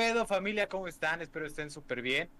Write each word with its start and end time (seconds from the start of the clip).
pedo 0.00 0.24
familia? 0.24 0.66
¿Cómo 0.66 0.88
están? 0.88 1.20
Espero 1.20 1.44
estén 1.44 1.70
súper 1.70 2.00
bien. 2.00 2.30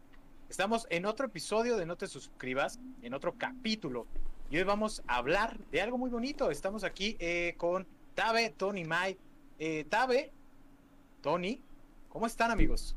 Estamos 0.48 0.86
en 0.88 1.04
otro 1.04 1.26
episodio 1.26 1.76
de 1.76 1.84
No 1.84 1.94
te 1.94 2.06
suscribas, 2.06 2.80
en 3.02 3.12
otro 3.12 3.34
capítulo. 3.36 4.06
Y 4.50 4.56
hoy 4.56 4.62
vamos 4.62 5.02
a 5.06 5.16
hablar 5.16 5.58
de 5.70 5.82
algo 5.82 5.98
muy 5.98 6.08
bonito. 6.08 6.50
Estamos 6.50 6.84
aquí 6.84 7.18
eh, 7.20 7.52
con 7.58 7.86
Tabe, 8.14 8.54
Tony, 8.56 8.84
Mai. 8.84 9.18
Eh, 9.58 9.84
Tabe, 9.90 10.32
Tony, 11.20 11.60
¿cómo 12.08 12.26
están 12.26 12.50
amigos? 12.50 12.96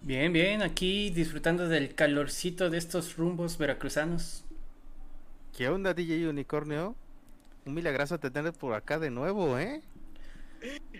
Bien, 0.00 0.32
bien, 0.32 0.62
aquí 0.62 1.10
disfrutando 1.10 1.68
del 1.68 1.94
calorcito 1.94 2.70
de 2.70 2.78
estos 2.78 3.14
rumbos 3.18 3.58
veracruzanos. 3.58 4.46
¿Qué 5.54 5.68
onda, 5.68 5.92
DJ 5.92 6.30
Unicornio? 6.30 6.96
Un 7.66 7.74
milagroso 7.74 8.18
tener 8.18 8.54
por 8.54 8.72
acá 8.72 8.98
de 8.98 9.10
nuevo, 9.10 9.58
¿eh? 9.58 9.82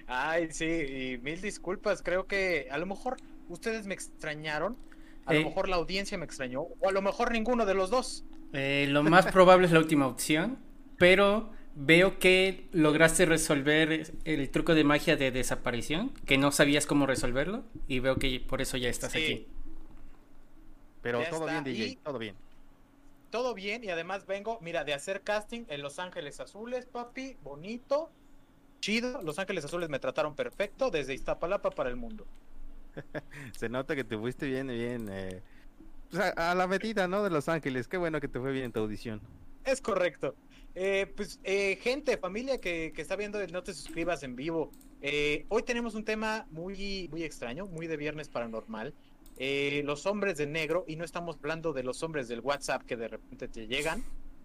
Ay, 0.07 0.49
sí, 0.51 0.65
y 0.65 1.19
mil 1.19 1.41
disculpas. 1.41 2.03
Creo 2.03 2.27
que 2.27 2.69
a 2.71 2.79
lo 2.79 2.87
mejor 2.87 3.17
ustedes 3.49 3.87
me 3.87 3.95
extrañaron, 3.95 4.77
a 5.27 5.35
lo 5.35 5.43
mejor 5.45 5.69
la 5.69 5.77
audiencia 5.77 6.19
me 6.19 6.25
extrañó, 6.25 6.63
o 6.63 6.89
a 6.89 6.93
lo 6.93 7.01
mejor 7.03 7.33
ninguno 7.33 7.65
de 7.67 7.75
los 7.75 7.91
dos. 7.91 8.25
Eh, 8.53 8.87
lo 8.91 9.03
más 9.03 9.27
probable 9.27 9.67
es 9.67 9.73
la 9.73 9.79
última 9.79 10.07
opción, 10.07 10.59
pero 10.99 11.51
veo 11.77 12.19
que 12.21 12.69
lograste 12.73 13.27
resolver 13.27 14.13
el 14.25 14.51
truco 14.51 14.75
de 14.75 14.85
magia 14.85 15.17
de 15.17 15.31
desaparición, 15.33 16.11
que 16.27 16.39
no 16.39 16.53
sabías 16.53 16.87
cómo 16.87 17.07
resolverlo, 17.07 17.65
y 17.89 17.99
veo 18.01 18.17
que 18.17 18.41
por 18.41 18.61
eso 18.61 18.77
ya 18.77 18.89
estás 18.89 19.13
Sí. 19.13 19.19
aquí. 19.19 19.47
Pero 21.03 21.21
Ya 21.23 21.31
todo 21.31 21.49
está, 21.49 21.61
bien, 21.61 21.65
DJ, 21.65 21.87
y- 21.93 21.97
todo 21.97 22.19
bien. 22.19 22.37
Todo 23.31 23.55
bien, 23.55 23.83
y 23.83 23.89
además 23.89 24.27
vengo, 24.27 24.59
mira, 24.63 24.85
de 24.85 24.95
hacer 24.95 25.23
casting 25.23 25.65
en 25.69 25.83
Los 25.83 25.99
Ángeles 25.99 26.39
Azules, 26.39 26.87
papi, 26.87 27.37
bonito, 27.43 28.11
chido. 28.81 29.23
Los 29.23 29.39
Ángeles 29.39 29.65
Azules 29.65 29.89
me 29.89 29.99
trataron 29.99 30.35
perfecto 30.37 30.91
desde 30.91 31.15
Iztapalapa 31.15 31.75
para 31.75 31.91
el 31.91 31.97
mundo. 31.97 32.27
Se 33.53 33.69
nota 33.69 33.97
que 33.97 34.05
te 34.05 34.17
fuiste 34.19 34.47
bien, 34.47 34.69
bien. 34.69 35.09
eh, 35.11 35.43
pues, 36.11 36.23
a, 36.23 36.53
a 36.53 36.55
la 36.55 36.67
medida, 36.67 37.09
¿no? 37.09 37.23
De 37.25 37.31
Los 37.31 37.49
Ángeles. 37.49 37.89
Qué 37.89 37.97
bueno 37.97 38.21
que 38.21 38.29
te 38.29 38.41
fue 38.41 38.53
bien 38.53 38.67
en 38.67 38.73
tu 38.73 38.81
audición. 38.81 39.21
Es 39.65 39.81
correcto. 39.81 40.37
Eh, 40.75 41.13
pues, 41.17 41.41
eh, 41.45 41.79
gente, 41.83 42.19
familia 42.19 42.61
que, 42.61 42.93
que 42.95 43.03
está 43.03 43.17
viendo 43.17 43.45
No 43.49 43.63
Te 43.63 43.73
Suscribas 43.75 44.23
en 44.23 44.37
vivo. 44.37 44.71
eh, 45.01 45.47
hoy 45.49 45.63
tenemos 45.63 45.95
un 45.95 46.05
tema 46.05 46.47
muy, 46.51 47.09
muy 47.11 47.23
extraño, 47.25 47.67
muy 47.67 47.87
de 47.87 47.97
viernes 47.97 48.29
paranormal. 48.29 48.95
Eh, 49.37 49.83
los 49.85 50.07
hombres 50.07 50.37
de 50.39 50.47
negro, 50.47 50.85
y 50.87 50.97
no 50.97 51.05
estamos 51.05 51.37
hablando 51.39 51.73
de 51.73 51.83
los 51.83 52.03
hombres 52.03 52.29
del 52.29 52.41
WhatsApp 52.41 52.83
que 52.85 52.97
de 52.97 53.09
repente 53.09 53.49
te 53.49 53.67
llegan. 53.67 54.05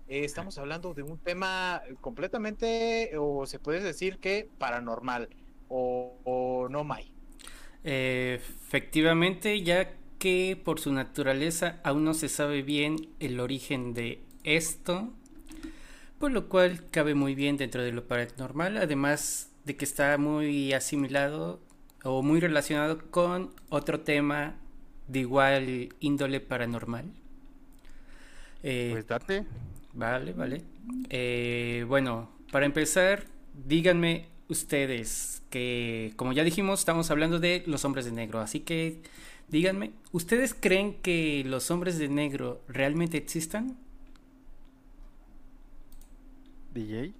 Eh, 0.09 0.25
estamos 0.25 0.57
hablando 0.57 0.93
de 0.93 1.03
un 1.03 1.19
tema 1.19 1.81
completamente, 2.01 3.11
o 3.17 3.45
se 3.45 3.59
puede 3.59 3.81
decir 3.81 4.19
que 4.19 4.49
paranormal, 4.57 5.29
o, 5.69 6.19
o 6.25 6.69
no, 6.69 6.83
May. 6.83 7.13
Eh, 7.83 8.39
efectivamente, 8.67 9.61
ya 9.63 9.93
que 10.19 10.59
por 10.63 10.79
su 10.79 10.91
naturaleza 10.93 11.79
aún 11.83 12.03
no 12.03 12.13
se 12.13 12.29
sabe 12.29 12.61
bien 12.61 13.09
el 13.19 13.39
origen 13.39 13.93
de 13.93 14.21
esto, 14.43 15.13
por 16.19 16.31
lo 16.31 16.49
cual 16.49 16.85
cabe 16.91 17.15
muy 17.15 17.35
bien 17.35 17.57
dentro 17.57 17.81
de 17.83 17.91
lo 17.91 18.07
paranormal, 18.07 18.77
además 18.77 19.51
de 19.65 19.77
que 19.77 19.85
está 19.85 20.17
muy 20.17 20.73
asimilado 20.73 21.61
o 22.03 22.21
muy 22.23 22.39
relacionado 22.39 23.09
con 23.11 23.53
otro 23.69 24.01
tema 24.01 24.57
de 25.07 25.19
igual 25.19 25.89
índole 25.99 26.39
paranormal. 26.41 27.05
Eh, 28.63 28.89
Pues 28.89 29.07
date. 29.07 29.45
Vale, 29.93 30.33
vale. 30.33 30.61
Eh, 31.09 31.85
bueno, 31.87 32.29
para 32.51 32.65
empezar, 32.65 33.25
díganme 33.53 34.27
ustedes 34.47 35.43
que, 35.49 36.13
como 36.15 36.33
ya 36.33 36.43
dijimos, 36.43 36.79
estamos 36.79 37.11
hablando 37.11 37.39
de 37.39 37.63
los 37.65 37.85
hombres 37.85 38.05
de 38.05 38.11
negro, 38.11 38.39
así 38.39 38.59
que 38.61 39.01
díganme, 39.47 39.91
¿ustedes 40.11 40.53
creen 40.53 40.95
que 41.01 41.43
los 41.45 41.71
hombres 41.71 41.97
de 41.97 42.07
negro 42.07 42.61
realmente 42.67 43.17
existan? 43.17 43.77
DJ. 46.73 47.13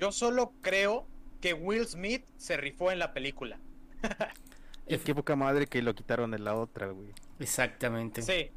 Yo 0.00 0.12
solo 0.12 0.52
creo 0.60 1.06
que 1.40 1.54
Will 1.54 1.86
Smith 1.86 2.24
se 2.36 2.56
rifó 2.56 2.90
en 2.90 2.98
la 2.98 3.12
película. 3.12 3.58
Y 4.86 4.98
qué 4.98 5.14
poca 5.14 5.34
madre 5.34 5.66
que 5.66 5.80
lo 5.80 5.94
quitaron 5.94 6.30
de 6.30 6.38
la 6.38 6.54
otra, 6.54 6.88
güey. 6.88 7.08
Exactamente. 7.40 8.20
Sí. 8.20 8.50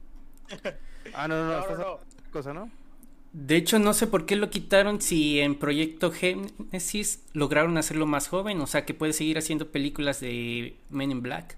Ah, 1.14 1.25
no, 1.25 1.38
no, 1.38 1.47
no. 1.47 1.70
No, 1.70 1.78
no, 1.78 2.00
cosa, 2.34 2.53
¿no? 2.53 2.70
De 3.34 3.56
hecho, 3.56 3.78
no 3.80 3.94
sé 3.94 4.08
por 4.08 4.26
qué 4.26 4.36
lo 4.36 4.50
quitaron 4.50 5.02
si 5.02 5.40
en 5.40 5.56
Proyecto 5.60 6.12
Génesis 6.12 7.24
lograron 7.34 7.78
hacerlo 7.78 8.06
más 8.08 8.28
joven, 8.30 8.60
o 8.62 8.68
sea 8.68 8.86
que 8.86 8.94
puede 8.94 9.14
seguir 9.14 9.38
haciendo 9.38 9.72
películas 9.72 10.20
de 10.20 10.76
Men 10.90 11.12
in 11.12 11.22
Black. 11.22 11.58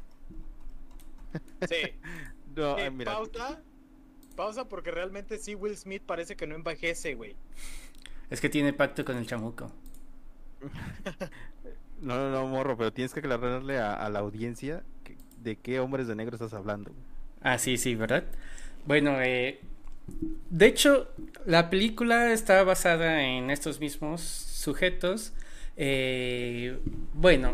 Sí. 1.61 1.75
No, 2.55 2.77
Eh, 2.77 2.89
mira. 2.91 3.13
pausa. 3.13 3.63
Pausa 4.35 4.69
porque 4.69 4.91
realmente 4.91 5.37
sí 5.39 5.55
Will 5.55 5.77
Smith 5.77 6.03
parece 6.05 6.35
que 6.37 6.47
no 6.47 6.55
envejece, 6.55 7.15
güey. 7.15 7.37
Es 8.29 8.41
que 8.41 8.49
tiene 8.49 8.73
pacto 8.73 9.05
con 9.05 9.17
el 9.17 9.27
chamuco. 9.27 9.71
No, 12.01 12.15
no, 12.15 12.31
no, 12.31 12.47
morro, 12.47 12.77
pero 12.77 12.93
tienes 12.93 13.13
que 13.13 13.19
aclararle 13.19 13.77
a, 13.77 13.93
a 13.93 14.09
la 14.09 14.19
audiencia 14.19 14.83
que- 15.03 15.17
de 15.41 15.57
qué 15.59 15.79
hombres 15.79 16.07
de 16.07 16.15
negro 16.15 16.35
estás 16.35 16.53
hablando. 16.53 16.91
güey. 16.91 17.05
Ah, 17.41 17.57
sí, 17.57 17.77
sí, 17.77 17.95
¿verdad? 17.95 18.25
Bueno, 18.85 19.21
eh, 19.21 19.59
de 20.49 20.65
hecho, 20.65 21.07
la 21.45 21.69
película 21.69 22.31
está 22.31 22.63
basada 22.63 23.23
en 23.23 23.49
estos 23.49 23.79
mismos 23.79 24.21
sujetos. 24.21 25.33
Eh, 25.77 26.79
bueno, 27.13 27.51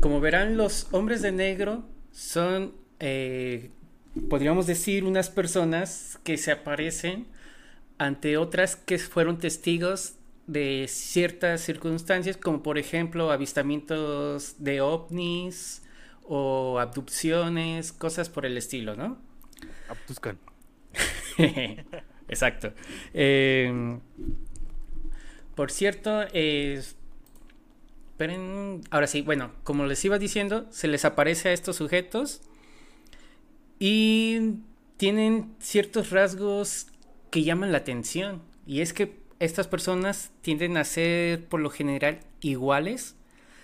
como 0.00 0.20
verán, 0.20 0.56
los 0.56 0.88
hombres 0.92 1.22
de 1.22 1.32
negro 1.32 1.84
son, 2.12 2.74
eh, 3.00 3.70
podríamos 4.30 4.66
decir, 4.66 5.04
unas 5.04 5.28
personas 5.30 6.18
que 6.24 6.36
se 6.38 6.52
aparecen 6.52 7.26
ante 7.98 8.36
otras 8.36 8.76
que 8.76 8.98
fueron 8.98 9.38
testigos 9.38 10.14
de 10.46 10.86
ciertas 10.88 11.60
circunstancias, 11.60 12.36
como 12.36 12.62
por 12.62 12.78
ejemplo 12.78 13.32
avistamientos 13.32 14.54
de 14.58 14.80
ovnis 14.80 15.82
o 16.22 16.78
abducciones, 16.78 17.92
cosas 17.92 18.28
por 18.28 18.46
el 18.46 18.56
estilo, 18.56 18.94
¿no? 18.94 19.18
Abduzcan. 19.88 20.38
Exacto. 22.28 22.72
Eh, 23.14 23.98
por 25.54 25.70
cierto, 25.70 26.22
esperen, 26.32 26.94
ahora 28.90 29.06
sí, 29.06 29.22
bueno, 29.22 29.52
como 29.64 29.86
les 29.86 30.04
iba 30.04 30.18
diciendo, 30.18 30.66
se 30.70 30.88
les 30.88 31.04
aparece 31.04 31.50
a 31.50 31.52
estos 31.52 31.76
sujetos 31.76 32.40
y 33.78 34.54
tienen 34.96 35.54
ciertos 35.60 36.10
rasgos 36.10 36.88
que 37.30 37.42
llaman 37.42 37.72
la 37.72 37.78
atención. 37.78 38.42
Y 38.66 38.80
es 38.80 38.92
que 38.92 39.16
estas 39.38 39.68
personas 39.68 40.32
tienden 40.42 40.76
a 40.76 40.84
ser 40.84 41.44
por 41.46 41.60
lo 41.60 41.70
general 41.70 42.20
iguales. 42.40 43.16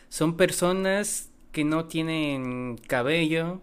Son 0.09 0.37
personas 0.37 1.31
que 1.53 1.65
no 1.65 1.87
tienen 1.87 2.77
cabello. 2.87 3.60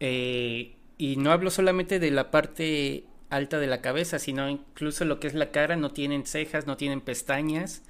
eh, 0.00 0.74
y 0.98 1.16
no 1.16 1.30
hablo 1.32 1.50
solamente 1.50 2.00
de 2.00 2.10
la 2.10 2.30
parte 2.32 3.04
alta 3.30 3.58
de 3.58 3.66
la 3.66 3.80
cabeza, 3.82 4.18
sino 4.18 4.48
incluso 4.48 5.04
lo 5.04 5.20
que 5.20 5.26
es 5.28 5.34
la 5.34 5.50
cara. 5.50 5.76
No 5.76 5.90
tienen 5.92 6.26
cejas, 6.26 6.66
no 6.66 6.76
tienen 6.76 7.00
pestañas. 7.00 7.82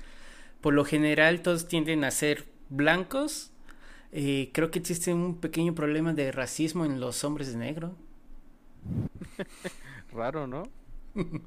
Por 0.60 0.74
lo 0.74 0.84
general 0.84 1.42
todos 1.42 1.68
tienden 1.68 2.04
a 2.04 2.10
ser 2.10 2.46
blancos. 2.70 3.52
Eh, 4.12 4.50
creo 4.52 4.70
que 4.70 4.78
existe 4.80 5.12
un 5.14 5.40
pequeño 5.40 5.74
problema 5.74 6.12
de 6.14 6.32
racismo 6.32 6.84
en 6.84 7.00
los 7.00 7.24
hombres 7.24 7.52
de 7.52 7.58
negro. 7.58 7.96
Raro, 10.12 10.46
¿no? 10.46 10.64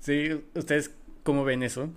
Sí, 0.00 0.28
¿ustedes 0.54 0.90
cómo 1.22 1.44
ven 1.44 1.62
eso? 1.62 1.88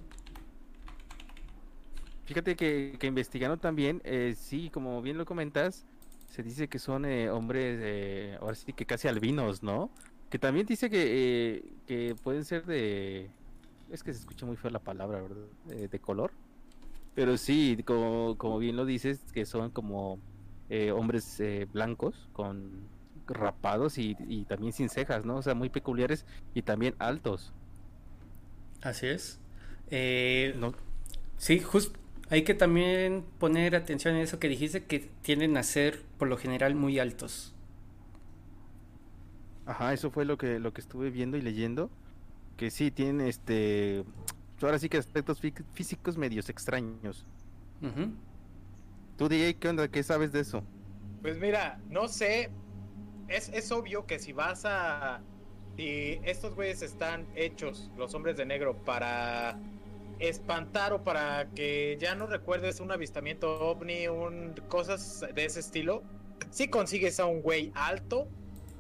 Fíjate 2.26 2.56
que, 2.58 2.98
que 3.00 3.08
investigando 3.08 3.58
también, 3.58 4.02
eh, 4.04 4.36
sí, 4.38 4.70
como 4.70 5.02
bien 5.02 5.18
lo 5.18 5.26
comentas, 5.26 5.86
se 6.28 6.44
dice 6.44 6.68
que 6.68 6.78
son 6.80 7.06
eh, 7.06 7.30
hombres, 7.30 7.80
eh, 7.82 8.38
ahora 8.42 8.56
sí 8.56 8.74
que 8.74 8.86
casi 8.86 9.08
albinos, 9.08 9.64
¿no? 9.64 9.90
Que 10.30 10.40
también 10.40 10.66
dice 10.66 10.90
que, 10.90 11.04
eh, 11.06 11.64
que 11.88 12.16
pueden 12.22 12.44
ser 12.46 12.66
de... 12.66 13.30
Es 13.92 14.04
que 14.04 14.14
se 14.14 14.20
escucha 14.20 14.46
muy 14.46 14.58
feo 14.58 14.70
la 14.72 14.80
palabra, 14.80 15.22
¿verdad? 15.22 15.46
Eh, 15.70 15.88
de 15.90 16.00
color. 16.00 16.32
Pero 17.16 17.38
sí, 17.38 17.82
como, 17.86 18.38
como 18.38 18.60
bien 18.60 18.76
lo 18.76 18.86
dices, 18.86 19.22
que 19.34 19.46
son 19.46 19.72
como 19.72 20.20
eh, 20.70 20.92
hombres 20.92 21.40
eh, 21.40 21.68
blancos 21.72 22.30
con 22.34 22.88
rapados 23.26 23.98
y, 23.98 24.16
y 24.28 24.46
también 24.46 24.74
sin 24.74 24.90
cejas, 24.90 25.26
¿no? 25.26 25.38
O 25.38 25.42
sea, 25.42 25.56
muy 25.56 25.70
peculiares 25.70 26.26
y 26.54 26.62
también 26.62 26.96
altos. 27.00 27.54
Así 28.82 29.08
es. 29.08 29.40
Eh, 29.90 30.54
¿no? 30.60 30.74
Sí, 31.38 31.60
justo. 31.60 31.98
Hay 32.30 32.44
que 32.44 32.54
también 32.54 33.24
poner 33.40 33.76
atención 33.76 34.16
en 34.16 34.22
eso 34.22 34.40
que 34.40 34.50
dijiste, 34.50 34.84
que 34.84 35.00
tienden 35.22 35.56
a 35.56 35.64
ser 35.64 36.04
por 36.18 36.28
lo 36.28 36.38
general 36.38 36.76
muy 36.76 37.00
altos. 37.00 37.54
Ajá, 39.68 39.94
eso 39.94 40.10
fue 40.10 40.26
lo 40.26 40.38
que, 40.38 40.60
lo 40.60 40.74
que 40.74 40.82
estuve 40.82 41.12
viendo 41.12 41.38
y 41.38 41.42
leyendo. 41.42 41.92
Que 42.56 42.72
sí, 42.72 42.90
tienen 42.90 43.22
este. 43.28 44.04
Ahora 44.62 44.80
sí 44.80 44.90
que 44.90 44.98
aspectos 44.98 45.40
fí- 45.44 45.64
físicos 45.74 46.18
medios 46.18 46.50
extraños. 46.50 47.26
Ujú. 47.82 48.12
Tú, 49.18 49.30
DJ, 49.30 49.56
¿qué 49.56 49.70
onda? 49.70 49.88
¿Qué 49.90 50.02
sabes 50.02 50.32
de 50.32 50.40
eso? 50.40 50.64
Pues 51.22 51.38
mira, 51.40 51.80
no 51.90 52.08
sé. 52.08 52.50
Es, 53.28 53.50
es 53.50 53.72
obvio 53.72 54.06
que 54.08 54.18
si 54.20 54.34
vas 54.34 54.64
a. 54.66 55.22
Si 55.76 56.20
estos 56.24 56.56
güeyes 56.56 56.82
están 56.82 57.28
hechos, 57.36 57.92
los 57.98 58.16
hombres 58.16 58.38
de 58.38 58.46
negro, 58.48 58.76
para 58.84 59.60
espantar 60.18 60.94
o 60.94 61.04
para 61.04 61.52
que 61.54 61.98
ya 62.02 62.16
no 62.16 62.26
recuerdes 62.26 62.80
un 62.80 62.92
avistamiento 62.92 63.60
ovni, 63.60 64.08
un, 64.08 64.56
cosas 64.70 65.24
de 65.36 65.46
ese 65.46 65.60
estilo, 65.60 66.02
si 66.50 66.70
consigues 66.70 67.20
a 67.20 67.28
un 67.28 67.44
güey 67.44 67.72
alto, 67.76 68.28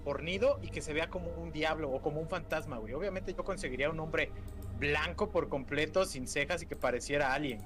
fornido 0.08 0.58
y 0.64 0.70
que 0.70 0.82
se 0.82 0.94
vea 0.94 1.10
como 1.10 1.28
un 1.32 1.52
diablo 1.52 1.92
o 1.92 2.02
como 2.02 2.22
un 2.22 2.30
fantasma, 2.30 2.78
güey. 2.78 2.94
Obviamente 2.94 3.34
yo 3.34 3.44
conseguiría 3.44 3.90
un 3.90 4.00
hombre 4.00 4.32
blanco 4.80 5.30
por 5.32 5.50
completo, 5.50 6.06
sin 6.06 6.30
cejas 6.30 6.64
y 6.64 6.66
que 6.66 6.78
pareciera 6.78 7.34
alguien. 7.34 7.60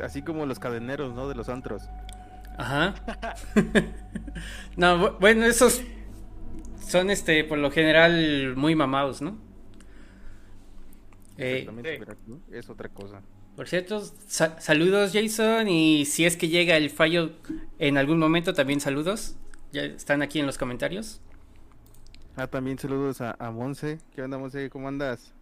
Así 0.00 0.22
como 0.22 0.46
los 0.46 0.60
cadeneros, 0.60 1.12
¿no? 1.14 1.28
De 1.28 1.34
los 1.34 1.48
antros. 1.48 1.82
Ajá. 2.56 2.94
no, 4.76 5.18
bueno, 5.18 5.46
esos 5.46 5.82
son 6.78 7.10
este 7.10 7.42
por 7.42 7.58
lo 7.58 7.72
general 7.72 8.54
muy 8.54 8.76
mamados, 8.76 9.20
¿no? 9.20 9.36
Eh, 11.38 11.68
es 12.52 12.70
otra 12.70 12.88
cosa. 12.88 13.20
Por 13.56 13.66
cierto, 13.66 14.00
saludos 14.28 15.10
Jason 15.12 15.66
y 15.66 16.04
si 16.04 16.24
es 16.24 16.36
que 16.36 16.46
llega 16.46 16.76
el 16.76 16.90
fallo 16.90 17.32
en 17.80 17.98
algún 17.98 18.20
momento 18.20 18.54
también 18.54 18.78
saludos. 18.78 19.36
Ya 19.74 19.82
están 19.82 20.22
aquí 20.22 20.38
en 20.38 20.46
los 20.46 20.56
comentarios. 20.56 21.20
Ah, 22.36 22.46
también 22.46 22.78
saludos 22.78 23.20
a, 23.20 23.34
a 23.40 23.50
Monse. 23.50 23.98
¿Qué 24.14 24.22
onda 24.22 24.38
Monse? 24.38 24.70
¿Cómo 24.70 24.86
andas? 24.86 25.32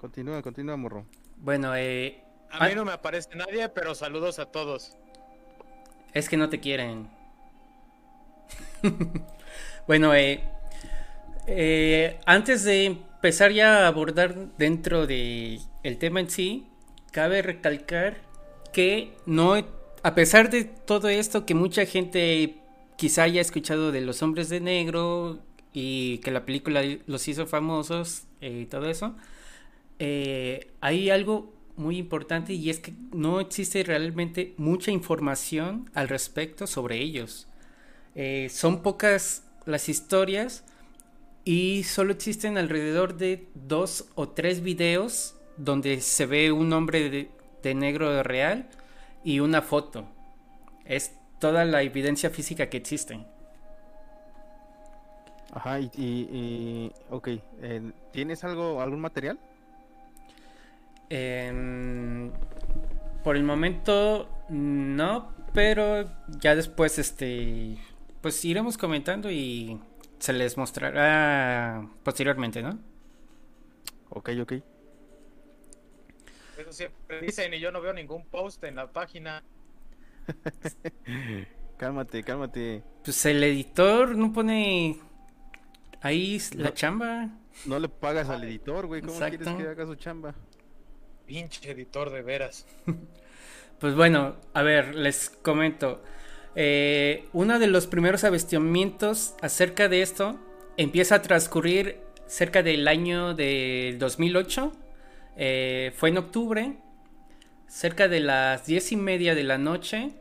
Continúa, 0.00 0.42
continúa, 0.42 0.76
morro. 0.76 1.06
Bueno, 1.36 1.76
eh... 1.76 2.24
A 2.50 2.64
mí 2.64 2.72
ah 2.72 2.74
no 2.74 2.84
me 2.84 2.90
aparece 2.90 3.36
nadie, 3.36 3.68
pero 3.68 3.94
saludos 3.94 4.40
a 4.40 4.46
todos. 4.46 4.96
Es 6.12 6.28
que 6.28 6.36
no 6.36 6.48
te 6.48 6.58
quieren. 6.58 7.08
bueno, 9.86 10.12
eh, 10.12 10.42
eh, 11.46 12.18
antes 12.26 12.64
de 12.64 12.86
empezar 12.86 13.52
ya 13.52 13.84
a 13.84 13.86
abordar 13.86 14.56
dentro 14.56 15.06
de 15.06 15.60
el 15.84 15.98
tema 15.98 16.18
en 16.18 16.30
sí, 16.30 16.66
cabe 17.12 17.42
recalcar 17.42 18.16
que 18.72 19.16
no, 19.24 19.54
a 20.02 20.14
pesar 20.16 20.50
de 20.50 20.64
todo 20.64 21.08
esto 21.08 21.46
que 21.46 21.54
mucha 21.54 21.86
gente 21.86 22.63
quizá 22.96 23.24
haya 23.24 23.40
escuchado 23.40 23.92
de 23.92 24.00
los 24.00 24.22
hombres 24.22 24.48
de 24.48 24.60
negro 24.60 25.40
y 25.72 26.18
que 26.18 26.30
la 26.30 26.46
película 26.46 26.82
los 27.06 27.28
hizo 27.28 27.46
famosos 27.46 28.24
eh, 28.40 28.60
y 28.62 28.66
todo 28.66 28.88
eso, 28.88 29.16
eh, 29.98 30.70
hay 30.80 31.10
algo 31.10 31.52
muy 31.76 31.98
importante 31.98 32.52
y 32.54 32.70
es 32.70 32.78
que 32.78 32.92
no 33.12 33.40
existe 33.40 33.82
realmente 33.82 34.54
mucha 34.56 34.92
información 34.92 35.90
al 35.94 36.08
respecto 36.08 36.66
sobre 36.66 36.98
ellos. 36.98 37.48
Eh, 38.14 38.48
son 38.50 38.82
pocas 38.82 39.42
las 39.66 39.88
historias 39.88 40.64
y 41.44 41.82
solo 41.82 42.12
existen 42.12 42.56
alrededor 42.58 43.16
de 43.16 43.48
dos 43.54 44.06
o 44.14 44.28
tres 44.28 44.62
videos 44.62 45.34
donde 45.56 46.00
se 46.00 46.26
ve 46.26 46.52
un 46.52 46.72
hombre 46.72 47.10
de, 47.10 47.30
de 47.62 47.74
negro 47.74 48.22
real 48.22 48.68
y 49.24 49.40
una 49.40 49.62
foto. 49.62 50.06
Es 50.84 51.12
toda 51.38 51.64
la 51.64 51.82
evidencia 51.82 52.30
física 52.30 52.68
que 52.68 52.76
existe. 52.76 53.24
Ajá, 55.52 55.78
y, 55.80 55.90
y, 55.96 56.92
ok, 57.10 57.28
¿tienes 58.12 58.42
algo, 58.44 58.80
algún 58.82 59.00
material? 59.00 59.38
Em, 61.10 62.32
por 63.22 63.36
el 63.36 63.44
momento 63.44 64.28
no, 64.48 65.32
pero 65.52 66.10
ya 66.40 66.56
después 66.56 66.98
este 66.98 67.78
pues 68.20 68.42
iremos 68.44 68.78
comentando 68.78 69.30
y 69.30 69.78
se 70.18 70.32
les 70.32 70.56
mostrará 70.56 71.86
posteriormente, 72.02 72.62
¿no? 72.62 72.78
Ok, 74.08 74.30
ok. 74.40 74.52
Eso 76.56 76.72
siempre 76.72 77.20
dicen 77.20 77.52
y 77.52 77.60
yo 77.60 77.70
no 77.70 77.80
veo 77.80 77.92
ningún 77.92 78.24
post 78.24 78.64
en 78.64 78.76
la 78.76 78.90
página. 78.90 79.44
cálmate, 81.76 82.22
cálmate. 82.22 82.82
Pues 83.04 83.24
el 83.26 83.42
editor 83.44 84.16
no 84.16 84.32
pone 84.32 84.98
ahí 86.00 86.40
la 86.56 86.72
chamba. 86.72 87.30
No 87.66 87.78
le 87.78 87.88
pagas 87.88 88.28
al 88.28 88.44
editor, 88.44 88.86
güey. 88.86 89.00
¿Cómo 89.00 89.18
quieres 89.18 89.48
que 89.48 89.68
haga 89.68 89.86
su 89.86 89.94
chamba? 89.94 90.34
Pinche 91.26 91.70
editor 91.70 92.10
de 92.10 92.22
veras. 92.22 92.66
pues 93.78 93.94
bueno, 93.94 94.36
a 94.52 94.62
ver, 94.62 94.94
les 94.94 95.30
comento. 95.30 96.02
Eh, 96.56 97.28
uno 97.32 97.58
de 97.58 97.66
los 97.66 97.86
primeros 97.86 98.24
avistamientos 98.24 99.34
acerca 99.40 99.88
de 99.88 100.02
esto 100.02 100.38
empieza 100.76 101.16
a 101.16 101.22
transcurrir 101.22 102.00
cerca 102.26 102.62
del 102.62 102.86
año 102.88 103.34
de 103.34 103.96
2008. 103.98 104.72
Eh, 105.36 105.92
fue 105.96 106.10
en 106.10 106.18
octubre, 106.18 106.76
cerca 107.74 108.06
de 108.06 108.20
las 108.20 108.66
diez 108.66 108.92
y 108.92 108.96
media 108.96 109.34
de 109.34 109.42
la 109.42 109.58
noche. 109.58 110.12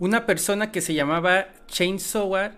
una 0.00 0.26
persona 0.26 0.72
que 0.72 0.80
se 0.80 0.94
llamaba 0.94 1.46
Chainsaw 1.68 2.50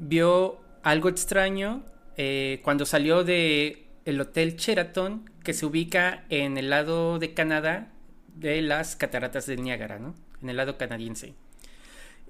vio 0.00 0.58
algo 0.82 1.08
extraño 1.08 1.84
eh, 2.16 2.60
cuando 2.64 2.84
salió 2.84 3.22
de 3.22 3.86
el 4.04 4.20
Hotel 4.20 4.56
Sheraton, 4.56 5.30
que 5.44 5.52
se 5.52 5.66
ubica 5.66 6.24
en 6.30 6.58
el 6.58 6.68
lado 6.68 7.20
de 7.20 7.32
Canadá 7.32 7.92
de 8.34 8.60
las 8.60 8.96
cataratas 8.96 9.46
del 9.46 9.62
Niágara, 9.62 10.00
¿no? 10.00 10.16
En 10.42 10.50
el 10.50 10.56
lado 10.56 10.78
canadiense. 10.78 11.34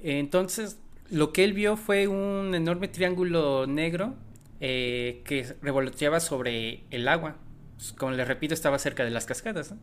Entonces, 0.02 0.78
lo 1.10 1.32
que 1.32 1.44
él 1.44 1.54
vio 1.54 1.78
fue 1.78 2.06
un 2.06 2.54
enorme 2.54 2.88
triángulo 2.88 3.66
negro 3.66 4.14
eh, 4.60 5.22
que 5.24 5.46
revoloteaba 5.62 6.20
sobre 6.20 6.84
el 6.90 7.08
agua. 7.08 7.36
Pues, 7.78 7.92
como 7.92 8.12
les 8.12 8.28
repito, 8.28 8.52
estaba 8.52 8.78
cerca 8.78 9.04
de 9.04 9.10
las 9.10 9.24
cascadas. 9.24 9.74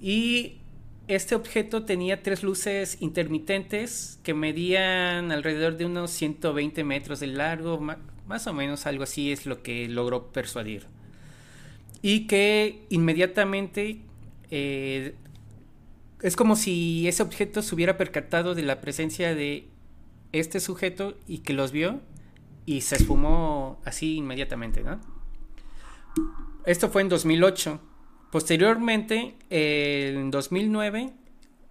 Y 0.00 0.62
este 1.06 1.34
objeto 1.34 1.84
tenía 1.84 2.22
tres 2.22 2.42
luces 2.42 2.96
intermitentes 3.00 4.18
que 4.22 4.32
medían 4.32 5.30
alrededor 5.30 5.76
de 5.76 5.84
unos 5.84 6.10
120 6.12 6.82
metros 6.82 7.20
de 7.20 7.26
largo, 7.26 7.78
más 8.26 8.46
o 8.46 8.54
menos 8.54 8.86
algo 8.86 9.04
así 9.04 9.30
es 9.30 9.44
lo 9.44 9.62
que 9.62 9.86
logró 9.88 10.32
persuadir 10.32 10.86
y 12.02 12.26
que 12.26 12.86
inmediatamente 12.88 14.00
eh, 14.52 15.16
es 16.22 16.36
como 16.36 16.54
si 16.54 17.08
ese 17.08 17.22
objeto 17.22 17.62
se 17.62 17.74
hubiera 17.74 17.96
percatado 17.96 18.54
de 18.54 18.62
la 18.62 18.80
presencia 18.80 19.34
de 19.34 19.68
este 20.30 20.60
sujeto 20.60 21.16
y 21.26 21.38
que 21.38 21.52
los 21.52 21.72
vio 21.72 22.00
y 22.64 22.82
se 22.82 22.96
esfumó 22.96 23.80
así 23.84 24.16
inmediatamente, 24.16 24.82
¿no? 24.82 25.00
Esto 26.66 26.90
fue 26.90 27.02
en 27.02 27.08
2008. 27.08 27.80
Posteriormente, 28.32 29.36
en 29.50 30.32
2009, 30.32 31.12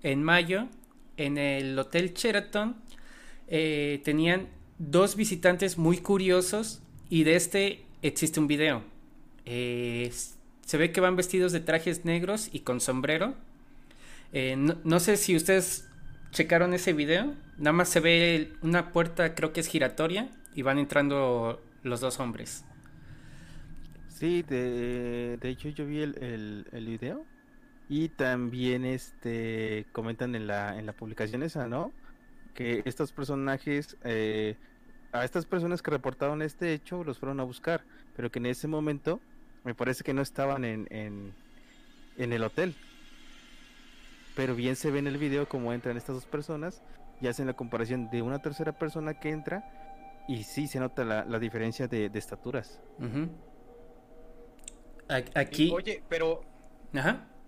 en 0.03 0.23
mayo, 0.23 0.69
en 1.17 1.37
el 1.37 1.77
Hotel 1.77 2.13
Sheraton, 2.13 2.77
eh, 3.49 4.01
tenían 4.05 4.47
dos 4.77 5.17
visitantes 5.17 5.77
muy 5.77 5.97
curiosos 5.97 6.81
y 7.09 7.25
de 7.25 7.35
este 7.35 7.83
existe 8.01 8.39
un 8.39 8.47
video. 8.47 8.83
Eh, 9.45 10.13
se 10.65 10.77
ve 10.77 10.93
que 10.93 11.01
van 11.01 11.17
vestidos 11.17 11.51
de 11.51 11.59
trajes 11.59 12.05
negros 12.05 12.49
y 12.53 12.61
con 12.61 12.79
sombrero. 12.79 13.35
Eh, 14.31 14.55
no, 14.57 14.99
sé 15.01 15.17
si 15.17 15.35
ustedes 15.35 15.89
checaron 16.31 16.73
ese 16.73 16.93
video. 16.93 17.33
Nada 17.57 17.73
más 17.73 17.89
se 17.89 17.99
ve 17.99 18.53
una 18.61 18.93
puerta, 18.93 19.35
creo 19.35 19.51
que 19.51 19.59
es 19.59 19.67
giratoria, 19.67 20.29
y 20.55 20.61
van 20.61 20.79
entrando 20.79 21.61
los 21.83 21.99
dos 21.99 22.21
hombres. 22.21 22.63
Sí, 24.15 24.43
de, 24.43 25.37
hecho 25.43 25.67
yo 25.67 25.85
vi 25.85 26.01
el, 26.01 26.65
el, 26.71 26.85
video 26.85 27.25
y 27.89 28.07
también 28.07 28.85
este 28.85 29.87
comentan 29.91 30.35
en 30.35 30.47
la, 30.47 30.79
en 30.79 30.85
la 30.85 30.93
publicación 30.93 31.43
esa, 31.43 31.67
¿no? 31.67 31.91
Que 32.53 32.81
estos 32.85 33.11
personajes, 33.11 33.97
eh, 34.05 34.55
a 35.11 35.25
estas 35.25 35.45
personas 35.45 35.81
que 35.81 35.91
reportaron 35.91 36.41
este 36.41 36.71
hecho 36.71 37.03
los 37.03 37.19
fueron 37.19 37.41
a 37.41 37.43
buscar, 37.43 37.83
pero 38.15 38.31
que 38.31 38.39
en 38.39 38.45
ese 38.45 38.69
momento 38.69 39.19
me 39.65 39.75
parece 39.75 40.01
que 40.05 40.13
no 40.13 40.21
estaban 40.21 40.63
en, 40.63 40.87
en, 40.91 41.33
el 42.31 42.41
hotel. 42.41 42.73
Pero 44.33 44.55
bien 44.55 44.77
se 44.77 44.91
ve 44.91 44.99
en 44.99 45.07
el 45.07 45.17
video 45.17 45.49
cómo 45.49 45.73
entran 45.73 45.97
estas 45.97 46.15
dos 46.15 46.25
personas 46.25 46.81
y 47.19 47.27
hacen 47.27 47.47
la 47.47 47.53
comparación 47.53 48.09
de 48.09 48.21
una 48.21 48.39
tercera 48.41 48.71
persona 48.79 49.15
que 49.15 49.31
entra 49.31 50.23
y 50.29 50.43
sí 50.43 50.67
se 50.67 50.79
nota 50.79 51.03
la, 51.03 51.39
diferencia 51.39 51.89
de, 51.89 52.09
estaturas. 52.13 52.79
Aquí. 55.07 55.71
oye, 55.73 56.03
pero. 56.09 56.41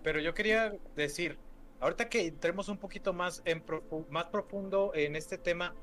Pero 0.02 0.20
yo 0.20 0.34
quería 0.34 0.74
decir, 0.94 1.38
ahorita 1.80 2.08
que 2.08 2.26
entremos 2.26 2.68
un 2.68 2.78
poquito 2.78 3.12
más, 3.12 3.42
en 3.44 3.62
más 4.10 4.26
profundo 4.26 4.92
en 4.94 5.16
este 5.16 5.38
tema, 5.38 5.74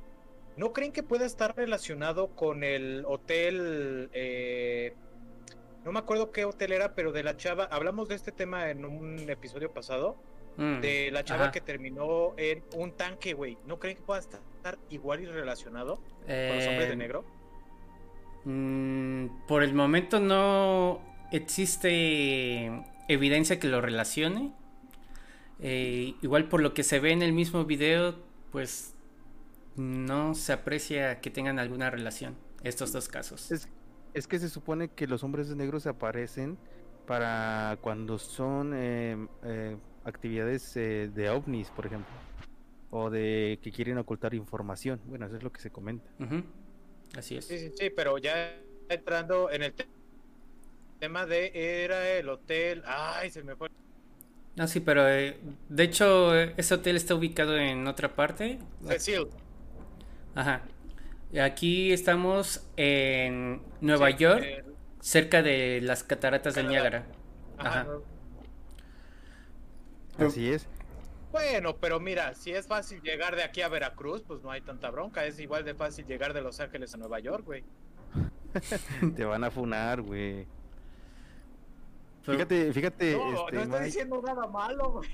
¿no 0.55 0.71
creen 0.71 0.91
que 0.91 1.03
pueda 1.03 1.25
estar 1.25 1.55
relacionado 1.55 2.29
con 2.35 2.63
el 2.63 3.03
hotel 3.07 4.09
eh, 4.13 4.93
no 5.83 5.91
me 5.91 5.99
acuerdo 5.99 6.31
qué 6.31 6.45
hotel 6.45 6.71
era, 6.71 6.95
pero 6.95 7.11
de 7.11 7.21
la 7.23 7.37
chava, 7.37 7.65
hablamos 7.65 8.07
de 8.07 8.15
este 8.15 8.31
tema 8.31 8.69
en 8.71 8.85
un 8.85 9.29
episodio 9.29 9.71
pasado, 9.71 10.15
Mm, 10.57 10.79
de 10.79 11.11
la 11.11 11.23
chava 11.25 11.43
ajá. 11.43 11.51
que 11.51 11.59
terminó 11.59 12.33
en 12.37 12.63
un 12.75 12.93
tanque, 12.93 13.33
güey. 13.33 13.57
¿No 13.67 13.77
creen 13.77 13.97
que 13.97 14.03
pueda 14.03 14.21
estar 14.21 14.39
igual 14.89 15.19
y 15.19 15.25
relacionado 15.25 15.97
con 15.97 16.55
los 16.55 16.65
hombres 16.67 16.87
de 16.87 16.93
Eh, 16.93 16.95
negro? 16.95 17.25
Mm, 18.45 19.45
por 19.47 19.63
el 19.63 19.73
momento 19.73 20.19
no 20.19 21.01
existe 21.35 22.83
evidencia 23.07 23.59
que 23.59 23.67
lo 23.67 23.81
relacione. 23.81 24.53
Eh, 25.59 26.15
igual 26.21 26.49
por 26.49 26.61
lo 26.61 26.73
que 26.73 26.83
se 26.83 26.99
ve 26.99 27.11
en 27.11 27.21
el 27.21 27.33
mismo 27.33 27.65
video, 27.65 28.15
pues 28.51 28.93
no 29.75 30.35
se 30.35 30.53
aprecia 30.53 31.21
que 31.21 31.29
tengan 31.29 31.59
alguna 31.59 31.89
relación 31.89 32.35
estos 32.63 32.91
dos 32.91 33.07
casos. 33.07 33.51
Es, 33.51 33.69
es 34.13 34.27
que 34.27 34.39
se 34.39 34.49
supone 34.49 34.89
que 34.89 35.07
los 35.07 35.23
hombres 35.23 35.49
de 35.49 35.55
negro 35.55 35.79
se 35.79 35.89
aparecen 35.89 36.57
para 37.05 37.77
cuando 37.81 38.17
son 38.17 38.73
eh, 38.73 39.27
eh, 39.43 39.77
actividades 40.03 40.75
eh, 40.75 41.09
de 41.13 41.29
ovnis, 41.29 41.69
por 41.69 41.85
ejemplo, 41.85 42.13
o 42.89 43.09
de 43.09 43.59
que 43.61 43.71
quieren 43.71 43.97
ocultar 43.97 44.33
información. 44.33 44.99
Bueno, 45.05 45.25
eso 45.25 45.37
es 45.37 45.43
lo 45.43 45.51
que 45.51 45.61
se 45.61 45.69
comenta. 45.71 46.09
Así 47.15 47.37
es. 47.37 47.45
Sí, 47.45 47.59
sí, 47.59 47.71
sí, 47.77 47.89
pero 47.89 48.17
ya 48.17 48.55
entrando 48.89 49.51
en 49.51 49.63
el 49.63 49.73
te- 49.73 49.87
tema 50.99 51.25
de 51.25 51.51
era 51.83 52.09
el 52.11 52.29
hotel. 52.29 52.83
Ay, 52.85 53.29
se 53.31 53.43
me 53.43 53.55
fue. 53.55 53.69
No, 54.55 54.67
sí, 54.67 54.79
pero 54.79 55.07
eh, 55.09 55.39
de 55.69 55.83
hecho 55.83 56.35
eh, 56.37 56.53
ese 56.57 56.75
hotel 56.75 56.95
está 56.95 57.15
ubicado 57.15 57.57
en 57.57 57.87
otra 57.87 58.15
parte. 58.15 58.59
Cecil. 58.87 59.27
Ajá. 60.33 60.61
Aquí 61.41 61.91
estamos 61.91 62.69
en 62.77 63.61
Nueva 63.81 64.11
Sí, 64.11 64.17
York, 64.17 64.65
cerca 65.01 65.41
de 65.43 65.81
las 65.81 66.03
cataratas 66.03 66.55
del. 66.55 66.67
Niágara. 66.67 67.05
ajá, 67.57 67.85
Así 70.17 70.49
es. 70.51 70.67
Bueno, 71.31 71.77
pero 71.77 71.99
mira, 71.99 72.33
si 72.33 72.51
es 72.51 72.67
fácil 72.67 73.01
llegar 73.01 73.35
de 73.35 73.43
aquí 73.43 73.61
a 73.61 73.67
Veracruz, 73.67 74.23
pues 74.23 74.41
no 74.41 74.51
hay 74.51 74.61
tanta 74.61 74.89
bronca. 74.89 75.25
Es 75.25 75.39
igual 75.39 75.65
de 75.65 75.75
fácil 75.75 76.05
llegar 76.05 76.33
de 76.33 76.41
Los 76.41 76.59
Ángeles 76.61 76.93
a 76.93 76.97
Nueva 76.97 77.19
York, 77.19 77.43
güey. 77.45 77.65
Te 79.15 79.25
van 79.25 79.43
a 79.43 79.51
funar, 79.51 80.01
güey. 80.01 80.47
Fíjate, 82.25 82.73
fíjate, 82.73 83.11
No, 83.17 83.29
este, 83.29 83.55
no 83.55 83.61
estoy 83.61 83.67
Mike, 83.67 83.83
diciendo 83.85 84.21
nada 84.25 84.47
malo, 84.47 84.91
güey. 84.93 85.09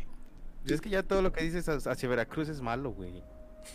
es 0.65 0.79
que 0.81 0.89
ya 0.89 1.03
todo 1.03 1.21
lo 1.21 1.31
que 1.31 1.43
dices 1.43 1.67
hacia 1.69 2.09
Veracruz 2.09 2.49
es 2.49 2.61
malo, 2.61 2.91
güey. 2.91 3.23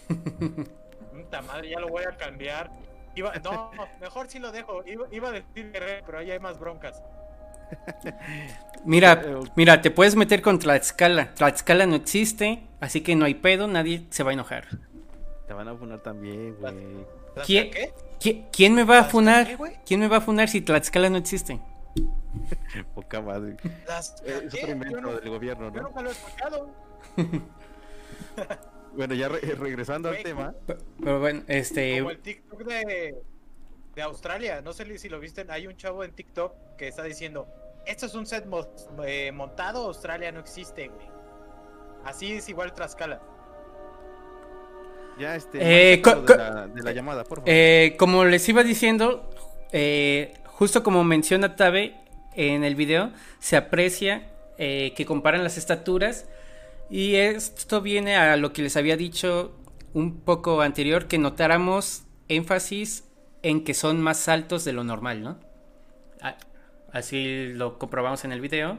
Puta 1.12 1.42
madre, 1.42 1.70
ya 1.70 1.80
lo 1.80 1.88
voy 1.88 2.04
a 2.04 2.16
cambiar. 2.16 2.70
Iba, 3.14 3.32
no, 3.44 3.70
mejor 4.00 4.28
sí 4.28 4.38
lo 4.38 4.52
dejo. 4.52 4.82
Iba, 4.86 5.06
iba 5.10 5.28
a 5.28 5.32
decir 5.32 5.70
Guerrero, 5.72 6.02
pero 6.06 6.18
ahí 6.18 6.30
hay 6.30 6.38
más 6.40 6.58
broncas. 6.58 7.02
Mira, 8.84 9.20
Eh, 9.24 9.40
mira, 9.56 9.80
te 9.82 9.90
puedes 9.90 10.14
meter 10.14 10.40
con 10.42 10.58
Tlaxcala. 10.58 11.34
Tlaxcala 11.34 11.86
no 11.86 11.96
existe, 11.96 12.62
así 12.80 13.00
que 13.00 13.16
no 13.16 13.24
hay 13.24 13.34
pedo, 13.34 13.66
nadie 13.66 14.06
se 14.10 14.22
va 14.22 14.30
a 14.30 14.34
enojar. 14.34 14.66
Te 15.48 15.52
van 15.52 15.66
a 15.68 15.74
funar 15.74 16.00
también, 16.00 16.54
güey. 16.60 16.74
¿Las 17.34 17.46
¿Quién- 17.46 17.70
¿Quién 18.52 18.74
me 18.74 18.84
va 18.84 18.98
a 19.00 19.08
¿Tlaxcala 19.08 19.46
funar? 19.56 19.80
¿Quién 19.84 20.00
me 20.00 20.08
va 20.08 20.18
a 20.18 20.20
funar 20.20 20.48
si 20.48 20.60
Tlaxcala 20.60 21.10
no 21.10 21.16
existe? 21.16 21.58
Poca 22.94 23.20
madre. 23.20 23.56
¿Las 23.86 24.14
Es 24.24 24.36
otro 24.54 24.58
Yo 24.66 24.68
invento 24.72 25.00
no- 25.00 25.12
del 25.14 25.30
gobierno, 25.30 25.72
Yo 25.72 25.82
¿no? 25.82 25.88
nunca 25.88 26.02
lo 26.02 26.08
he 26.08 26.12
escuchado. 26.12 26.70
Bueno, 28.94 29.14
ya 29.14 29.28
re- 29.28 29.40
regresando 29.40 30.08
al 30.08 30.22
tema. 30.22 30.54
Pe- 30.66 30.78
Pero 31.00 31.20
bueno, 31.20 31.42
este... 31.48 31.98
Como 31.98 32.10
el 32.12 32.18
TikTok 32.18 32.62
de, 32.64 33.14
de 33.94 34.02
Australia. 34.02 34.62
No 34.62 34.72
sé 34.72 34.96
si 34.98 35.10
lo 35.10 35.20
viste. 35.20 35.44
Hay 35.50 35.66
un 35.66 35.76
chavo 35.76 36.02
en 36.02 36.12
TikTok 36.12 36.76
que 36.78 36.88
está 36.88 37.02
diciendo: 37.02 37.46
Esto 37.84 38.06
es 38.06 38.14
un 38.14 38.24
set 38.24 38.46
mo- 38.46 38.66
eh, 39.04 39.32
montado. 39.32 39.84
Australia 39.86 40.32
no 40.32 40.40
existe, 40.40 40.88
güey. 40.88 41.06
Así 42.04 42.32
es 42.36 42.48
igual 42.48 42.72
Tlaxcala. 42.72 43.20
Ya, 45.18 45.36
este. 45.36 45.58
Eh, 45.92 45.96
de, 46.02 46.36
la, 46.36 46.66
de 46.66 46.82
la 46.82 46.92
llamada, 46.92 47.24
por 47.24 47.38
favor. 47.40 47.50
Eh, 47.50 47.96
como 47.98 48.24
les 48.24 48.48
iba 48.48 48.62
diciendo, 48.62 49.28
eh, 49.72 50.32
justo 50.46 50.82
como 50.82 51.04
menciona 51.04 51.54
Tabe 51.54 52.00
en 52.36 52.64
el 52.64 52.76
video, 52.76 53.12
se 53.38 53.56
aprecia 53.56 54.30
eh, 54.58 54.92
que 54.96 55.04
comparan 55.04 55.42
las 55.42 55.58
estaturas 55.58 56.26
y 56.88 57.16
esto 57.16 57.80
viene 57.80 58.16
a 58.16 58.36
lo 58.36 58.52
que 58.52 58.62
les 58.62 58.76
había 58.76 58.96
dicho 58.96 59.52
un 59.92 60.20
poco 60.20 60.60
anterior, 60.60 61.08
que 61.08 61.18
notáramos 61.18 62.04
énfasis 62.28 63.04
en 63.42 63.64
que 63.64 63.74
son 63.74 64.00
más 64.00 64.28
altos 64.28 64.64
de 64.64 64.72
lo 64.72 64.84
normal, 64.84 65.22
¿no? 65.22 65.38
Así 66.92 67.48
lo 67.52 67.78
comprobamos 67.78 68.24
en 68.24 68.32
el 68.32 68.40
video. 68.40 68.78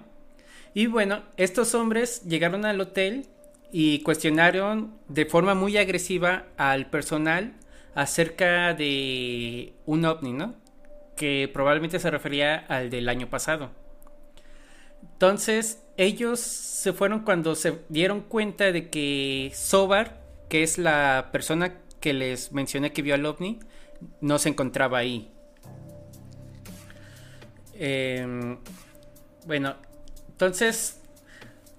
Y 0.73 0.87
bueno, 0.87 1.23
estos 1.37 1.75
hombres 1.75 2.23
llegaron 2.23 2.65
al 2.65 2.79
hotel 2.81 3.27
y 3.71 3.99
cuestionaron 3.99 4.97
de 5.07 5.25
forma 5.25 5.55
muy 5.55 5.77
agresiva 5.77 6.45
al 6.57 6.89
personal 6.89 7.53
acerca 7.95 8.73
de 8.73 9.73
un 9.85 10.05
ovni, 10.05 10.33
¿no? 10.33 10.55
Que 11.17 11.49
probablemente 11.51 11.99
se 11.99 12.09
refería 12.09 12.55
al 12.69 12.89
del 12.89 13.09
año 13.09 13.27
pasado. 13.27 13.71
Entonces, 15.01 15.83
ellos 15.97 16.39
se 16.39 16.93
fueron 16.93 17.21
cuando 17.21 17.55
se 17.55 17.79
dieron 17.89 18.21
cuenta 18.21 18.71
de 18.71 18.89
que 18.89 19.51
Sobar, 19.53 20.21
que 20.47 20.63
es 20.63 20.77
la 20.77 21.29
persona 21.31 21.73
que 21.99 22.13
les 22.13 22.51
mencioné 22.51 22.93
que 22.93 23.01
vio 23.01 23.15
al 23.15 23.25
ovni, 23.25 23.59
no 24.21 24.37
se 24.39 24.49
encontraba 24.49 24.99
ahí. 24.99 25.31
Em, 27.73 28.57
bueno, 29.45 29.75
entonces 30.29 31.01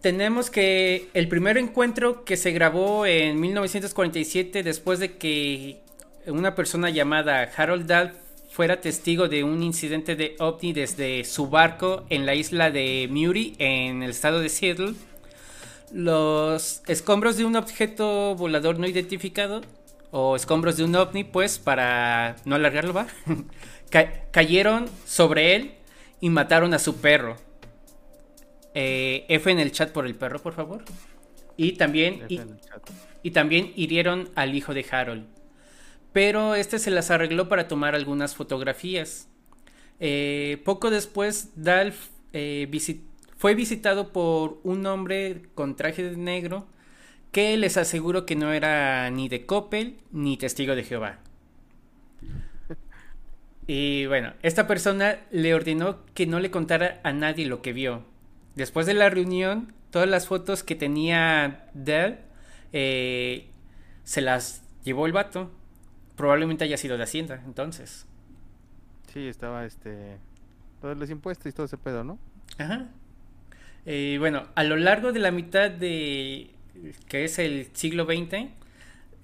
tenemos 0.01 0.51
que 0.51 1.09
el 1.15 1.29
primer 1.29 1.59
encuentro 1.59 2.25
que 2.25 2.37
se 2.37 2.53
grabó 2.53 3.07
en 3.07 3.41
1947 3.41 4.63
después 4.63 4.99
de 5.01 5.17
que 5.17 5.81
una 6.27 6.55
persona 6.55 6.91
llamada 6.91 7.51
Harold 7.57 7.87
Dahl 7.87 8.15
fuera 8.59 8.81
testigo 8.81 9.29
de 9.29 9.45
un 9.45 9.63
incidente 9.63 10.17
de 10.17 10.35
ovni 10.41 10.73
desde 10.73 11.23
su 11.23 11.49
barco 11.49 12.05
en 12.11 12.27
la 12.27 12.35
isla 12.35 12.73
de 12.73 13.07
Muir 13.09 13.55
en 13.61 14.03
el 14.03 14.11
estado 14.11 14.41
de 14.41 14.49
Seattle. 14.49 14.95
Los 15.93 16.83
escombros 16.89 17.37
de 17.37 17.45
un 17.45 17.55
objeto 17.55 18.35
volador 18.35 18.81
no 18.81 18.89
identificado 18.89 19.61
o 20.11 20.35
escombros 20.35 20.77
de 20.77 20.83
un 20.83 20.97
ovni, 20.97 21.23
pues 21.23 21.61
para 21.61 22.35
no 22.47 22.57
alargarlo, 22.57 22.93
va, 22.93 23.07
ca- 23.91 24.25
cayeron 24.33 24.87
sobre 25.07 25.55
él 25.55 25.75
y 26.21 26.29
mataron 26.29 26.75
a 26.75 26.81
su 26.81 26.97
perro. 26.97 27.37
Eh, 28.75 29.25
F 29.29 29.49
en 29.53 29.61
el 29.61 29.71
chat 29.71 29.93
por 29.93 30.05
el 30.05 30.17
perro, 30.17 30.41
por 30.41 30.55
favor. 30.55 30.83
Y 31.57 31.75
también, 31.75 32.25
y 33.23 33.31
también 33.31 33.73
hirieron 33.77 34.29
al 34.35 34.57
hijo 34.57 34.75
de 34.75 34.85
Harold. 34.91 35.38
Pero 36.13 36.55
este 36.55 36.79
se 36.79 36.91
las 36.91 37.11
arregló 37.11 37.49
para 37.49 37.69
tomar 37.69 37.95
algunas 37.95 38.35
fotografías. 38.35 39.29
Eh, 40.01 40.61
poco 40.65 40.91
después, 40.91 41.51
Dalf 41.57 42.09
eh, 42.33 42.69
visit- 42.71 43.03
fue 43.39 43.55
visitado 43.55 44.13
por 44.13 44.61
un 44.65 44.87
hombre 44.87 45.43
con 45.55 45.77
traje 45.77 46.03
de 46.05 46.17
negro 46.17 46.67
que 47.33 47.57
les 47.59 47.79
aseguro 47.79 48.27
que 48.27 48.37
no 48.37 48.53
era 48.53 49.11
ni 49.11 49.29
de 49.29 49.47
Coppel 49.47 49.99
ni 50.13 50.37
testigo 50.39 50.77
de 50.77 50.85
Jehová. 50.85 51.21
Y 53.67 54.07
bueno, 54.07 54.33
esta 54.43 54.67
persona 54.67 55.19
le 55.31 55.55
ordenó 55.55 55.99
que 56.15 56.27
no 56.27 56.41
le 56.41 56.51
contara 56.51 57.01
a 57.03 57.13
nadie 57.13 57.47
lo 57.47 57.61
que 57.63 57.73
vio. 57.73 58.05
Después 58.55 58.87
de 58.87 58.95
la 58.95 59.11
reunión, 59.11 59.73
todas 59.91 60.09
las 60.09 60.27
fotos 60.27 60.63
que 60.63 60.75
tenía 60.75 61.67
Dell 61.75 62.19
eh, 62.73 63.49
se 64.05 64.21
las 64.23 64.63
llevó 64.85 65.07
el 65.07 65.13
vato. 65.13 65.51
Probablemente 66.19 66.65
haya 66.65 66.77
sido 66.77 66.99
de 66.99 67.05
Hacienda, 67.05 67.43
entonces. 67.47 68.05
Sí, 69.15 69.27
estaba 69.27 69.65
este. 69.65 70.19
Todos 70.83 70.99
los 70.99 71.09
impuestos 71.09 71.47
y 71.47 71.53
todo 71.53 71.65
ese 71.65 71.79
pedo, 71.79 72.05
¿no? 72.05 72.19
Ajá. 72.59 72.89
Eh, 73.87 74.17
bueno, 74.19 74.49
a 74.55 74.65
lo 74.65 74.77
largo 74.77 75.13
de 75.13 75.21
la 75.21 75.31
mitad 75.31 75.71
de 75.71 76.51
que 77.09 77.25
es 77.25 77.39
el 77.39 77.69
siglo 77.73 78.05
XX, 78.05 78.51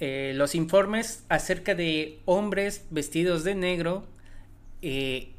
eh, 0.00 0.32
los 0.34 0.54
informes 0.54 1.24
acerca 1.28 1.74
de 1.74 2.18
hombres 2.24 2.86
vestidos 2.90 3.44
de 3.44 3.54
negro 3.54 4.06
eh, 4.82 5.30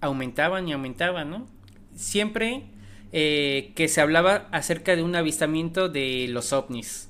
aumentaban 0.00 0.68
y 0.68 0.72
aumentaban, 0.72 1.30
¿no? 1.30 1.46
Siempre 1.94 2.64
eh, 3.12 3.72
que 3.74 3.88
se 3.88 4.00
hablaba 4.00 4.48
acerca 4.52 4.94
de 4.94 5.02
un 5.02 5.16
avistamiento 5.16 5.88
de 5.88 6.26
los 6.28 6.52
ovnis. 6.52 7.08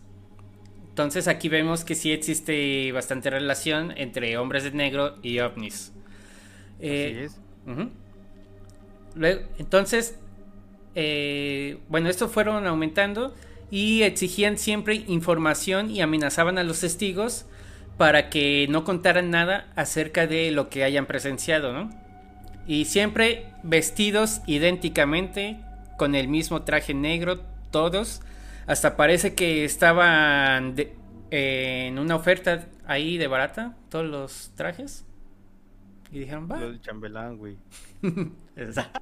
Entonces 0.97 1.29
aquí 1.29 1.51
vemos 1.51 1.85
que 1.85 1.95
sí 1.95 2.11
existe 2.11 2.91
bastante 2.91 3.29
relación 3.29 3.93
entre 3.99 4.39
hombres 4.39 4.65
de 4.65 4.71
negro 4.71 5.17
y 5.23 5.41
ovnis. 5.41 5.93
Eh, 6.81 7.11
Así 7.13 7.25
es. 7.25 7.41
Ujú. 7.71 7.91
Luego, 9.15 9.43
entonces, 9.59 10.19
eh, 10.95 11.77
bueno, 11.91 12.09
estos 12.09 12.33
fueron 12.33 12.67
aumentando 12.67 13.35
y 13.71 14.05
exigían 14.05 14.57
siempre 14.57 15.05
información 15.07 15.91
y 15.91 16.01
amenazaban 16.01 16.57
a 16.57 16.65
los 16.65 16.81
testigos 16.81 17.45
para 17.99 18.31
que 18.31 18.67
no 18.71 18.85
contaran 18.85 19.29
nada 19.29 19.71
acerca 19.77 20.27
de 20.27 20.51
lo 20.51 20.71
que 20.71 20.83
hayan 20.83 21.05
presenciado, 21.05 21.75
¿no? 21.75 21.91
Y 22.67 22.87
siempre 22.87 23.45
vestidos 23.63 24.41
idénticamente, 24.47 25.59
con 25.99 26.15
el 26.15 26.29
mismo 26.29 26.63
traje 26.63 26.95
negro, 26.95 27.43
todos, 27.71 28.23
Hasta 28.67 28.97
parece 28.97 29.35
que 29.35 29.65
estaban 29.65 30.75
de- 30.75 30.95
en 31.31 31.99
una 31.99 32.17
oferta 32.17 32.67
ahí 32.87 33.19
de 33.19 33.27
barata 33.27 33.77
todos 33.89 34.05
los 34.07 34.53
trajes. 34.55 35.05
Y 36.13 36.21
dijeron, 36.21 36.49
va. 36.51 36.59
Lo 36.59 36.69
del 36.71 36.81
chambelán, 36.81 37.37
güey. 37.37 37.57
Exacto. 38.57 39.01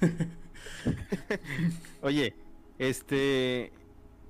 Oye, 2.02 2.34
este. 2.78 3.72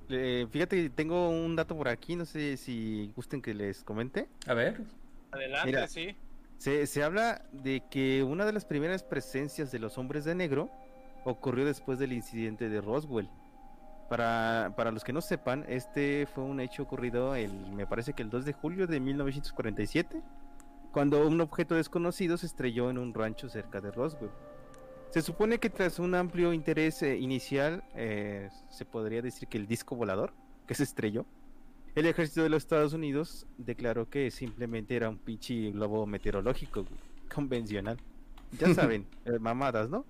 eh, 0.09 0.47
fíjate 0.50 0.82
que 0.85 0.90
tengo 0.90 1.30
un 1.30 1.56
dato 1.56 1.76
por 1.76 1.88
aquí, 1.88 2.16
no 2.16 2.25
sé 2.25 2.56
si 2.56 3.12
gusten 3.16 3.40
que 3.42 3.54
les 3.54 3.82
comente. 3.85 4.28
A 4.47 4.54
ver. 4.54 4.82
Adelante, 5.32 5.66
Mira. 5.66 5.87
sí. 5.87 6.16
Se, 6.59 6.87
se 6.87 7.02
habla 7.02 7.42
de 7.52 7.82
que 7.90 8.23
una 8.23 8.44
de 8.44 8.52
las 8.52 8.64
primeras 8.66 9.02
presencias 9.02 9.70
de 9.73 9.78
los 9.78 9.97
hombres 9.97 10.25
de 10.25 10.35
negro 10.35 10.70
ocurrió 11.25 11.64
después 11.64 11.99
del 11.99 12.12
incidente 12.12 12.68
de 12.68 12.80
Roswell. 12.82 13.28
Para, 14.11 14.73
para 14.75 14.90
los 14.90 15.05
que 15.05 15.12
no 15.12 15.21
sepan, 15.21 15.64
este 15.69 16.26
fue 16.26 16.43
un 16.43 16.59
hecho 16.59 16.83
ocurrido 16.83 17.37
el, 17.37 17.52
me 17.71 17.87
parece 17.87 18.12
que 18.12 18.25
el 18.25 18.29
2 18.29 18.45
de 18.45 18.52
julio 18.52 18.88
de 18.88 18.99
1947, 18.99 20.21
cuando 20.90 21.25
un 21.29 21.40
objeto 21.40 21.76
desconocido 21.76 22.37
se 22.37 22.47
estrelló 22.47 22.90
en 22.90 22.99
un 22.99 23.14
rancho 23.14 23.49
cerca 23.49 23.81
de 23.81 23.93
Roswell. 23.93 24.33
Se 25.11 25.23
supone 25.23 25.61
que 25.61 25.71
tras 25.71 26.00
un 26.00 26.17
amplio 26.17 26.52
interés 26.52 27.00
eh, 27.02 27.19
inicial, 27.19 27.85
eh, 27.95 28.50
se 28.69 28.85
podría 28.85 29.23
decir 29.23 29.47
que 29.47 29.59
el 29.59 29.69
disco 29.69 29.95
volador 29.95 30.33
que 30.67 30.75
se 30.75 30.83
estrelló, 30.83 31.25
el 31.95 32.07
ejército 32.07 32.43
de 32.43 32.49
los 32.49 32.64
Estados 32.64 32.93
Unidos 32.93 33.47
declaró 33.59 34.11
que 34.11 34.33
simplemente 34.33 34.97
era 34.97 35.09
un 35.09 35.19
pinche 35.19 35.71
globo 35.71 36.05
meteorológico 36.05 36.83
güey, 36.83 37.00
convencional. 37.33 37.97
Ya 38.59 38.75
saben, 38.75 39.07
eh, 39.25 39.38
mamadas, 39.38 39.88
¿no? 39.88 40.05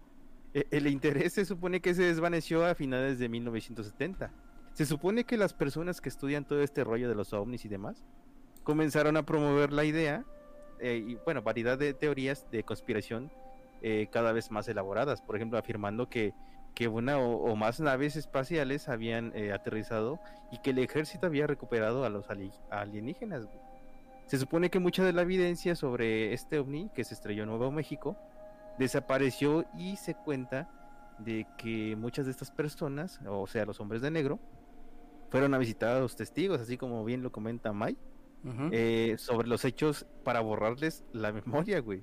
E- 0.55 0.67
El 0.71 0.87
interés 0.87 1.35
se 1.35 1.45
supone 1.45 1.81
que 1.81 1.95
se 1.95 2.03
desvaneció 2.03 2.65
a 2.65 2.75
finales 2.75 3.19
de 3.19 3.29
1970. 3.29 4.31
Se 4.73 4.87
supone 4.87 5.25
que 5.25 5.37
las 5.37 5.53
personas 5.53 6.01
que 6.01 6.09
estudian 6.09 6.45
todo 6.45 6.63
este 6.63 6.85
rollo 6.85 7.09
de 7.09 7.15
los 7.15 7.33
ovnis 7.33 7.65
y 7.65 7.69
demás 7.69 8.05
comenzaron 8.63 9.17
a 9.17 9.25
promover 9.25 9.73
la 9.73 9.85
idea 9.85 10.25
eh, 10.79 11.05
y, 11.07 11.15
bueno, 11.25 11.43
variedad 11.43 11.77
de 11.79 11.93
teorías 11.95 12.47
de 12.51 12.63
conspiración 12.63 13.31
eh, 13.83 14.09
cada 14.13 14.33
vez 14.33 14.51
más 14.51 14.69
elaboradas. 14.69 15.21
Por 15.23 15.37
ejemplo, 15.37 15.59
afirmando 15.59 16.09
que, 16.09 16.33
que 16.75 16.89
una 16.89 17.19
o, 17.19 17.57
más 17.57 17.81
naves 17.81 18.17
espaciales 18.17 18.89
habían 18.89 19.33
eh, 19.35 19.53
aterrizado 19.53 20.21
y 20.53 20.59
que 20.59 20.71
el 20.71 20.79
ejército 20.79 21.27
había 21.27 21.47
recuperado 21.47 22.05
a 22.05 22.11
los 22.11 22.29
ali- 22.31 22.53
alienígenas. 22.71 23.47
Se 24.27 24.39
supone 24.39 24.71
que 24.71 24.79
mucha 24.79 25.05
de 25.05 25.13
la 25.13 25.23
evidencia 25.23 25.75
sobre 25.75 26.33
este 26.33 26.59
ovni 26.61 26.89
que 26.95 27.03
se 27.05 27.15
estrelló 27.15 27.43
en 27.43 27.49
Nuevo 27.49 27.71
México 27.73 28.17
desapareció 28.81 29.67
y 29.79 29.97
se 29.97 30.15
cuenta 30.15 30.69
de 31.19 31.47
que 31.59 31.95
muchas 31.97 32.25
de 32.25 32.33
estas 32.33 32.51
personas, 32.51 33.21
o 33.27 33.47
sea, 33.47 33.67
los 33.67 33.79
hombres 33.79 34.01
de 34.01 34.11
negro, 34.11 34.41
fueron 35.29 35.53
a 35.53 35.59
visitar 35.59 35.97
a 35.97 36.01
los 36.01 36.17
testigos, 36.17 36.61
así 36.61 36.79
como 36.79 37.05
bien 37.05 37.23
lo 37.23 37.31
comenta 37.31 37.73
Mai, 37.73 37.99
eh, 38.73 39.17
sobre 39.19 39.49
los 39.49 39.67
hechos 39.67 40.07
para 40.25 40.41
borrarles 40.41 41.05
la 41.13 41.31
memoria, 41.33 41.81
güey. 41.81 42.03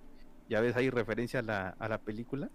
Ya 0.50 0.62
ves, 0.62 0.78
hay 0.78 0.90
referencia 0.92 1.40
a 1.40 1.44
la, 1.44 1.70
a 1.80 1.90
la 1.90 1.98
película. 1.98 2.50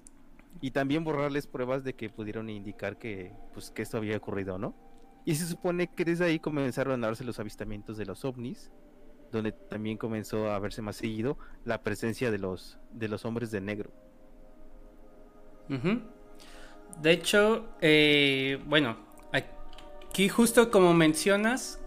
Y 0.61 0.71
también 0.71 1.03
borrarles 1.03 1.47
pruebas 1.49 1.83
de 1.83 1.95
que 1.95 2.09
pudieron 2.09 2.49
indicar 2.49 2.99
que, 2.99 3.35
pues, 3.53 3.71
que 3.71 3.83
esto 3.83 3.97
había 3.97 4.17
ocurrido, 4.17 4.57
¿no? 4.57 4.75
Y 5.25 5.35
se 5.35 5.47
supone 5.47 5.89
que 5.89 6.05
desde 6.05 6.27
ahí 6.27 6.39
comenzaron 6.39 7.03
a 7.03 7.07
darse 7.09 7.25
los 7.25 7.41
avistamientos 7.41 7.97
de 7.97 8.07
los 8.07 8.25
ovnis, 8.25 8.71
donde 9.33 9.53
también 9.53 9.99
comenzó 9.99 10.51
a 10.51 10.59
verse 10.61 10.81
más 10.83 10.97
seguido 10.97 11.39
la 11.65 11.83
presencia 11.83 12.31
de 12.31 12.39
los, 12.39 12.79
de 12.93 13.09
los 13.09 13.25
hombres 13.25 13.51
de 13.51 13.61
negro. 13.61 13.91
De 15.69 17.13
hecho, 17.13 17.69
eh, 17.81 18.59
bueno, 18.67 18.97
aquí 19.33 20.29
justo 20.29 20.71
como 20.71 20.93
mencionas, 20.95 21.81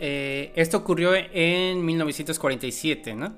eh, 0.00 0.52
esto 0.56 0.78
ocurrió 0.78 1.12
en 1.14 1.84
1947, 1.84 3.14
¿no? 3.14 3.36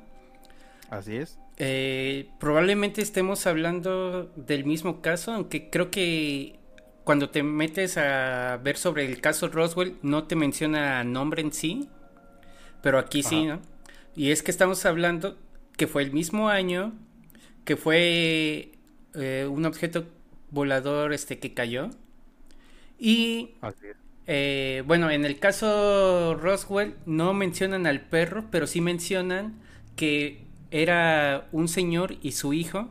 Así 0.88 1.16
es. 1.16 1.38
Eh, 1.58 2.30
probablemente 2.38 3.02
estemos 3.02 3.46
hablando 3.46 4.32
del 4.34 4.64
mismo 4.64 5.02
caso, 5.02 5.32
aunque 5.32 5.68
creo 5.68 5.90
que 5.90 6.58
cuando 7.04 7.30
te 7.30 7.42
metes 7.42 7.98
a 7.98 8.58
ver 8.62 8.76
sobre 8.76 9.04
el 9.04 9.20
caso 9.20 9.48
Roswell 9.48 9.96
no 10.02 10.24
te 10.24 10.36
menciona 10.36 11.04
nombre 11.04 11.42
en 11.42 11.52
sí, 11.52 11.88
pero 12.82 12.98
aquí 12.98 13.22
sí. 13.22 13.44
¿no? 13.44 13.60
Y 14.16 14.30
es 14.30 14.42
que 14.42 14.50
estamos 14.50 14.86
hablando 14.86 15.36
que 15.76 15.86
fue 15.86 16.02
el 16.02 16.12
mismo 16.12 16.48
año 16.48 16.94
que 17.64 17.76
fue 17.76 18.69
eh, 19.14 19.46
un 19.50 19.64
objeto 19.66 20.06
volador 20.50 21.12
este 21.12 21.38
que 21.38 21.54
cayó 21.54 21.90
y 22.98 23.50
eh, 24.26 24.82
bueno, 24.86 25.10
en 25.10 25.24
el 25.24 25.38
caso 25.38 26.36
Roswell 26.40 26.94
no 27.06 27.34
mencionan 27.34 27.86
al 27.86 28.00
perro, 28.02 28.46
pero 28.50 28.66
sí 28.66 28.80
mencionan 28.80 29.60
que 29.96 30.44
era 30.70 31.48
un 31.52 31.68
señor 31.68 32.16
y 32.22 32.32
su 32.32 32.52
hijo 32.52 32.90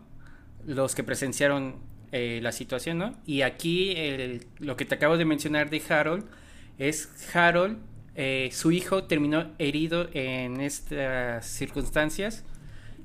los 0.65 0.95
que 0.95 1.03
presenciaron 1.03 1.77
eh, 2.11 2.39
la 2.43 2.51
situación, 2.51 2.97
¿no? 2.99 3.15
Y 3.25 3.41
aquí 3.43 3.93
el- 3.95 4.45
lo 4.59 4.75
que 4.77 4.85
te 4.85 4.95
acabo 4.95 5.17
de 5.17 5.25
mencionar 5.25 5.69
de 5.69 5.81
Harold 5.89 6.25
es 6.79 7.09
Harold, 7.35 7.77
eh, 8.15 8.49
su 8.53 8.71
hijo 8.71 9.03
terminó 9.05 9.51
herido 9.59 10.09
en 10.13 10.61
estas 10.61 11.45
circunstancias 11.47 12.43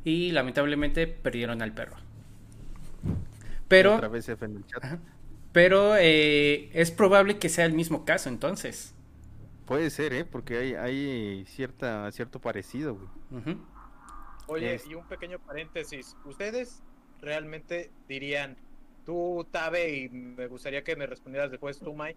y 0.05 0.33
lamentablemente 0.33 1.07
perdieron 1.07 1.62
al 1.62 1.72
perro. 1.74 1.96
Pero... 3.74 3.94
Otra 3.96 4.08
vez 4.08 4.28
F 4.28 4.44
en 4.44 4.56
el 4.56 4.66
chat. 4.66 4.84
Ajá. 4.84 4.98
Pero 5.52 5.96
eh, 5.96 6.70
es 6.72 6.90
probable 6.90 7.38
que 7.38 7.48
sea 7.48 7.64
el 7.64 7.74
mismo 7.74 8.04
caso 8.04 8.28
entonces. 8.28 8.94
Puede 9.66 9.90
ser, 9.90 10.12
¿eh? 10.12 10.24
Porque 10.24 10.58
hay, 10.58 10.74
hay 10.74 11.44
cierta, 11.46 12.10
cierto 12.12 12.40
parecido, 12.40 12.96
güey. 12.96 13.56
Oye, 14.46 14.74
Es- 14.74 14.87
y 14.87 14.94
un 14.94 15.06
pequeño 15.06 15.38
paréntesis. 15.38 16.16
¿Ustedes 16.24 16.82
realmente 17.20 17.90
dirían, 18.08 18.56
tú, 19.06 19.46
Tabe, 19.50 19.96
y 19.96 20.08
me 20.08 20.46
gustaría 20.48 20.82
que 20.84 20.96
me 20.96 21.06
respondieras 21.06 21.50
después 21.50 21.78
tú, 21.78 21.94
Mai, 21.94 22.16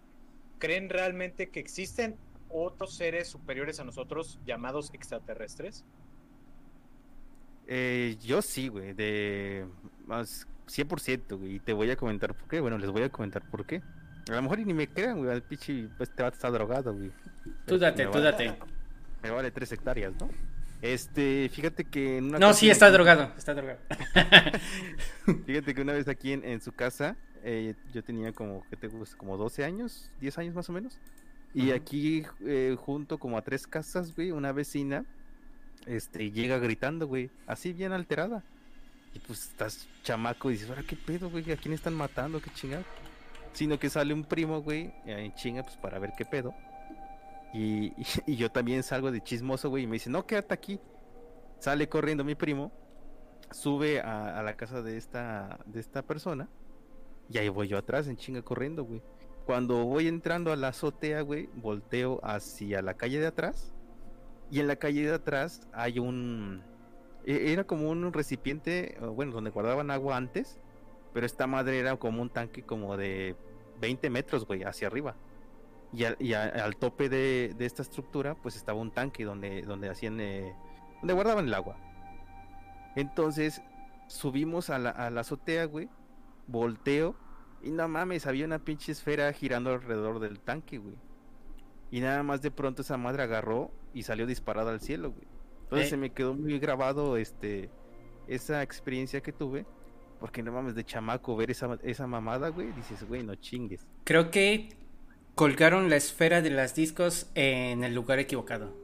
¿creen 0.58 0.88
realmente 0.90 1.48
que 1.48 1.60
existen 1.60 2.16
otros 2.50 2.94
seres 2.94 3.28
superiores 3.28 3.78
a 3.80 3.84
nosotros 3.84 4.38
llamados 4.44 4.90
extraterrestres? 4.92 5.84
Eh, 7.66 8.16
yo 8.20 8.42
sí, 8.42 8.68
güey, 8.68 8.94
de 8.94 9.66
más 10.06 10.46
100%, 10.68 11.36
güey, 11.38 11.56
y 11.56 11.60
te 11.60 11.72
voy 11.72 11.90
a 11.90 11.96
comentar 11.96 12.34
por 12.34 12.48
qué. 12.48 12.60
Bueno, 12.60 12.78
les 12.78 12.90
voy 12.90 13.02
a 13.02 13.08
comentar 13.08 13.42
por 13.50 13.64
qué. 13.66 13.82
A 14.28 14.32
lo 14.34 14.42
mejor 14.42 14.58
ni 14.58 14.74
me 14.74 14.86
crean, 14.88 15.18
güey, 15.18 15.30
al 15.30 15.42
pinche, 15.42 15.88
pues 15.96 16.10
te 16.14 16.22
va 16.22 16.28
a 16.28 16.32
estar 16.32 16.52
drogado, 16.52 16.94
güey. 16.94 17.10
Tú 17.66 17.78
date, 17.78 18.04
Me 18.06 18.12
tú 18.12 18.18
vale- 18.18 18.30
date. 18.30 18.54
Me 19.22 19.30
vale 19.30 19.50
tres 19.50 19.72
hectáreas, 19.72 20.12
¿no? 20.20 20.28
Este, 20.82 21.50
fíjate 21.52 21.84
que 21.84 22.18
en 22.18 22.26
una 22.26 22.38
No, 22.38 22.52
sí, 22.52 22.70
está 22.70 22.86
aquí- 22.86 22.92
drogado, 22.94 23.32
está 23.36 23.52
drogado. 23.54 23.78
Fíjate 25.46 25.74
que 25.74 25.80
una 25.82 25.92
vez 25.92 26.08
aquí 26.08 26.32
en, 26.32 26.44
en 26.44 26.60
su 26.60 26.72
casa, 26.72 27.16
eh, 27.42 27.74
yo 27.92 28.02
tenía 28.02 28.32
como, 28.32 28.64
¿qué 28.70 28.76
te 28.76 28.88
gusta? 28.88 29.16
Como 29.16 29.36
12 29.36 29.64
años, 29.64 30.10
10 30.20 30.38
años 30.38 30.54
más 30.54 30.68
o 30.68 30.72
menos. 30.72 30.98
Y 31.54 31.70
aquí, 31.72 32.24
eh, 32.44 32.76
junto 32.78 33.18
como 33.18 33.38
a 33.38 33.42
tres 33.42 33.66
casas, 33.66 34.14
güey, 34.14 34.30
una 34.30 34.52
vecina, 34.52 35.04
este, 35.86 36.30
llega 36.30 36.58
gritando, 36.58 37.06
güey, 37.06 37.30
así 37.46 37.72
bien 37.72 37.92
alterada. 37.92 38.44
Pues 39.26 39.48
estás 39.48 39.88
chamaco 40.02 40.50
y 40.50 40.54
dices, 40.54 40.68
ahora 40.68 40.82
qué 40.82 40.96
pedo, 40.96 41.30
güey, 41.30 41.50
¿a 41.52 41.56
quién 41.56 41.74
están 41.74 41.94
matando? 41.94 42.40
¿Qué 42.40 42.50
chingado? 42.50 42.84
Sino 43.52 43.78
que 43.78 43.90
sale 43.90 44.14
un 44.14 44.24
primo, 44.24 44.60
güey, 44.62 44.92
eh, 45.06 45.24
en 45.24 45.34
chinga, 45.34 45.62
pues 45.62 45.76
para 45.76 45.98
ver 45.98 46.12
qué 46.16 46.24
pedo. 46.24 46.54
Y, 47.52 47.92
y 48.26 48.36
yo 48.36 48.50
también 48.50 48.82
salgo 48.82 49.10
de 49.10 49.22
chismoso, 49.22 49.70
güey, 49.70 49.84
y 49.84 49.86
me 49.86 49.94
dice, 49.94 50.10
no, 50.10 50.26
quédate 50.26 50.54
aquí. 50.54 50.80
Sale 51.58 51.88
corriendo 51.88 52.22
mi 52.22 52.34
primo, 52.34 52.70
sube 53.50 54.00
a, 54.00 54.38
a 54.38 54.42
la 54.42 54.56
casa 54.56 54.82
de 54.82 54.96
esta, 54.96 55.58
de 55.66 55.80
esta 55.80 56.02
persona, 56.02 56.48
y 57.28 57.38
ahí 57.38 57.48
voy 57.48 57.68
yo 57.68 57.78
atrás 57.78 58.06
en 58.06 58.16
chinga 58.16 58.42
corriendo, 58.42 58.84
güey. 58.84 59.02
Cuando 59.44 59.84
voy 59.86 60.08
entrando 60.08 60.52
a 60.52 60.56
la 60.56 60.68
azotea, 60.68 61.22
güey, 61.22 61.48
volteo 61.54 62.20
hacia 62.22 62.82
la 62.82 62.94
calle 62.94 63.18
de 63.18 63.26
atrás, 63.26 63.72
y 64.50 64.60
en 64.60 64.66
la 64.66 64.76
calle 64.76 65.06
de 65.06 65.14
atrás 65.14 65.66
hay 65.72 65.98
un... 65.98 66.62
e- 67.28 67.52
Era 67.52 67.64
como 67.64 67.90
un 67.90 68.12
recipiente, 68.12 68.96
bueno, 69.14 69.32
donde 69.32 69.50
guardaban 69.50 69.90
agua 69.90 70.16
antes, 70.16 70.58
pero 71.12 71.26
esta 71.26 71.46
madre 71.46 71.78
era 71.78 71.96
como 71.96 72.22
un 72.22 72.30
tanque 72.30 72.62
como 72.62 72.96
de 72.96 73.36
20 73.80 74.10
metros, 74.10 74.46
güey, 74.46 74.62
hacia 74.64 74.88
arriba. 74.88 75.16
Y 75.92 76.04
al, 76.34 76.76
tope 76.76 77.08
de, 77.08 77.54
de 77.56 77.64
esta 77.66 77.82
estructura, 77.82 78.34
pues 78.34 78.56
estaba 78.56 78.78
un 78.78 78.90
tanque 78.90 79.24
donde, 79.24 79.62
donde 79.62 79.88
hacían, 79.88 80.20
eh, 80.20 80.54
donde 81.00 81.14
guardaban 81.14 81.46
el 81.46 81.54
agua. 81.54 81.76
Entonces, 82.96 83.62
subimos 84.06 84.70
a 84.70 84.78
la, 84.78 84.90
a 84.90 85.10
la 85.10 85.22
azotea, 85.22 85.64
güey, 85.64 85.88
volteo, 86.46 87.14
y 87.62 87.70
no 87.70 87.88
mames, 87.88 88.26
había 88.26 88.44
una 88.44 88.58
pinche 88.58 88.92
esfera 88.92 89.32
girando 89.32 89.70
alrededor 89.70 90.20
del 90.20 90.40
tanque, 90.40 90.78
güey. 90.78 90.96
Y 91.90 92.00
nada 92.00 92.22
más 92.22 92.42
de 92.42 92.50
pronto 92.50 92.82
esa 92.82 92.96
madre 92.96 93.22
agarró 93.22 93.70
y 93.94 94.02
salió 94.02 94.26
disparada 94.26 94.70
al 94.70 94.80
cielo, 94.80 95.12
güey. 95.12 95.37
Entonces 95.68 95.88
Eh. 95.88 95.90
se 95.90 95.96
me 95.96 96.10
quedó 96.10 96.34
muy 96.34 96.58
grabado 96.58 97.16
este 97.16 97.70
esa 98.26 98.62
experiencia 98.62 99.20
que 99.20 99.32
tuve. 99.32 99.66
Porque 100.20 100.42
no 100.42 100.50
mames, 100.50 100.74
de 100.74 100.82
chamaco 100.84 101.36
ver 101.36 101.50
esa, 101.52 101.78
esa 101.84 102.08
mamada, 102.08 102.48
güey, 102.48 102.72
dices, 102.72 103.06
güey, 103.06 103.22
no 103.22 103.36
chingues. 103.36 103.86
Creo 104.02 104.32
que 104.32 104.70
colgaron 105.36 105.88
la 105.90 105.94
esfera 105.96 106.42
de 106.42 106.50
las 106.50 106.74
discos 106.74 107.30
en 107.36 107.84
el 107.84 107.94
lugar 107.94 108.18
equivocado. 108.18 108.74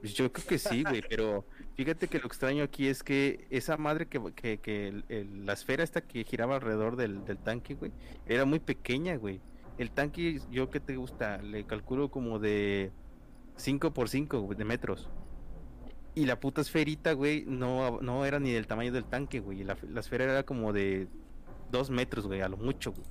Pues 0.00 0.14
yo 0.14 0.32
creo 0.32 0.46
que 0.46 0.58
sí, 0.58 0.82
güey, 0.82 1.00
pero 1.08 1.44
fíjate 1.76 2.08
que 2.08 2.18
lo 2.18 2.26
extraño 2.26 2.64
aquí 2.64 2.88
es 2.88 3.04
que 3.04 3.46
esa 3.50 3.76
madre 3.76 4.06
que, 4.06 4.20
que, 4.34 4.58
que 4.58 4.88
el- 4.88 5.04
el- 5.08 5.46
la 5.46 5.52
esfera 5.52 5.84
esta 5.84 6.00
que 6.00 6.24
giraba 6.24 6.56
alrededor 6.56 6.96
del, 6.96 7.24
del 7.24 7.38
tanque, 7.38 7.74
güey, 7.74 7.92
era 8.26 8.44
muy 8.44 8.58
pequeña, 8.58 9.14
güey. 9.16 9.40
El 9.78 9.92
tanque, 9.92 10.40
yo 10.50 10.70
que 10.70 10.80
te 10.80 10.96
gusta, 10.96 11.38
le 11.40 11.64
calculo 11.64 12.10
como 12.10 12.40
de 12.40 12.90
5 13.56 13.92
por 13.94 14.08
5 14.08 14.52
de 14.56 14.64
metros. 14.64 15.08
Y 16.14 16.26
la 16.26 16.38
puta 16.38 16.60
esferita, 16.60 17.12
güey, 17.12 17.44
no, 17.46 18.00
no 18.00 18.24
era 18.24 18.38
ni 18.38 18.52
del 18.52 18.66
tamaño 18.66 18.92
del 18.92 19.04
tanque, 19.04 19.40
güey. 19.40 19.64
La, 19.64 19.76
esfera 19.98 20.24
era 20.24 20.42
como 20.44 20.72
de 20.72 21.08
2 21.72 21.90
metros, 21.90 22.26
güey, 22.26 22.40
a 22.40 22.48
lo 22.48 22.56
mucho, 22.56 22.92
güey. 22.92 23.04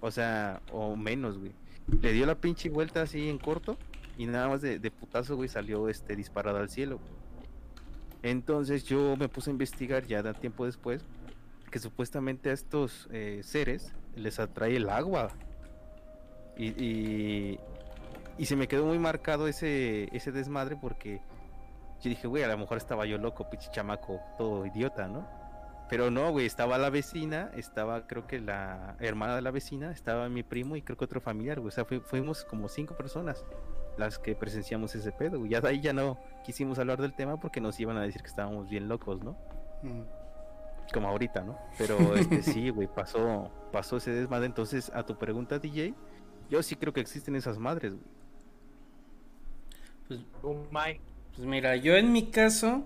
O 0.00 0.10
sea, 0.10 0.60
o 0.72 0.96
menos, 0.96 1.38
güey. 1.38 1.52
Le 2.00 2.12
dio 2.12 2.26
la 2.26 2.34
pinche 2.34 2.70
vuelta 2.70 3.02
así 3.02 3.28
en 3.28 3.38
corto 3.38 3.78
y 4.16 4.26
nada 4.26 4.48
más 4.48 4.60
de, 4.60 4.90
putazo, 4.90 5.36
güey, 5.36 5.48
salió 5.48 5.88
este 5.88 6.16
disparado 6.16 6.58
al 6.58 6.68
cielo. 6.68 6.98
Entonces 8.22 8.82
yo 8.82 9.16
me 9.16 9.28
puse 9.28 9.50
a 9.50 9.52
investigar 9.52 10.04
ya 10.04 10.22
da 10.22 10.34
tiempo 10.34 10.66
después 10.66 11.04
que 11.70 11.78
supuestamente 11.78 12.50
a 12.50 12.52
estos 12.52 13.08
eh, 13.12 13.42
seres 13.44 13.92
les 14.16 14.40
atrae 14.40 14.76
el 14.76 14.88
agua. 14.88 15.30
Y, 16.56 16.66
y, 16.82 17.60
y 18.38 18.46
se 18.46 18.56
me 18.56 18.66
quedó 18.66 18.86
muy 18.86 18.98
marcado 18.98 19.46
ese, 19.46 20.08
ese 20.12 20.32
desmadre 20.32 20.76
porque 20.80 21.20
yo 22.00 22.10
dije, 22.10 22.26
güey, 22.28 22.42
a 22.44 22.48
lo 22.48 22.58
mejor 22.58 22.76
estaba 22.78 23.06
yo 23.06 23.18
loco, 23.18 23.48
pinche 23.50 23.70
chamaco, 23.70 24.20
todo 24.36 24.64
idiota, 24.66 25.08
¿no? 25.08 25.26
Pero 25.88 26.10
no, 26.10 26.30
güey, 26.32 26.44
estaba 26.44 26.76
la 26.76 26.90
vecina, 26.90 27.50
estaba 27.54 28.06
creo 28.06 28.26
que 28.26 28.40
la 28.40 28.94
hermana 29.00 29.34
de 29.36 29.42
la 29.42 29.50
vecina, 29.50 29.90
estaba 29.90 30.28
mi 30.28 30.42
primo 30.42 30.76
y 30.76 30.82
creo 30.82 30.98
que 30.98 31.04
otro 31.06 31.20
familiar, 31.20 31.60
güey. 31.60 31.68
O 31.68 31.70
sea, 31.72 31.84
fui- 31.86 32.00
fuimos 32.00 32.44
como 32.44 32.68
cinco 32.68 32.94
personas 32.94 33.44
las 33.96 34.18
que 34.18 34.34
presenciamos 34.36 34.94
ese 34.94 35.12
pedo, 35.12 35.38
güey. 35.38 35.50
Ya 35.50 35.60
de 35.62 35.68
ahí 35.68 35.80
ya 35.80 35.92
no 35.94 36.18
quisimos 36.44 36.78
hablar 36.78 37.00
del 37.00 37.14
tema 37.14 37.40
porque 37.40 37.60
nos 37.62 37.80
iban 37.80 37.96
a 37.96 38.02
decir 38.02 38.20
que 38.20 38.28
estábamos 38.28 38.68
bien 38.68 38.86
locos, 38.86 39.22
¿no? 39.24 39.36
Como 40.92 41.08
ahorita, 41.08 41.42
¿no? 41.42 41.58
Pero 41.78 42.14
este 42.16 42.42
sí, 42.42 42.68
güey, 42.70 42.86
pasó, 42.86 43.50
pasó 43.72 43.96
ese 43.96 44.10
desmadre. 44.10 44.44
Entonces, 44.46 44.92
a 44.94 45.04
tu 45.06 45.16
pregunta, 45.18 45.58
DJ, 45.58 45.94
yo 46.50 46.62
sí 46.62 46.76
creo 46.76 46.92
que 46.92 47.00
existen 47.00 47.34
esas 47.34 47.58
madres, 47.58 47.92
güey. 47.92 48.04
Pues, 50.06 50.20
Tú, 50.42 50.66
Mike. 50.70 51.00
Pues 51.38 51.48
mira, 51.48 51.76
yo 51.76 51.96
en 51.96 52.10
mi 52.10 52.30
caso 52.30 52.82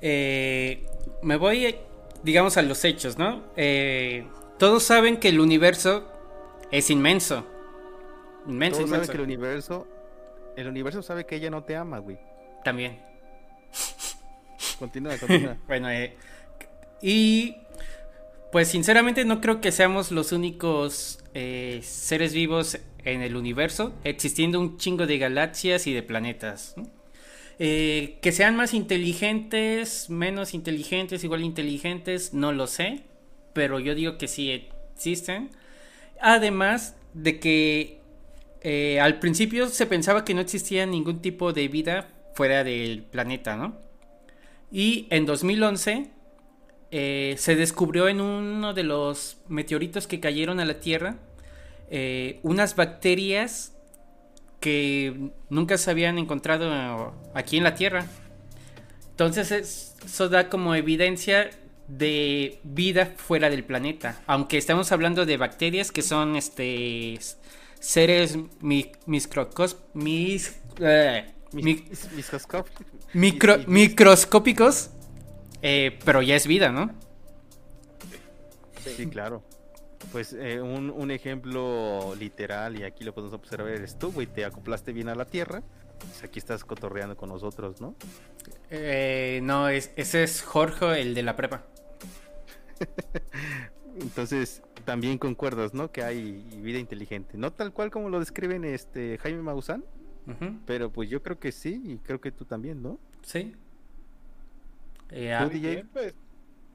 eh, 0.00 0.86
me 1.20 1.36
voy, 1.36 1.76
digamos, 2.22 2.56
a 2.56 2.62
los 2.62 2.82
hechos, 2.82 3.18
¿no? 3.18 3.44
Eh, 3.56 4.26
todos 4.58 4.84
saben 4.84 5.18
que 5.18 5.28
el 5.28 5.38
universo 5.38 6.10
es 6.70 6.88
inmenso. 6.88 7.46
Inmenso, 8.46 8.78
Todos 8.78 8.90
saben 8.90 9.06
que 9.06 9.16
el 9.16 9.20
universo, 9.20 9.86
el 10.56 10.66
universo 10.66 11.02
sabe 11.02 11.26
que 11.26 11.36
ella 11.36 11.50
no 11.50 11.62
te 11.64 11.76
ama, 11.76 11.98
güey. 11.98 12.18
También. 12.64 13.02
Continúa, 14.78 15.18
continúa. 15.18 15.58
Bueno, 15.66 15.90
eh, 15.90 16.16
y 17.02 17.54
pues 18.50 18.68
sinceramente 18.68 19.26
no 19.26 19.42
creo 19.42 19.60
que 19.60 19.72
seamos 19.72 20.10
los 20.10 20.32
únicos 20.32 21.22
eh, 21.34 21.80
seres 21.82 22.32
vivos 22.32 22.78
en 23.04 23.20
el 23.20 23.36
universo, 23.36 23.92
existiendo 24.04 24.58
un 24.58 24.78
chingo 24.78 25.06
de 25.06 25.18
galaxias 25.18 25.86
y 25.86 25.92
de 25.92 26.02
planetas. 26.02 26.72
¿no? 26.78 26.97
Eh, 27.60 28.18
que 28.22 28.30
sean 28.30 28.54
más 28.54 28.72
inteligentes, 28.72 30.10
menos 30.10 30.54
inteligentes, 30.54 31.24
igual 31.24 31.42
inteligentes, 31.42 32.32
no 32.32 32.52
lo 32.52 32.68
sé, 32.68 33.02
pero 33.52 33.80
yo 33.80 33.96
digo 33.96 34.16
que 34.16 34.28
sí 34.28 34.70
existen. 34.94 35.50
Además 36.20 36.94
de 37.14 37.40
que 37.40 38.00
eh, 38.62 39.00
al 39.00 39.18
principio 39.18 39.68
se 39.68 39.86
pensaba 39.86 40.24
que 40.24 40.34
no 40.34 40.40
existía 40.40 40.86
ningún 40.86 41.20
tipo 41.20 41.52
de 41.52 41.66
vida 41.66 42.08
fuera 42.34 42.62
del 42.62 43.02
planeta, 43.02 43.56
¿no? 43.56 43.76
Y 44.70 45.08
en 45.10 45.26
2011 45.26 46.10
eh, 46.92 47.34
se 47.38 47.56
descubrió 47.56 48.06
en 48.06 48.20
uno 48.20 48.72
de 48.72 48.84
los 48.84 49.38
meteoritos 49.48 50.06
que 50.06 50.20
cayeron 50.20 50.60
a 50.60 50.64
la 50.64 50.80
Tierra 50.80 51.18
unas 52.42 52.76
bacterias 52.76 53.77
que 54.60 55.30
nunca 55.50 55.78
se 55.78 55.90
habían 55.90 56.18
encontrado 56.18 57.14
aquí 57.34 57.56
en 57.56 57.64
la 57.64 57.74
Tierra. 57.74 58.06
Entonces 59.10 59.50
es- 59.52 59.96
eso 60.04 60.28
da 60.28 60.48
como 60.48 60.74
evidencia 60.74 61.50
de 61.88 62.60
vida 62.64 63.14
fuera 63.16 63.50
del 63.50 63.64
planeta. 63.64 64.20
Aunque 64.26 64.58
estamos 64.58 64.92
hablando 64.92 65.24
de 65.26 65.36
bacterias 65.36 65.90
que 65.90 66.02
son 66.02 66.36
este 66.36 67.18
seres 67.80 68.36
mi- 68.60 68.92
microcos- 69.06 69.76
mis- 69.94 70.56
eh, 70.80 71.32
mi- 71.52 71.62
micro- 73.14 73.58
mis- 73.58 73.68
microscópicos, 73.68 74.90
eh, 75.62 75.98
pero 76.04 76.20
ya 76.22 76.36
es 76.36 76.46
vida, 76.46 76.70
¿no? 76.70 76.92
Sí, 78.96 79.06
claro. 79.06 79.42
Pues 80.12 80.32
eh, 80.32 80.60
un, 80.60 80.90
un 80.90 81.10
ejemplo 81.10 82.14
literal, 82.18 82.78
y 82.78 82.84
aquí 82.84 83.04
lo 83.04 83.12
podemos 83.12 83.34
observar, 83.34 83.68
eres 83.68 83.98
tú, 83.98 84.10
güey, 84.10 84.26
te 84.26 84.44
acoplaste 84.44 84.92
bien 84.92 85.08
a 85.08 85.14
la 85.14 85.26
Tierra, 85.26 85.62
pues 85.98 86.22
aquí 86.22 86.38
estás 86.38 86.64
cotorreando 86.64 87.16
con 87.16 87.28
nosotros, 87.28 87.80
¿no? 87.80 87.94
Eh, 88.70 89.40
no, 89.42 89.68
es, 89.68 89.92
ese 89.96 90.22
es 90.22 90.42
Jorge, 90.42 91.00
el 91.00 91.14
de 91.14 91.22
la 91.22 91.36
prepa. 91.36 91.64
Entonces, 94.00 94.62
también 94.84 95.18
concuerdas, 95.18 95.74
¿no? 95.74 95.90
Que 95.90 96.02
hay 96.02 96.32
vida 96.62 96.78
inteligente. 96.78 97.36
No 97.36 97.52
tal 97.52 97.72
cual 97.72 97.90
como 97.90 98.08
lo 98.08 98.20
describen 98.20 98.64
este 98.64 99.18
Jaime 99.18 99.42
Maussan, 99.42 99.84
pero 100.66 100.92
pues 100.92 101.08
yo 101.08 101.22
creo 101.22 101.38
que 101.38 101.52
sí, 101.52 101.80
y 101.84 101.98
creo 101.98 102.20
que 102.20 102.30
tú 102.30 102.44
también, 102.44 102.82
¿no? 102.82 102.98
Sí. 103.22 103.54
Eh, 105.10 105.34
¿Tú, 105.38 105.44
ah, 105.44 105.48
DJ? 105.48 105.70
Bien, 105.74 105.88
pues, 105.92 106.14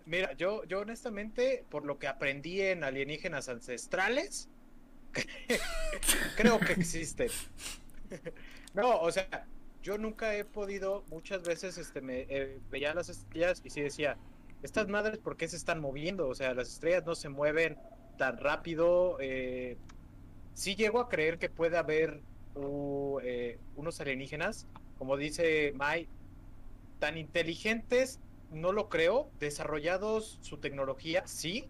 mira, 0.06 0.34
yo, 0.34 0.64
yo 0.66 0.82
honestamente, 0.82 1.66
por 1.70 1.86
lo 1.86 2.00
que 2.00 2.08
aprendí 2.08 2.62
en 2.62 2.84
alienígenas 2.84 3.50
ancestrales, 3.50 4.50
creo 6.38 6.60
que 6.60 6.74
existen. 6.74 7.30
no, 8.74 9.00
o 9.00 9.12
sea, 9.12 9.48
yo 9.82 9.98
nunca 9.98 10.36
he 10.36 10.46
podido, 10.46 11.04
muchas 11.10 11.44
veces 11.44 11.78
este, 11.78 12.02
me 12.02 12.22
eh, 12.30 12.60
veía 12.70 12.94
las 12.94 13.10
estrellas 13.10 13.62
y 13.64 13.70
sí 13.70 13.82
decía, 13.82 14.18
estas 14.62 14.88
madres, 14.88 15.20
¿por 15.20 15.36
qué 15.36 15.48
se 15.48 15.58
están 15.58 15.82
moviendo? 15.82 16.28
O 16.28 16.36
sea, 16.36 16.54
las 16.54 16.70
estrellas 16.70 17.06
no 17.06 17.16
se 17.16 17.30
mueven 17.30 17.78
tan 18.18 18.38
rápido. 18.38 19.18
Eh, 19.20 19.78
sí 20.54 20.76
llego 20.76 21.02
a 21.02 21.10
creer 21.10 21.38
que 21.38 21.50
puede 21.50 21.78
haber 21.78 22.22
uh, 22.56 23.20
unos 23.76 24.00
alienígenas, 24.00 24.68
como 24.98 25.18
dice 25.18 25.74
Mai, 25.76 26.08
tan 27.00 27.18
inteligentes, 27.18 28.22
no 28.54 28.72
lo 28.72 28.90
creo, 28.90 29.30
desarrollados 29.40 30.40
su 30.42 30.58
tecnología, 30.58 31.24
sí, 31.26 31.70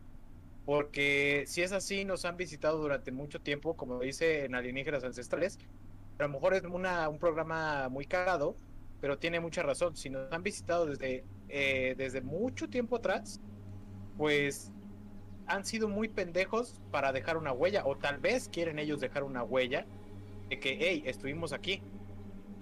porque 0.66 1.44
si 1.48 1.62
es 1.62 1.72
así, 1.72 2.06
nos 2.06 2.26
han 2.26 2.38
visitado 2.38 2.78
durante 2.78 3.12
mucho 3.12 3.42
tiempo, 3.42 3.76
como 3.76 4.00
dice 4.00 4.46
en 4.46 4.56
Alienígenas 4.56 5.04
Ancestrales, 5.04 5.60
a 6.20 6.24
lo 6.24 6.30
mejor 6.30 6.54
es 6.54 6.64
una, 6.64 7.10
un 7.10 7.20
programa 7.20 7.90
muy 7.90 8.06
cagado, 8.06 8.56
pero 9.02 9.18
tiene 9.18 9.40
mucha 9.40 9.64
razón, 9.64 9.98
si 9.98 10.10
nos 10.10 10.32
han 10.32 10.44
visitado 10.44 10.86
desde, 10.86 11.26
eh, 11.50 11.96
desde 11.98 12.22
mucho 12.22 12.70
tiempo 12.70 12.98
atrás, 12.98 13.42
pues 14.18 14.72
han 15.48 15.66
sido 15.66 15.90
muy 15.90 16.08
pendejos 16.08 16.80
para 16.92 17.12
dejar 17.12 17.38
una 17.38 17.52
huella, 17.52 17.86
o 17.86 17.98
tal 17.98 18.20
vez 18.20 18.48
quieren 18.50 18.80
ellos 18.80 19.02
dejar 19.02 19.24
una 19.24 19.44
huella 19.44 19.86
de 20.50 20.60
que, 20.60 20.78
hey, 20.80 21.04
estuvimos 21.06 21.52
aquí, 21.52 21.82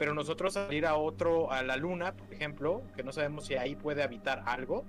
pero 0.02 0.16
nosotros 0.16 0.54
salir 0.54 0.88
a 0.88 0.96
otro, 0.96 1.52
a 1.52 1.62
la 1.62 1.78
luna, 1.78 2.16
por 2.16 2.34
ejemplo, 2.34 2.82
que 2.96 3.04
no 3.04 3.12
sabemos 3.12 3.46
si 3.46 3.54
ahí 3.54 3.76
puede 3.76 4.02
habitar 4.02 4.42
algo, 4.48 4.84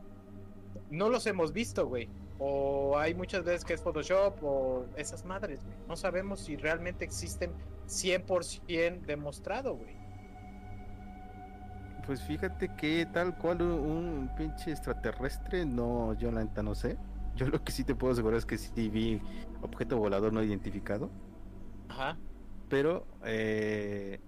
no 0.89 1.11
los 1.11 1.27
hemos 1.27 1.53
visto, 1.53 1.87
güey. 1.87 2.09
O 2.39 2.97
hay 2.97 3.15
muchas 3.15 3.45
veces 3.45 3.63
que 3.63 3.75
es 3.75 3.83
Photoshop 3.83 4.43
o 4.43 4.87
esas 4.97 5.27
madres, 5.27 5.67
güey. 5.67 5.77
No 5.87 5.97
sabemos 5.97 6.41
si 6.41 6.57
realmente 6.57 7.05
existen 7.05 7.53
100% 7.89 9.03
demostrado, 9.03 9.77
güey. 9.77 9.95
Pues 12.07 12.23
fíjate 12.23 12.75
que 12.75 13.05
tal 13.13 13.37
cual 13.37 13.61
un, 13.61 13.71
un 13.71 14.31
pinche 14.35 14.71
extraterrestre, 14.71 15.67
no, 15.67 16.15
yo 16.15 16.33
la 16.33 16.43
neta 16.43 16.63
no 16.63 16.75
sé. 16.75 16.97
Yo 17.37 17.49
lo 17.49 17.63
que 17.63 17.71
sí 17.71 17.85
te 17.85 17.95
puedo 17.95 18.15
asegurar 18.15 18.39
es 18.39 18.47
que 18.47 18.57
sí 18.57 18.89
vi 18.89 19.21
objeto 19.61 19.99
volador 19.99 20.33
no 20.33 20.43
identificado. 20.43 21.11
Ajá. 21.91 22.17
Pero 22.71 23.07
eh, 23.27 24.19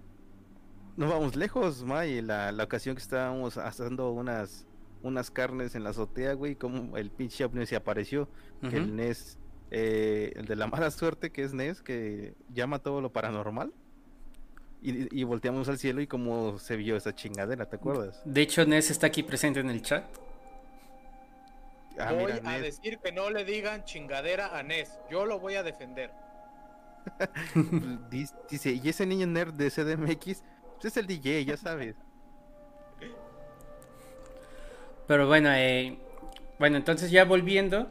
no 0.97 1.09
vamos 1.09 1.35
lejos, 1.35 1.83
May. 1.83 2.21
La, 2.21 2.51
la 2.51 2.63
ocasión 2.63 2.95
que 2.95 3.01
estábamos 3.01 3.57
asando 3.57 4.11
unas, 4.11 4.65
unas 5.03 5.31
carnes 5.31 5.75
en 5.75 5.83
la 5.83 5.91
azotea, 5.91 6.33
güey, 6.33 6.55
como 6.55 6.97
el 6.97 7.11
pinche 7.11 7.43
ovni 7.43 7.65
se 7.65 7.75
apareció. 7.75 8.27
Que 8.61 8.77
el 8.77 8.95
Nes, 8.95 9.37
eh, 9.69 10.33
el 10.35 10.45
de 10.45 10.55
la 10.55 10.67
mala 10.67 10.89
suerte 10.89 11.31
que 11.31 11.43
es 11.43 11.53
Nes, 11.53 11.81
que 11.81 12.33
llama 12.53 12.79
todo 12.79 13.01
lo 13.01 13.11
paranormal. 13.11 13.73
Y, 14.81 15.19
y 15.19 15.23
volteamos 15.23 15.67
al 15.67 15.79
cielo 15.79 16.01
y 16.01 16.07
cómo 16.07 16.59
se 16.59 16.75
vio 16.75 16.95
esa 16.95 17.13
chingadera, 17.13 17.67
¿te 17.67 17.75
acuerdas? 17.75 18.21
De 18.23 18.41
hecho, 18.41 18.65
Ness 18.65 18.91
está 18.91 19.07
aquí 19.07 19.23
presente 19.23 19.59
en 19.59 19.69
el 19.69 19.81
chat. 19.81 20.05
Ah, 21.97 22.11
voy 22.11 22.33
mira, 22.33 22.51
a 22.51 22.59
decir 22.59 22.99
que 22.99 23.11
no 23.11 23.29
le 23.29 23.45
digan 23.45 23.83
chingadera 23.85 24.57
a 24.57 24.63
Ness. 24.63 24.99
Yo 25.09 25.25
lo 25.25 25.39
voy 25.39 25.55
a 25.55 25.63
defender. 25.63 26.11
Dice, 28.49 28.73
y 28.73 28.89
ese 28.89 29.05
niño 29.05 29.27
nerd 29.27 29.53
de 29.53 29.69
CDMX, 29.69 30.43
pues 30.85 30.97
es 30.97 31.01
el 31.01 31.07
DJ, 31.07 31.45
ya 31.45 31.57
sabes. 31.57 31.95
Pero 35.07 35.25
bueno, 35.25 35.49
eh, 35.51 35.97
bueno, 36.59 36.77
entonces 36.77 37.09
ya 37.09 37.25
volviendo, 37.25 37.89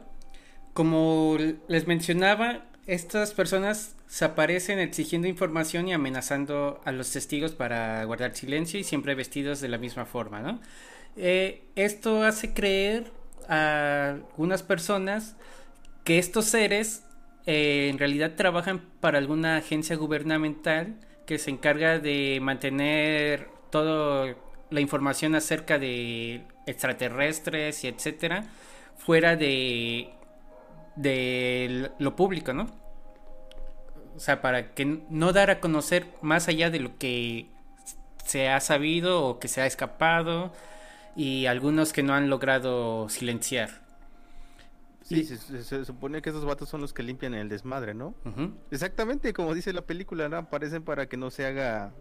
como 0.71 1.37
les 1.67 1.87
mencionaba, 1.87 2.63
estas 2.87 3.33
personas 3.33 3.97
se 4.07 4.23
aparecen 4.23 4.79
exigiendo 4.79 5.27
información 5.27 5.89
y 5.89 5.93
amenazando 5.93 6.79
a 6.85 6.93
los 6.93 7.11
testigos 7.11 7.51
para 7.51 8.01
guardar 8.05 8.33
silencio 8.33 8.79
y 8.79 8.85
siempre 8.85 9.13
vestidos 9.13 9.59
de 9.59 9.67
la 9.67 9.77
misma 9.77 10.05
forma, 10.05 10.39
¿no? 10.39 10.61
Eh, 11.17 11.63
esto 11.75 12.23
hace 12.23 12.53
creer 12.53 13.11
a 13.49 14.11
algunas 14.11 14.63
personas 14.63 15.35
que 16.05 16.17
estos 16.17 16.45
seres 16.45 17.03
eh, 17.45 17.89
en 17.91 17.99
realidad 17.99 18.35
trabajan 18.37 18.85
para 19.01 19.17
alguna 19.17 19.57
agencia 19.57 19.97
gubernamental 19.97 20.95
que 21.25 21.37
se 21.39 21.49
encarga 21.51 21.99
de 21.99 22.39
mantener 22.41 23.49
toda 23.69 24.35
la 24.69 24.81
información 24.81 25.35
acerca 25.35 25.79
de 25.79 26.43
extraterrestres 26.65 27.83
y 27.83 27.87
etcétera 27.87 28.45
fuera 28.97 29.35
de 29.35 30.09
de 30.95 31.91
lo 31.99 32.15
público, 32.15 32.53
¿no? 32.53 32.67
O 34.15 34.19
sea, 34.19 34.41
para 34.41 34.73
que 34.73 34.85
no 35.09 35.33
dar 35.33 35.49
a 35.49 35.59
conocer 35.59 36.07
más 36.21 36.47
allá 36.47 36.69
de 36.69 36.79
lo 36.79 36.97
que 36.97 37.47
se 38.25 38.49
ha 38.49 38.59
sabido 38.61 39.25
o 39.25 39.39
que 39.39 39.47
se 39.47 39.61
ha 39.61 39.65
escapado 39.65 40.53
y 41.15 41.47
algunos 41.47 41.93
que 41.93 42.03
no 42.03 42.13
han 42.13 42.29
logrado 42.29 43.09
silenciar. 43.09 43.84
Sí, 45.05 45.23
se, 45.23 45.85
supone 45.85 46.23
que 46.23 46.31
esos 46.31 46.45
vatos 46.45 46.67
son 46.67 46.81
los 46.81 46.91
que 46.91 47.03
limpian 47.03 47.35
el 47.35 47.47
desmadre, 47.47 47.93
¿no? 47.93 48.15
Exactamente, 48.71 49.33
como 49.33 49.53
dice 49.53 49.71
la 49.71 49.83
película, 49.83 50.27
¿no? 50.29 50.37
Aparecen 50.37 50.81
para 50.81 51.07
que 51.07 51.15
no 51.15 51.29
se 51.29 51.45
haga, 51.45 51.93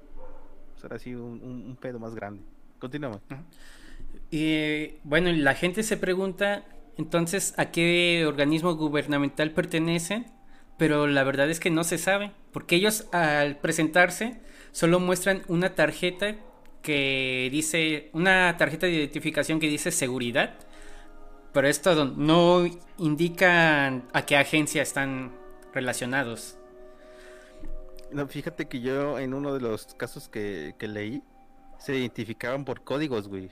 pues 0.80 0.90
así, 0.90 1.14
un, 1.14 1.76
pedo 1.78 1.98
más 1.98 2.14
grande. 2.14 2.42
Continuamos. 2.78 3.20
Y 4.30 5.00
bueno, 5.04 5.30
la 5.32 5.54
gente 5.54 5.82
se 5.82 5.98
pregunta 5.98 6.64
entonces 6.96 7.52
a 7.58 7.70
qué 7.70 8.24
organismo 8.26 8.74
gubernamental 8.74 9.50
pertenecen, 9.50 10.24
pero 10.78 11.06
la 11.06 11.24
verdad 11.24 11.50
es 11.50 11.60
que 11.60 11.70
no 11.70 11.84
se 11.84 11.98
sabe, 11.98 12.32
porque 12.52 12.76
ellos 12.76 13.06
al 13.12 13.58
presentarse 13.58 14.40
solo 14.72 14.98
muestran 14.98 15.42
una 15.48 15.74
tarjeta 15.74 16.36
que 16.80 17.50
dice, 17.52 18.08
una 18.14 18.56
tarjeta 18.56 18.86
de 18.86 18.92
identificación 18.92 19.60
que 19.60 19.68
dice 19.68 19.90
seguridad 19.90 20.54
pero 21.54 21.68
esto 21.68 22.04
no 22.04 22.64
indica 22.98 23.86
a 24.12 24.26
qué 24.26 24.36
agencia 24.36 24.82
están 24.82 25.30
relacionados. 25.72 26.58
No, 28.10 28.26
fíjate 28.26 28.66
que 28.66 28.80
yo 28.80 29.20
en 29.20 29.32
uno 29.32 29.54
de 29.54 29.60
los 29.60 29.94
casos 29.94 30.28
que, 30.28 30.74
leí 30.80 31.22
se 31.78 31.96
identificaban 31.96 32.64
por 32.64 32.82
códigos, 32.82 33.28
güey. 33.28 33.50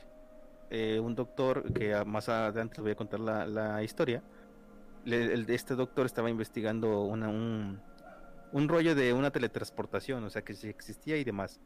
Eh, 0.70 0.98
un 0.98 1.14
doctor, 1.14 1.72
que 1.72 1.94
más 2.04 2.28
adelante 2.28 2.76
les 2.76 2.82
voy 2.82 2.92
a 2.92 2.96
contar 2.96 3.20
la, 3.20 3.82
historia, 3.84 4.22
el, 5.04 5.48
este 5.48 5.76
doctor 5.76 6.04
estaba 6.04 6.28
investigando 6.28 7.02
una, 7.02 7.28
un, 7.28 7.80
un 8.50 8.68
rollo 8.68 8.96
de 8.96 9.12
una 9.12 9.30
teletransportación, 9.30 10.24
o 10.24 10.30
sea 10.30 10.42
que 10.42 10.54
sí 10.54 10.68
existía 10.68 11.18
y 11.18 11.24
demás. 11.24 11.60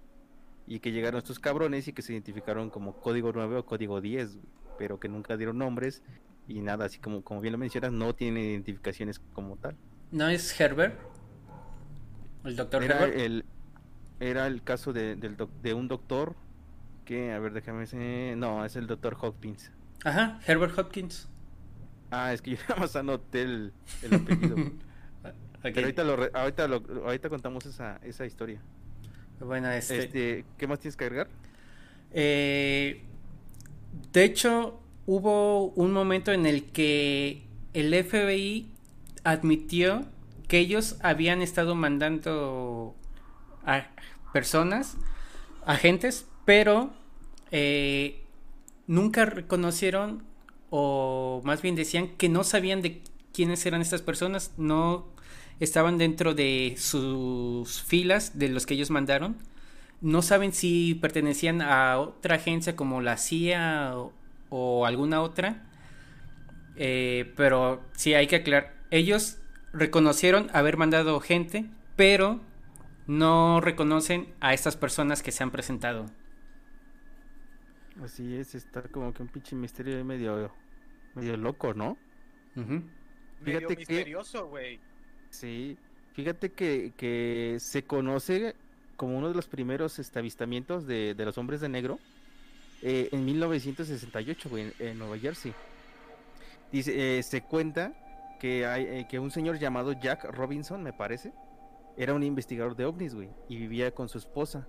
Y 0.67 0.81
que 0.81 0.93
llegaron 0.93 1.17
estos 1.19 1.39
cabrones 1.39 1.89
y 1.89 1.95
que 1.95 2.03
se 2.03 2.13
identificaron 2.13 2.69
como 2.69 3.01
código 3.01 3.31
9 3.33 3.57
o 3.59 3.65
código 3.65 4.03
10, 4.03 4.39
pero 4.79 4.99
que 5.01 5.09
nunca 5.09 5.37
dieron 5.37 5.59
nombres 5.59 6.03
y 6.49 6.61
nada, 6.61 6.87
así 6.87 6.99
como, 6.99 7.23
como 7.23 7.41
bien 7.41 7.53
lo 7.53 7.59
mencionas, 7.59 7.93
no 7.93 8.15
tiene 8.15 8.43
identificaciones 8.43 9.21
como 9.33 9.57
tal. 9.57 9.77
¿No 10.13 10.29
es 10.29 10.59
Herbert? 10.59 10.99
¿El 12.45 12.57
doctor 12.57 12.85
era 12.85 13.05
El, 13.05 13.45
era 14.21 14.47
el 14.47 14.63
caso 14.63 14.93
de, 14.93 15.17
del 15.17 15.37
de 15.63 15.75
un 15.75 15.89
doctor 15.89 16.37
que, 17.05 17.33
a 17.33 17.39
ver, 17.39 17.53
déjame 17.53 17.81
decir, 17.81 18.37
no, 18.37 18.65
es 18.65 18.77
el 18.77 18.87
doctor 18.87 19.17
Hopkins. 19.21 19.73
Ajá, 20.05 20.41
Herbert 20.47 20.79
Hopkins. 20.79 21.29
Ah, 22.11 22.33
es 22.33 22.43
que 22.43 22.51
yo 22.57 22.59
nada 22.69 22.81
más 22.81 22.95
anoté 22.97 23.43
el, 23.43 23.73
el 24.03 24.15
apellido. 24.15 24.57
Pero 25.63 25.81
ahorita, 25.81 26.05
lo, 26.05 26.13
ahorita, 26.33 26.69
lo, 26.69 26.77
ahorita 27.05 27.29
contamos 27.29 27.67
esa, 27.67 27.99
esa 28.03 28.25
historia. 28.25 28.61
Bueno, 29.41 29.71
este... 29.71 29.99
este... 29.99 30.45
¿Qué 30.57 30.67
más 30.69 30.79
tienes 30.79 30.97
que 30.97 31.05
agregar? 31.05 31.29
Eh, 32.13 33.03
de 34.13 34.25
hecho, 34.25 34.81
hubo 35.07 35.69
un 35.71 35.93
momento 35.93 36.33
en 36.33 36.47
el 36.47 36.65
que 36.65 37.47
el 37.75 37.93
FBI 38.05 38.69
admitió 39.25 40.07
que 40.49 40.59
ellos 40.59 40.97
habían 41.03 41.43
estado 41.43 41.75
mandando 41.75 42.95
a 43.65 43.87
personas, 44.33 44.97
agentes, 45.65 46.27
pero 46.45 46.91
eh, 47.51 48.23
nunca 48.87 49.25
reconocieron 49.25 50.25
o 50.71 51.41
más 51.45 51.63
bien 51.63 51.75
decían 51.75 52.09
que 52.17 52.29
no 52.29 52.45
sabían 52.45 52.83
de 52.83 53.03
quiénes 53.33 53.65
eran 53.67 53.81
estas 53.81 54.03
personas, 54.03 54.53
no 54.57 55.07
estaban 55.61 55.99
dentro 55.99 56.35
de 56.35 56.75
sus 56.79 57.83
filas 57.83 58.39
de 58.39 58.49
los 58.49 58.67
que 58.67 58.75
ellos 58.75 58.91
mandaron, 58.91 59.37
no 60.01 60.23
saben 60.23 60.53
si 60.53 60.95
pertenecían 60.95 61.63
a 61.63 61.99
otra 61.99 62.37
agencia 62.37 62.77
como 62.77 63.01
la 63.01 63.17
CIA 63.17 63.93
o, 63.97 64.13
o 64.51 64.87
alguna 64.87 65.23
otra. 65.23 65.63
Eh, 66.77 67.33
pero 67.37 67.83
sí 67.93 68.15
hay 68.15 68.27
que 68.27 68.37
aclarar. 68.37 68.75
Ellos 68.91 69.39
reconocieron 69.73 70.49
haber 70.53 70.77
mandado 70.77 71.19
gente, 71.21 71.67
pero 71.97 72.41
no 73.07 73.61
reconocen 73.61 74.35
a 74.41 74.55
estas 74.55 74.77
personas 74.77 75.23
que 75.23 75.33
se 75.33 75.43
han 75.43 75.51
presentado. 75.51 76.07
Así 78.03 78.37
es, 78.37 78.55
está 78.55 78.83
como 78.83 79.13
que 79.15 79.23
un 79.23 79.29
pinche 79.29 79.57
misterio 79.57 80.05
medio, 80.05 80.53
medio 81.15 81.37
loco, 81.37 81.73
¿no? 81.73 81.97
Fíjate 83.43 83.77
misterioso, 83.77 84.49
güey. 84.49 84.81
Sí, 85.31 85.79
fíjate 86.13 86.53
que, 86.53 86.93
que, 86.97 87.57
se 87.59 87.85
conoce 87.85 88.55
como 88.97 89.17
uno 89.17 89.29
de 89.29 89.35
los 89.35 89.47
primeros 89.47 90.01
avistamientos 90.15 90.87
de, 90.87 91.15
de 91.15 91.25
los 91.25 91.39
hombres 91.39 91.61
de 91.61 91.69
negro 91.69 91.99
eh, 92.83 93.09
en 93.13 93.25
1968, 93.25 94.51
en, 94.81 94.99
Nueva 94.99 95.19
Jersey. 95.19 95.55
Dice, 96.71 97.19
eh, 97.19 97.23
se 97.23 97.43
cuenta 97.43 97.93
que, 98.39 98.67
hay, 98.67 98.85
eh, 98.85 99.07
que 99.09 99.19
un 99.19 99.31
señor 99.31 99.59
llamado 99.59 99.93
Jack 99.93 100.25
Robinson, 100.25 100.83
me 100.83 100.93
parece, 100.93 101.33
era 101.97 102.13
un 102.13 102.23
investigador 102.23 102.77
de 102.77 102.85
ovnis, 102.85 103.15
güey, 103.15 103.31
y 103.49 103.57
vivía 103.57 103.95
con 103.95 104.09
su 104.09 104.19
esposa. 104.19 104.69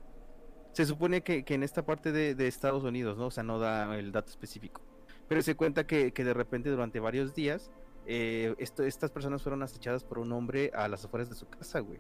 Se 0.72 0.86
supone 0.86 1.22
que, 1.22 1.44
en 1.48 1.64
esta 1.64 1.86
parte 1.86 2.12
de, 2.12 2.48
Estados 2.48 2.84
Unidos, 2.84 3.18
¿no? 3.18 3.28
O 3.28 3.32
sea, 3.32 3.44
no 3.44 3.60
da 3.60 3.98
el 3.98 4.12
dato 4.12 4.30
específico. 4.30 4.82
Pero 5.28 5.42
se 5.42 5.56
cuenta 5.56 5.86
que, 5.86 6.12
de 6.12 6.34
repente 6.34 6.70
durante 6.70 7.00
varios 7.00 7.34
días, 7.34 7.72
estas 8.06 9.12
personas 9.12 9.42
fueron 9.42 9.64
acechadas 9.64 10.04
por 10.04 10.20
un 10.20 10.32
hombre 10.32 10.72
a 10.74 10.88
las 10.88 11.04
afueras 11.04 11.30
de 11.30 11.36
su 11.36 11.50
casa, 11.50 11.80
güey 11.82 12.00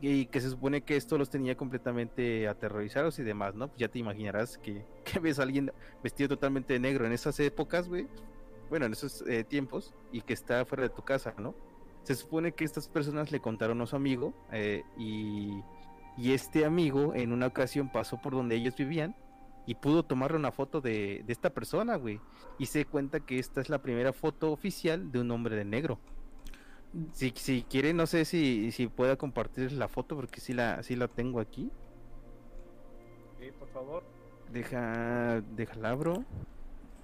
y 0.00 0.26
que 0.26 0.40
se 0.40 0.50
supone 0.50 0.82
que 0.82 0.96
esto 0.96 1.16
los 1.18 1.30
tenía 1.30 1.56
completamente 1.56 2.48
aterrorizados 2.48 3.18
y 3.18 3.22
demás, 3.22 3.54
¿no? 3.54 3.68
Pues 3.68 3.78
ya 3.78 3.88
te 3.88 3.98
imaginarás 3.98 4.58
que, 4.62 4.84
ves 5.20 5.38
a 5.38 5.42
alguien 5.42 5.72
vestido 6.02 6.28
totalmente 6.28 6.74
de 6.74 6.80
negro 6.80 7.06
en 7.06 7.12
esas 7.12 7.38
épocas, 7.40 7.88
güey. 7.88 8.06
Bueno, 8.68 8.86
en 8.86 8.92
esos 8.92 9.22
eh, 9.28 9.44
tiempos 9.44 9.94
y 10.12 10.22
que 10.22 10.32
está 10.32 10.64
fuera 10.64 10.82
de 10.82 10.90
tu 10.90 11.02
casa, 11.02 11.34
¿no? 11.38 11.54
Se 12.02 12.14
supone 12.14 12.52
que 12.52 12.64
estas 12.64 12.88
personas 12.88 13.32
le 13.32 13.40
contaron 13.40 13.80
a 13.80 13.86
su 13.86 13.96
amigo 13.96 14.34
eh, 14.52 14.82
y, 14.96 15.62
y, 16.16 16.32
este 16.32 16.64
amigo 16.64 17.14
en 17.14 17.32
una 17.32 17.46
ocasión 17.46 17.90
pasó 17.90 18.20
por 18.20 18.32
donde 18.32 18.56
ellos 18.56 18.76
vivían 18.76 19.16
y 19.66 19.74
pudo 19.74 20.04
tomarle 20.04 20.36
una 20.36 20.52
foto 20.52 20.80
de, 20.80 21.22
de 21.26 21.32
esta 21.32 21.50
persona, 21.50 21.96
güey. 21.96 22.20
Y 22.58 22.66
se 22.66 22.84
cuenta 22.84 23.20
que 23.20 23.38
esta 23.38 23.60
es 23.60 23.68
la 23.68 23.82
primera 23.82 24.12
foto 24.12 24.52
oficial 24.52 25.10
de 25.10 25.20
un 25.20 25.30
hombre 25.30 25.56
de 25.56 25.64
negro. 25.64 25.98
Si, 27.12 27.32
si 27.36 27.62
quiere, 27.62 27.92
no 27.92 28.06
sé 28.06 28.24
si, 28.24 28.70
si 28.72 28.86
pueda 28.86 29.16
compartir 29.16 29.72
la 29.72 29.88
foto 29.88 30.16
porque 30.16 30.40
si 30.40 30.54
la, 30.54 30.82
sí 30.82 30.96
la 30.96 31.08
tengo 31.08 31.40
aquí. 31.40 31.70
Sí, 33.38 33.46
por 33.58 33.68
favor. 33.68 34.04
Deja, 34.52 35.42
déjala, 35.54 35.94
bro. 35.94 36.24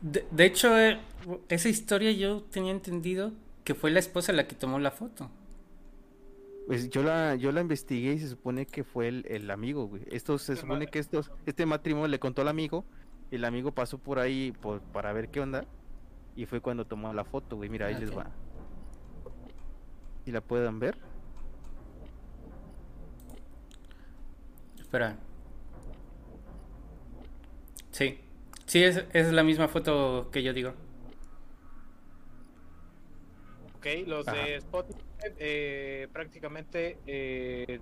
De, 0.00 0.26
de 0.30 0.44
hecho, 0.46 0.78
eh, 0.78 1.00
esa 1.48 1.68
historia 1.68 2.10
yo 2.12 2.42
tenía 2.44 2.72
entendido 2.72 3.32
que 3.64 3.74
fue 3.74 3.90
la 3.90 3.98
esposa 3.98 4.32
la 4.32 4.48
que 4.48 4.54
tomó 4.54 4.78
la 4.78 4.90
foto. 4.90 5.30
Pues 6.66 6.90
yo 6.90 7.02
la, 7.02 7.34
yo 7.34 7.52
la 7.52 7.60
investigué 7.60 8.14
y 8.14 8.18
se 8.18 8.28
supone 8.28 8.66
que 8.66 8.84
fue 8.84 9.08
el, 9.08 9.26
el 9.28 9.50
amigo, 9.50 9.86
güey. 9.88 10.02
Esto 10.10 10.38
se 10.38 10.56
supone 10.56 10.86
que 10.86 11.00
estos, 11.00 11.30
este 11.44 11.66
matrimonio 11.66 12.08
le 12.08 12.18
contó 12.18 12.42
al 12.42 12.48
amigo, 12.48 12.84
el 13.30 13.44
amigo 13.44 13.72
pasó 13.72 13.98
por 13.98 14.18
ahí 14.18 14.52
por, 14.52 14.80
para 14.80 15.12
ver 15.12 15.28
qué 15.28 15.40
onda, 15.40 15.66
y 16.36 16.46
fue 16.46 16.60
cuando 16.60 16.86
tomó 16.86 17.12
la 17.12 17.24
foto, 17.24 17.56
güey. 17.56 17.68
Mira, 17.68 17.86
ahí 17.86 17.96
les 17.96 18.16
va. 18.16 18.30
Si 20.24 20.32
la 20.32 20.40
puedan 20.40 20.78
ver. 20.78 20.96
Espera. 24.78 25.16
Sí. 27.90 28.20
Sí, 28.66 28.84
es, 28.84 29.04
es 29.12 29.32
la 29.32 29.42
misma 29.42 29.68
foto 29.68 30.30
que 30.30 30.42
yo 30.42 30.52
digo. 30.52 30.74
Ok, 33.76 33.86
los 34.06 34.24
de 34.26 34.56
Spotify 34.56 35.00
eh, 35.38 36.08
prácticamente 36.12 36.98
eh, 37.06 37.80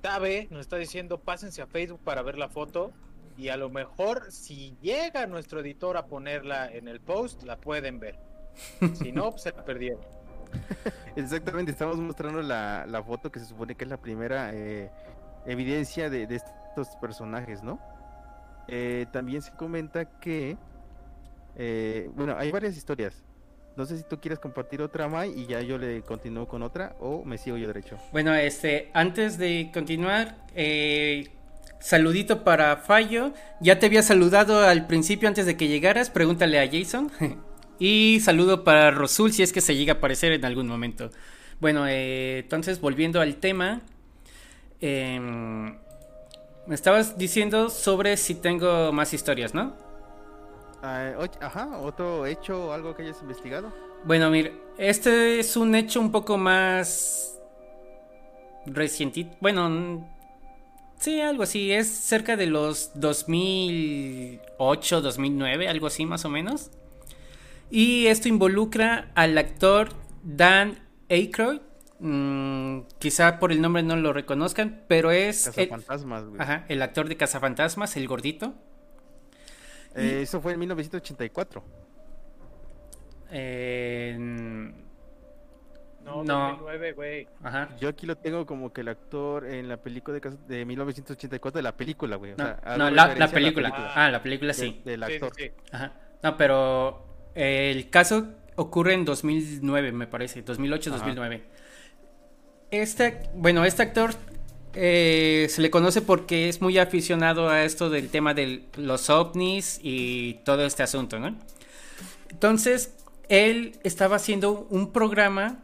Tabe 0.00 0.48
nos 0.50 0.60
está 0.60 0.76
diciendo 0.76 1.18
pásense 1.18 1.62
a 1.62 1.66
Facebook 1.66 2.00
para 2.04 2.22
ver 2.22 2.38
la 2.38 2.48
foto 2.48 2.92
y 3.36 3.48
a 3.48 3.56
lo 3.56 3.70
mejor 3.70 4.30
si 4.30 4.76
llega 4.80 5.26
nuestro 5.26 5.60
editor 5.60 5.96
a 5.96 6.06
ponerla 6.06 6.70
en 6.70 6.88
el 6.88 7.00
post 7.00 7.42
la 7.42 7.58
pueden 7.60 8.00
ver. 8.00 8.18
Si 8.94 9.12
no, 9.12 9.30
pues 9.30 9.42
se 9.42 9.52
la 9.52 9.64
perdieron. 9.64 10.15
Exactamente, 11.16 11.72
estamos 11.72 11.96
mostrando 11.96 12.42
la, 12.42 12.84
la, 12.86 13.02
foto 13.02 13.30
que 13.30 13.40
se 13.40 13.46
supone 13.46 13.74
que 13.74 13.84
es 13.84 13.90
la 13.90 13.96
primera 13.96 14.50
eh, 14.52 14.90
evidencia 15.46 16.10
de, 16.10 16.24
estos 16.24 16.88
personajes, 17.00 17.62
¿no? 17.62 17.80
Eh, 18.68 19.06
también 19.12 19.42
se 19.42 19.52
comenta 19.52 20.04
que, 20.04 20.56
eh, 21.56 22.10
bueno, 22.14 22.36
hay 22.36 22.50
varias 22.50 22.76
historias. 22.76 23.22
No 23.76 23.84
sé 23.84 23.98
si 23.98 24.04
tú 24.04 24.18
quieres 24.20 24.38
compartir 24.38 24.80
otra, 24.80 25.06
Mai, 25.06 25.32
y 25.38 25.46
ya 25.46 25.60
yo 25.60 25.76
le 25.78 26.02
continúo 26.02 26.48
con 26.48 26.62
otra, 26.62 26.96
o 26.98 27.24
me 27.24 27.38
sigo 27.38 27.56
yo 27.56 27.66
derecho. 27.66 27.98
Bueno, 28.12 28.34
este, 28.34 28.90
antes 28.94 29.36
de 29.36 29.70
continuar, 29.72 30.36
saludito 31.78 32.42
para 32.42 32.76
Fallo. 32.78 33.32
Ya 33.60 33.78
te 33.78 33.86
había 33.86 34.02
saludado 34.02 34.62
al 34.62 34.86
principio 34.86 35.28
antes 35.28 35.46
de 35.46 35.56
que 35.56 35.68
llegaras, 35.68 36.10
pregúntale 36.10 36.58
a 36.60 36.68
Jason. 36.70 37.10
y 37.78 38.20
saludo 38.20 38.64
para 38.64 38.90
Rosul 38.90 39.32
si 39.32 39.42
es 39.42 39.52
que 39.52 39.60
se 39.60 39.76
llega 39.76 39.94
a 39.94 39.96
aparecer 39.96 40.32
en 40.32 40.44
algún 40.44 40.68
momento. 40.68 41.10
Bueno, 41.60 41.86
eh, 41.86 42.40
entonces 42.40 42.80
volviendo 42.80 43.20
al 43.20 43.36
tema. 43.36 43.82
Eh, 44.80 45.20
me 45.20 46.74
estabas 46.74 47.16
diciendo 47.16 47.70
sobre 47.70 48.16
si 48.16 48.34
tengo 48.34 48.92
más 48.92 49.14
historias, 49.14 49.54
¿no? 49.54 49.74
Ah, 50.82 51.12
ajá, 51.40 51.78
otro 51.78 52.26
hecho 52.26 52.66
o 52.66 52.72
algo 52.72 52.94
que 52.94 53.02
hayas 53.02 53.20
investigado. 53.22 53.72
Bueno, 54.04 54.30
mire, 54.30 54.52
este 54.78 55.40
es 55.40 55.56
un 55.56 55.74
hecho 55.74 56.00
un 56.00 56.12
poco 56.12 56.36
más 56.36 57.40
reciente. 58.66 59.28
Bueno, 59.40 60.06
sí, 60.98 61.20
algo 61.20 61.44
así. 61.44 61.72
Es 61.72 61.88
cerca 61.88 62.36
de 62.36 62.46
los 62.46 62.90
2008, 62.94 65.00
2009, 65.00 65.68
algo 65.68 65.86
así 65.86 66.04
más 66.04 66.24
o 66.24 66.28
menos. 66.28 66.70
Y 67.70 68.06
esto 68.06 68.28
involucra 68.28 69.10
al 69.14 69.36
actor 69.38 69.88
Dan 70.22 70.78
Aykroyd, 71.10 71.60
Mm, 71.98 72.80
quizá 72.98 73.38
por 73.38 73.52
el 73.52 73.62
nombre 73.62 73.82
no 73.82 73.96
lo 73.96 74.12
reconozcan, 74.12 74.82
pero 74.86 75.10
es 75.10 75.56
el, 75.56 75.70
Ajá, 76.38 76.66
el 76.68 76.82
actor 76.82 77.08
de 77.08 77.16
Cazafantasmas, 77.16 77.96
el 77.96 78.06
gordito. 78.06 78.54
Eh, 79.94 80.20
eso 80.22 80.42
fue 80.42 80.52
en 80.52 80.58
1984. 80.58 81.64
Eh, 83.30 84.14
no, 86.04 86.22
2009, 86.22 86.92
güey. 86.92 87.28
Ajá. 87.42 87.70
Yo 87.80 87.88
aquí 87.88 88.06
lo 88.06 88.16
tengo 88.18 88.44
como 88.44 88.72
que 88.74 88.82
el 88.82 88.88
actor 88.88 89.46
en 89.46 89.66
la 89.68 89.78
película 89.78 90.20
de, 90.20 90.30
de 90.46 90.64
1984 90.66 91.58
de 91.58 91.62
la 91.62 91.76
película, 91.76 92.16
güey. 92.16 92.34
no, 92.36 92.90
la, 92.90 93.30
película. 93.32 93.72
Ah, 93.94 94.10
la 94.10 94.22
película 94.22 94.52
sí. 94.52 94.82
del 94.84 95.02
actor. 95.02 95.32
Ajá. 95.72 95.92
No, 96.22 96.36
pero 96.36 97.05
el 97.36 97.90
caso 97.90 98.28
ocurre 98.56 98.94
en 98.94 99.04
2009, 99.04 99.92
me 99.92 100.06
parece. 100.06 100.44
2008-2009. 100.44 101.42
Este, 102.70 103.22
bueno, 103.34 103.64
este 103.64 103.82
actor 103.82 104.14
eh, 104.74 105.46
se 105.48 105.62
le 105.62 105.70
conoce 105.70 106.02
porque 106.02 106.48
es 106.48 106.60
muy 106.60 106.78
aficionado 106.78 107.48
a 107.48 107.62
esto 107.62 107.90
del 107.90 108.08
tema 108.08 108.34
de 108.34 108.64
los 108.76 109.08
ovnis 109.10 109.78
y 109.82 110.40
todo 110.44 110.66
este 110.66 110.82
asunto, 110.82 111.18
¿no? 111.18 111.36
Entonces, 112.30 112.94
él 113.28 113.78
estaba 113.84 114.16
haciendo 114.16 114.66
un 114.70 114.92
programa 114.92 115.62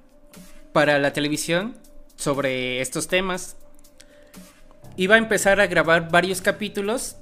para 0.72 0.98
la 0.98 1.12
televisión 1.12 1.76
sobre 2.16 2.80
estos 2.80 3.08
temas. 3.08 3.56
Iba 4.96 5.16
a 5.16 5.18
empezar 5.18 5.60
a 5.60 5.66
grabar 5.66 6.10
varios 6.10 6.40
capítulos 6.40 7.16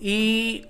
y 0.00 0.66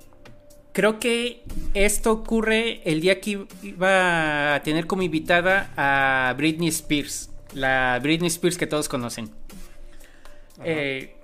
creo 0.72 0.98
que 0.98 1.42
esto 1.74 2.12
ocurre 2.12 2.82
el 2.84 3.00
día 3.00 3.20
que 3.20 3.46
iba 3.62 4.54
a 4.54 4.62
tener 4.62 4.86
como 4.86 5.02
invitada 5.02 5.70
a 5.76 6.34
Britney 6.36 6.68
Spears 6.68 7.30
la 7.54 7.98
Britney 8.02 8.28
Spears 8.28 8.56
que 8.56 8.66
todos 8.66 8.88
conocen. 8.88 9.30
Eh, 10.64 11.14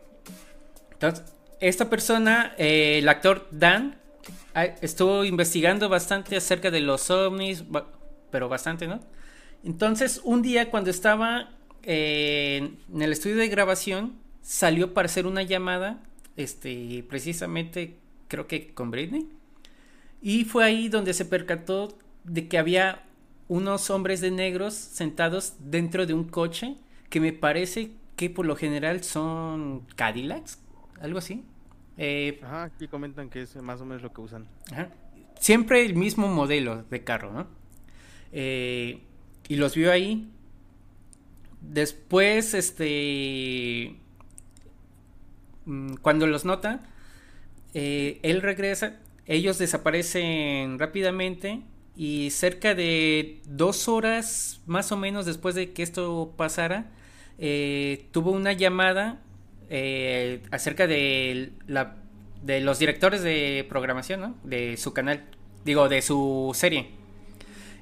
entonces, 0.92 1.24
esta 1.60 1.90
persona, 1.90 2.54
eh, 2.58 2.98
el 2.98 3.08
actor 3.08 3.48
Dan, 3.50 3.96
estuvo 4.80 5.24
investigando 5.24 5.88
bastante 5.88 6.36
acerca 6.36 6.70
de 6.70 6.80
los 6.80 7.10
ovnis, 7.10 7.64
pero 8.30 8.48
bastante, 8.48 8.86
¿no? 8.86 9.00
Entonces, 9.64 10.20
un 10.24 10.42
día 10.42 10.70
cuando 10.70 10.90
estaba 10.90 11.50
eh, 11.82 12.70
en 12.92 13.02
el 13.02 13.12
estudio 13.12 13.36
de 13.36 13.48
grabación, 13.48 14.18
salió 14.42 14.94
para 14.94 15.06
hacer 15.06 15.26
una 15.26 15.42
llamada, 15.42 16.02
este, 16.36 17.04
precisamente 17.08 17.98
creo 18.28 18.46
que 18.46 18.74
con 18.74 18.90
Britney. 18.90 19.28
Y 20.22 20.44
fue 20.44 20.64
ahí 20.64 20.88
donde 20.88 21.12
se 21.12 21.24
percató 21.24 21.98
de 22.24 22.48
que 22.48 22.58
había 22.58 23.04
unos 23.48 23.90
hombres 23.90 24.20
de 24.20 24.30
negros 24.30 24.74
sentados 24.74 25.54
dentro 25.58 26.06
de 26.06 26.14
un 26.14 26.24
coche 26.24 26.76
que 27.10 27.20
me 27.20 27.32
parece 27.32 27.92
que 28.16 28.30
por 28.30 28.46
lo 28.46 28.56
general 28.56 29.04
son 29.04 29.86
Cadillacs, 29.96 30.58
algo 31.00 31.18
así. 31.18 31.44
Eh, 31.96 32.40
ajá, 32.42 32.64
aquí 32.64 32.88
comentan 32.88 33.28
que 33.28 33.42
es 33.42 33.54
más 33.56 33.80
o 33.80 33.84
menos 33.84 34.02
lo 34.02 34.12
que 34.12 34.20
usan. 34.20 34.46
Siempre 35.38 35.84
el 35.84 35.94
mismo 35.94 36.28
modelo 36.28 36.84
de 36.84 37.04
carro, 37.04 37.32
¿no? 37.32 37.46
Eh, 38.32 39.00
y 39.48 39.56
los 39.56 39.74
vio 39.74 39.92
ahí. 39.92 40.28
Después, 41.60 42.54
este... 42.54 43.96
Mm, 45.66 45.94
cuando 46.02 46.26
los 46.26 46.44
nota, 46.44 46.82
eh, 47.74 48.20
él 48.22 48.40
regresa, 48.40 49.00
ellos 49.26 49.58
desaparecen 49.58 50.78
rápidamente 50.78 51.60
y 51.96 52.30
cerca 52.30 52.74
de 52.74 53.40
dos 53.46 53.88
horas 53.88 54.60
más 54.66 54.92
o 54.92 54.96
menos 54.96 55.26
después 55.26 55.56
de 55.56 55.72
que 55.72 55.82
esto 55.82 56.32
pasara, 56.36 56.86
eh, 57.38 58.06
tuvo 58.12 58.30
una 58.30 58.52
llamada 58.52 59.20
eh, 59.70 60.40
acerca 60.52 60.86
de, 60.86 61.50
los 61.66 62.78
directores 62.78 63.22
de 63.22 63.66
programación 63.68 64.36
de 64.44 64.76
su 64.76 64.92
canal, 64.92 65.24
digo, 65.64 65.88
de 65.88 66.00
su 66.00 66.52
serie. 66.54 66.90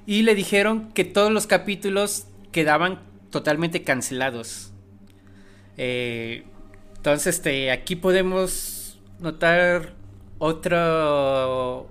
Y 0.07 0.23
le 0.23 0.33
dijeron 0.33 0.91
que 0.93 1.05
todos 1.05 1.31
los 1.31 1.45
capítulos 1.45 2.25
quedaban 2.51 2.99
totalmente 3.29 3.83
cancelados. 3.83 4.71
Entonces, 5.77 7.35
este, 7.35 7.71
aquí 7.71 7.95
podemos 7.95 8.72
notar 9.23 9.93
otro 10.37 11.87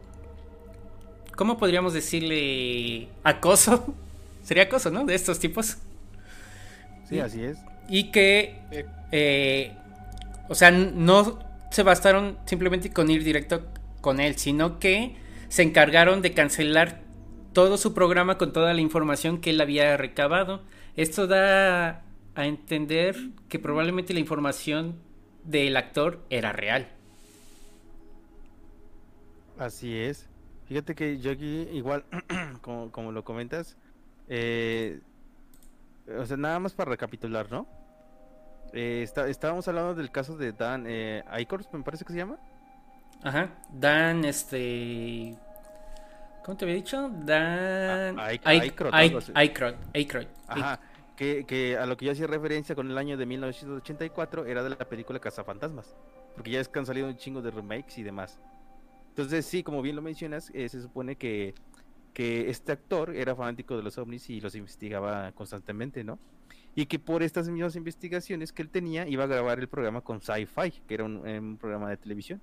¿cómo 1.37 1.59
podríamos 1.59 1.93
decirle? 1.93 3.09
Acoso. 3.25 3.95
Sería 4.45 4.65
acoso, 4.65 4.91
¿no? 4.91 5.05
De 5.05 5.15
estos 5.15 5.39
tipos. 5.39 5.79
Sí, 7.09 7.19
así 7.19 7.43
es. 7.43 7.59
Y 7.89 8.11
que, 8.13 8.61
eh, 9.11 9.73
o 10.49 10.55
sea, 10.55 10.71
no 10.71 11.39
se 11.71 11.83
bastaron 11.83 12.39
simplemente 12.47 12.93
con 12.93 13.11
ir 13.11 13.25
directo 13.25 13.65
con 14.01 14.21
él, 14.21 14.37
sino 14.37 14.79
que 14.79 15.17
se 15.49 15.63
encargaron 15.63 16.23
de 16.23 16.33
cancelar 16.33 17.01
todo 17.53 17.77
su 17.77 17.93
programa 17.93 18.39
con 18.39 18.53
toda 18.53 18.73
la 18.73 18.81
información 18.81 19.41
que 19.41 19.51
él 19.51 19.61
había 19.61 19.97
recabado. 19.97 20.63
Esto 20.97 21.27
da 21.27 22.03
a 22.35 22.47
entender 22.47 23.17
que 23.49 23.59
probablemente 23.59 24.15
la 24.15 24.21
información 24.21 24.97
del 25.45 25.77
actor 25.77 26.21
era 26.31 26.53
real. 26.53 26.89
Así 29.63 29.97
es. 29.97 30.29
Fíjate 30.67 30.97
que 30.97 31.19
yo 31.19 31.31
aquí, 31.31 31.69
igual, 31.73 32.05
como, 32.63 33.13
lo 33.13 33.23
comentas, 33.23 33.77
eh, 34.29 35.01
o 36.19 36.27
sea, 36.27 36.37
nada 36.37 36.59
más 36.59 36.73
para 36.73 36.91
recapitular, 36.91 37.51
¿no? 37.51 37.69
Eh, 38.73 39.07
estábamos 39.29 39.69
hablando 39.69 39.95
del 39.95 40.11
caso 40.11 40.37
de 40.37 40.53
Dan 40.53 40.87
eh, 40.89 41.23
me 41.73 41.83
parece 41.85 42.05
que 42.05 42.13
se 42.13 42.19
llama. 42.19 42.39
Ajá, 43.23 43.51
Dan, 43.73 44.25
este. 44.25 45.37
¿Cómo 46.45 46.57
te 46.57 46.65
había 46.65 46.75
dicho? 46.75 47.09
Dan. 47.09 48.19
Aykroyd. 49.95 50.27
Ajá, 50.49 50.81
que, 51.15 51.45
que 51.45 51.77
a 51.77 51.87
lo 51.87 51.97
que 51.97 52.07
yo 52.07 52.13
hacía 52.13 52.27
referencia 52.27 52.75
con 52.75 52.91
el 52.91 52.99
año 52.99 53.17
de 53.17 53.27
1984 53.27 54.47
era 54.47 54.65
de 54.65 54.71
la 54.71 54.77
película 54.77 55.21
Cazafantasmas. 55.21 55.95
Porque 56.35 56.51
ya 56.51 56.61
es 56.61 56.69
que 56.69 56.81
han 56.81 56.87
salido 56.87 57.07
un 57.07 57.17
chingo 57.17 57.43
de 57.43 57.53
remakes 57.53 57.99
y 57.99 58.03
demás. 58.03 58.41
Entonces, 59.13 59.45
sí, 59.45 59.63
como 59.63 59.83
bien 59.83 59.95
lo 59.95 60.01
mencionas, 60.01 60.51
eh, 60.55 60.71
se 60.71 60.81
supone 60.81 61.17
que, 61.17 61.55
que 62.15 62.49
este 62.49 62.73
actor 62.73 63.15
era 63.15 63.37
fanático 63.37 63.77
de 63.77 63.83
los 63.83 63.99
ovnis 63.99 64.31
y 64.31 64.41
los 64.41 64.55
investigaba 64.55 65.33
constantemente, 65.33 66.03
¿no? 66.03 66.19
Y 66.75 66.87
que 66.87 66.99
por 66.99 67.23
estas 67.23 67.47
mismas 67.51 67.77
investigaciones 67.77 68.55
que 68.55 68.63
él 68.63 68.71
tenía, 68.71 69.07
iba 69.07 69.25
a 69.25 69.27
grabar 69.27 69.59
el 69.59 69.69
programa 69.69 70.01
con 70.01 70.23
Sci-Fi, 70.23 70.71
que 70.89 70.95
era 70.95 71.05
un, 71.05 71.59
programa 71.61 71.91
de 71.91 71.99
televisión. 71.99 72.41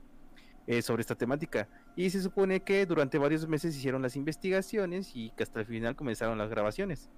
eh, 0.68 0.84
sobre 0.84 1.02
esta 1.02 1.16
temática. 1.16 1.68
Y 1.96 2.12
se 2.12 2.22
supone 2.22 2.60
que 2.60 2.86
durante 2.86 3.18
varios 3.18 3.48
meses 3.48 3.76
hicieron 3.76 4.04
las 4.04 4.16
investigaciones 4.16 5.16
y 5.16 5.32
que 5.32 5.42
hasta 5.42 5.62
el 5.62 5.66
final 5.66 5.96
comenzaron 5.96 6.38
las 6.38 6.52
grabaciones. 6.52 7.10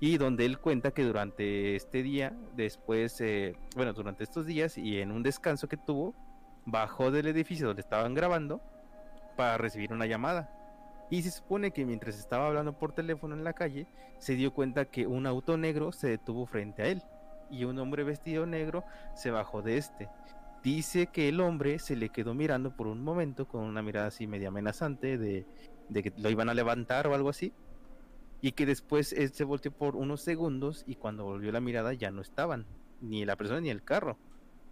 Y 0.00 0.18
donde 0.18 0.44
él 0.44 0.58
cuenta 0.58 0.90
que 0.90 1.02
durante 1.02 1.76
este 1.76 2.02
día, 2.02 2.36
después, 2.54 3.18
eh, 3.22 3.56
bueno, 3.74 3.94
durante 3.94 4.24
estos 4.24 4.44
días 4.44 4.76
y 4.76 5.00
en 5.00 5.12
un 5.12 5.22
descanso 5.22 5.68
que 5.68 5.78
tuvo, 5.78 6.14
bajó 6.66 7.10
del 7.10 7.28
edificio 7.28 7.66
donde 7.66 7.80
estaban 7.80 8.12
grabando 8.12 8.60
para 9.32 9.58
recibir 9.58 9.92
una 9.92 10.06
llamada. 10.06 10.50
Y 11.10 11.22
se 11.22 11.30
supone 11.30 11.72
que 11.72 11.84
mientras 11.84 12.18
estaba 12.18 12.46
hablando 12.46 12.78
por 12.78 12.92
teléfono 12.92 13.34
en 13.34 13.44
la 13.44 13.52
calle, 13.52 13.86
se 14.18 14.34
dio 14.34 14.54
cuenta 14.54 14.86
que 14.86 15.06
un 15.06 15.26
auto 15.26 15.56
negro 15.58 15.92
se 15.92 16.08
detuvo 16.08 16.46
frente 16.46 16.82
a 16.82 16.86
él 16.86 17.02
y 17.50 17.64
un 17.64 17.78
hombre 17.78 18.02
vestido 18.02 18.46
negro 18.46 18.84
se 19.14 19.30
bajó 19.30 19.62
de 19.62 19.76
este. 19.76 20.08
Dice 20.62 21.08
que 21.08 21.28
el 21.28 21.40
hombre 21.40 21.78
se 21.78 21.96
le 21.96 22.08
quedó 22.08 22.34
mirando 22.34 22.74
por 22.74 22.86
un 22.86 23.02
momento 23.04 23.46
con 23.46 23.62
una 23.64 23.82
mirada 23.82 24.06
así 24.06 24.26
media 24.26 24.48
amenazante 24.48 25.18
de, 25.18 25.44
de 25.88 26.02
que 26.02 26.12
lo 26.16 26.30
iban 26.30 26.48
a 26.48 26.54
levantar 26.54 27.06
o 27.06 27.14
algo 27.14 27.28
así. 27.28 27.52
Y 28.40 28.52
que 28.52 28.66
después 28.66 29.12
él 29.12 29.30
se 29.32 29.44
volteó 29.44 29.70
por 29.70 29.96
unos 29.96 30.22
segundos 30.22 30.82
y 30.86 30.96
cuando 30.96 31.24
volvió 31.24 31.52
la 31.52 31.60
mirada 31.60 31.92
ya 31.92 32.10
no 32.10 32.22
estaban, 32.22 32.66
ni 33.00 33.24
la 33.24 33.36
persona 33.36 33.60
ni 33.60 33.70
el 33.70 33.84
carro. 33.84 34.18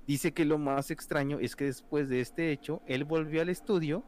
Dice 0.07 0.33
que 0.33 0.45
lo 0.45 0.59
más 0.59 0.91
extraño 0.91 1.39
es 1.39 1.55
que 1.55 1.67
después 1.67 2.09
de 2.09 2.21
este 2.21 2.51
hecho, 2.51 2.83
él 2.87 3.05
volvió 3.05 3.43
al 3.43 3.49
estudio 3.49 4.03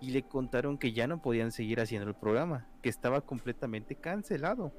y 0.00 0.10
le 0.10 0.22
contaron 0.22 0.78
que 0.78 0.92
ya 0.92 1.06
no 1.06 1.20
podían 1.20 1.52
seguir 1.52 1.80
haciendo 1.80 2.08
el 2.08 2.14
programa, 2.14 2.66
que 2.82 2.88
estaba 2.88 3.20
completamente 3.20 3.94
cancelado 3.94 4.72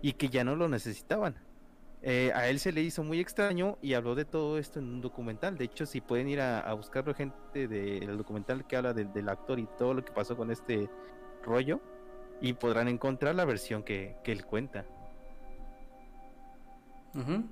y 0.00 0.14
que 0.14 0.28
ya 0.28 0.44
no 0.44 0.56
lo 0.56 0.68
necesitaban. 0.68 1.36
Eh, 2.04 2.32
a 2.34 2.48
él 2.48 2.58
se 2.58 2.72
le 2.72 2.82
hizo 2.82 3.04
muy 3.04 3.20
extraño 3.20 3.78
y 3.80 3.94
habló 3.94 4.16
de 4.16 4.24
todo 4.24 4.58
esto 4.58 4.80
en 4.80 4.86
un 4.86 5.00
documental. 5.00 5.56
De 5.56 5.64
hecho, 5.64 5.86
si 5.86 6.00
pueden 6.00 6.28
ir 6.28 6.40
a, 6.40 6.58
a 6.58 6.74
buscar 6.74 7.14
gente 7.14 7.68
del 7.68 8.18
documental 8.18 8.66
que 8.66 8.76
habla 8.76 8.92
del 8.92 9.28
actor 9.28 9.60
y 9.60 9.68
todo 9.78 9.94
lo 9.94 10.04
que 10.04 10.12
pasó 10.12 10.36
con 10.36 10.50
este 10.50 10.90
rollo, 11.44 11.80
y 12.42 12.52
podrán 12.54 12.88
encontrar 12.88 13.36
la 13.36 13.44
versión 13.44 13.84
que, 13.84 14.16
que 14.24 14.32
él 14.32 14.44
cuenta. 14.44 14.84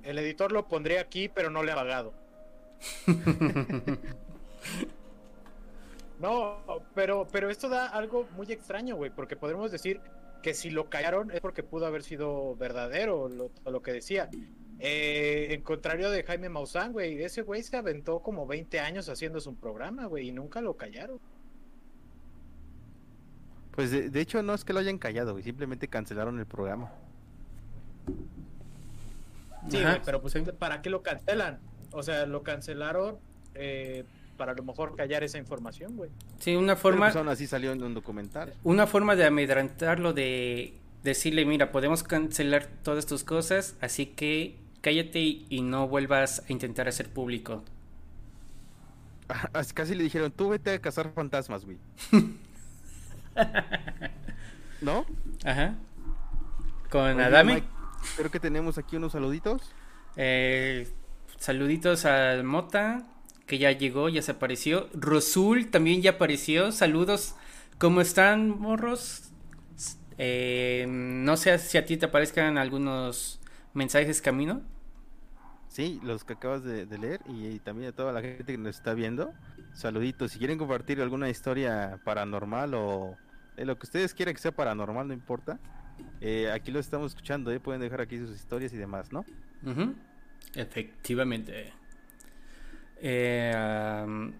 El 0.03 0.19
editor 0.19 0.51
lo 0.51 0.67
pondría 0.67 1.01
aquí, 1.01 1.29
pero 1.29 1.49
no 1.49 1.63
le 1.63 1.71
ha 1.71 1.75
pagado. 1.75 2.13
no, 6.21 6.59
pero, 6.93 7.27
pero 7.31 7.49
esto 7.49 7.67
da 7.69 7.87
algo 7.87 8.27
muy 8.35 8.51
extraño, 8.51 8.95
güey, 8.95 9.11
porque 9.11 9.35
podemos 9.35 9.71
decir 9.71 10.01
que 10.41 10.53
si 10.53 10.69
lo 10.69 10.89
callaron 10.89 11.31
es 11.31 11.41
porque 11.41 11.63
pudo 11.63 11.85
haber 11.85 12.03
sido 12.03 12.55
verdadero 12.55 13.29
lo, 13.29 13.51
lo 13.65 13.81
que 13.81 13.93
decía. 13.93 14.29
Eh, 14.83 15.53
en 15.53 15.61
contrario 15.61 16.09
de 16.09 16.23
Jaime 16.23 16.49
Maussan, 16.49 16.91
güey, 16.91 17.21
ese 17.21 17.43
güey 17.43 17.61
se 17.61 17.77
aventó 17.77 18.19
como 18.19 18.47
20 18.47 18.79
años 18.79 19.09
haciendo 19.09 19.39
su 19.39 19.55
programa, 19.55 20.07
güey, 20.07 20.29
y 20.29 20.31
nunca 20.31 20.59
lo 20.59 20.75
callaron. 20.75 21.19
Pues 23.71 23.91
de, 23.91 24.19
hecho 24.19 24.41
no 24.41 24.53
es 24.53 24.65
que 24.65 24.73
lo 24.73 24.79
hayan 24.79 24.97
callado, 24.97 25.33
güey, 25.33 25.43
simplemente 25.43 25.87
cancelaron 25.87 26.39
el 26.39 26.47
programa. 26.47 26.91
Sí, 29.69 29.79
pero 30.03 30.19
pues 30.19 30.33
¿para 30.57 30.81
qué 30.81 30.89
lo 30.89 31.03
cancelan? 31.03 31.59
O 31.91 32.01
sea, 32.01 32.25
lo 32.25 32.41
cancelaron 32.41 33.19
eh, 33.53 34.03
para 34.41 34.53
a 34.53 34.55
lo 34.55 34.63
mejor 34.63 34.95
callar 34.95 35.23
esa 35.23 35.37
información, 35.37 35.95
güey. 35.95 36.09
Sí, 36.39 36.55
una 36.55 36.75
forma. 36.75 37.11
Pues 37.11 37.27
así 37.27 37.45
salió 37.45 37.73
en 37.73 37.83
un 37.83 37.93
documental. 37.93 38.51
Una 38.63 38.87
forma 38.87 39.15
de 39.15 39.27
amedrentarlo, 39.27 40.13
de 40.13 40.73
decirle, 41.03 41.45
mira, 41.45 41.71
podemos 41.71 42.01
cancelar 42.01 42.65
todas 42.81 43.05
tus 43.05 43.23
cosas, 43.23 43.75
así 43.81 44.07
que 44.07 44.55
cállate 44.81 45.19
y, 45.19 45.61
no 45.61 45.87
vuelvas 45.87 46.43
a 46.49 46.51
intentar 46.51 46.87
hacer 46.87 47.09
público. 47.09 47.63
Casi 49.75 49.93
le 49.93 50.01
dijeron, 50.05 50.31
tú 50.31 50.49
vete 50.49 50.73
a 50.73 50.79
cazar 50.79 51.11
fantasmas, 51.13 51.63
güey. 51.63 51.77
¿No? 54.81 55.05
Ajá. 55.45 55.75
Con 56.89 57.21
Adame. 57.21 57.61
creo 58.17 58.31
que 58.31 58.39
tenemos 58.39 58.79
aquí 58.79 58.95
unos 58.95 59.11
saluditos. 59.11 59.71
Eh, 60.15 60.91
saluditos 61.37 62.05
al 62.05 62.43
Mota, 62.43 63.05
que 63.51 63.57
ya 63.57 63.73
llegó, 63.73 64.07
ya 64.07 64.21
se 64.21 64.31
apareció. 64.31 64.87
Rosul 64.93 65.69
también 65.69 66.01
ya 66.01 66.11
apareció. 66.11 66.71
Saludos. 66.71 67.35
¿Cómo 67.79 67.99
están, 67.99 68.47
morros? 68.47 69.33
Eh, 70.17 70.85
no 70.87 71.35
sé 71.35 71.59
si 71.59 71.77
a 71.77 71.83
ti 71.85 71.97
te 71.97 72.05
aparezcan 72.05 72.57
algunos 72.57 73.41
mensajes 73.73 74.21
camino. 74.21 74.61
Sí, 75.67 75.99
los 76.01 76.23
que 76.23 76.31
acabas 76.31 76.63
de, 76.63 76.85
leer 76.97 77.19
y, 77.27 77.59
también 77.59 77.89
a 77.89 77.91
toda 77.91 78.13
la 78.13 78.21
gente 78.21 78.53
que 78.53 78.57
nos 78.57 78.77
está 78.77 78.93
viendo. 78.93 79.33
Saluditos. 79.73 80.31
Si 80.31 80.39
quieren 80.39 80.57
compartir 80.57 81.01
alguna 81.01 81.29
historia 81.29 81.99
paranormal 82.05 82.73
o 82.73 83.17
lo 83.57 83.77
que 83.77 83.85
ustedes 83.85 84.13
quieran 84.13 84.33
que 84.33 84.39
sea 84.39 84.53
paranormal, 84.53 85.09
no 85.09 85.13
importa. 85.13 85.59
Eh, 86.21 86.49
aquí 86.49 86.71
lo 86.71 86.79
estamos 86.79 87.11
escuchando, 87.11 87.51
¿eh? 87.51 87.59
pueden 87.59 87.81
dejar 87.81 87.99
aquí 87.99 88.17
sus 88.17 88.33
historias 88.33 88.71
y 88.71 88.77
demás, 88.77 89.11
¿no? 89.11 89.25
Efectivamente. 90.55 91.80
Eh, 93.01 94.31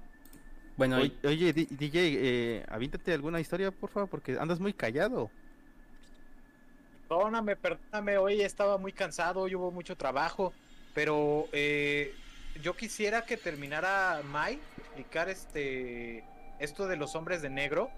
bueno, 0.77 0.97
oye, 0.97 1.53
DJ, 1.53 1.93
eh, 1.93 2.65
avíntate 2.67 3.13
alguna 3.13 3.39
historia, 3.39 3.71
por 3.71 3.89
favor, 3.89 4.09
porque 4.09 4.37
andas 4.39 4.59
muy 4.59 4.73
callado. 4.73 5.29
Perdóname, 7.07 7.55
perdóname, 7.55 8.17
hoy 8.17 8.41
estaba 8.41 8.77
muy 8.77 8.93
cansado, 8.93 9.41
hoy 9.41 9.53
hubo 9.53 9.69
mucho 9.69 9.95
trabajo, 9.97 10.53
pero 10.93 11.47
eh, 11.51 12.13
yo 12.61 12.75
quisiera 12.75 13.25
que 13.25 13.37
terminara 13.37 14.21
Mai 14.23 14.59
explicar 14.77 15.29
este 15.29 16.23
esto 16.59 16.87
de 16.87 16.95
los 16.95 17.15
hombres 17.15 17.41
de 17.41 17.49
negro. 17.49 17.89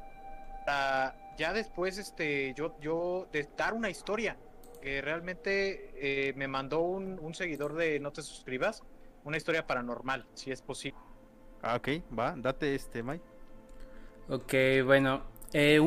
ya 1.38 1.54
después, 1.54 1.98
este, 1.98 2.54
yo, 2.56 2.76
yo 2.82 3.28
de 3.32 3.48
dar 3.58 3.74
una 3.74 3.90
historia 3.90 4.38
que 4.82 5.02
realmente 5.02 5.92
eh, 5.96 6.34
me 6.36 6.48
mandó 6.48 6.80
un, 6.82 7.20
un 7.20 7.34
seguidor 7.34 7.76
de 7.76 8.00
No 8.00 8.12
te 8.12 8.22
suscribas 8.22 8.84
una 9.24 9.38
historia 9.38 9.66
paranormal, 9.66 10.26
si 10.34 10.52
es 10.52 10.62
posible. 10.62 11.00
Ah, 11.62 11.76
ok, 11.76 11.90
va, 12.18 12.36
date 12.38 12.76
este, 12.76 13.04
Mike. 13.04 13.24
Ok, 14.30 14.54
bueno. 14.86 15.24
Eh, 15.54 15.82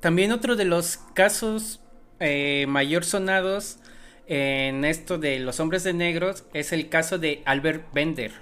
también 0.00 0.32
otro 0.32 0.56
de 0.56 0.64
los 0.64 0.96
casos 1.14 1.80
eh, 2.18 2.66
mayor 2.68 3.04
sonados 3.04 3.78
en 4.26 4.84
esto 4.84 5.18
de 5.18 5.40
los 5.40 5.60
hombres 5.60 5.84
de 5.84 5.92
negros 5.92 6.44
es 6.54 6.72
el 6.72 6.88
caso 6.88 7.18
de 7.18 7.42
Albert 7.44 7.92
Bender. 7.92 8.32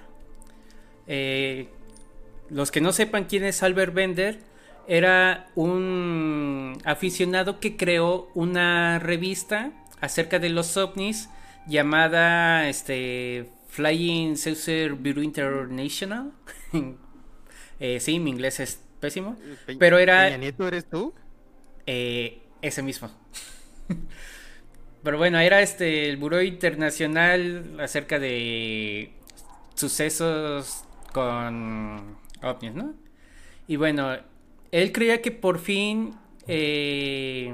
Eh, 1.07 1.67
los 2.49 2.71
que 2.71 2.81
no 2.81 2.91
sepan 2.91 3.25
quién 3.25 3.43
es 3.43 3.63
Albert 3.63 3.93
Bender, 3.93 4.39
era 4.87 5.47
un 5.53 6.77
aficionado 6.83 7.59
que 7.59 7.77
creó 7.77 8.29
una 8.33 8.97
revista 8.97 9.71
acerca 10.01 10.39
de 10.39 10.49
los 10.49 10.75
ovnis 10.77 11.29
llamada 11.67 12.67
este 12.67 13.49
Flying 13.69 14.35
Saucer 14.35 14.93
Bureau 14.93 15.23
International. 15.23 16.31
eh, 17.79 17.99
sí, 17.99 18.19
mi 18.19 18.31
inglés 18.31 18.59
es 18.59 18.81
pésimo. 18.99 19.37
pero 19.77 19.97
era. 19.99 20.25
¿Peña 20.25 20.37
Nieto 20.37 20.67
eres 20.67 20.89
tú? 20.89 21.13
Eh, 21.85 22.41
ese 22.61 22.81
mismo. 22.81 23.09
pero 25.03 25.17
bueno, 25.17 25.39
era 25.39 25.61
este 25.61 26.09
el 26.09 26.17
Bureau 26.17 26.41
Internacional 26.41 27.79
acerca 27.79 28.19
de 28.19 29.11
sucesos 29.75 30.83
con 31.13 32.17
ovnis, 32.41 32.73
¿no? 32.73 32.95
Y 33.67 33.75
bueno, 33.75 34.17
él 34.71 34.91
creía 34.91 35.21
que 35.21 35.31
por 35.31 35.59
fin. 35.59 36.15
Eh, 36.47 37.53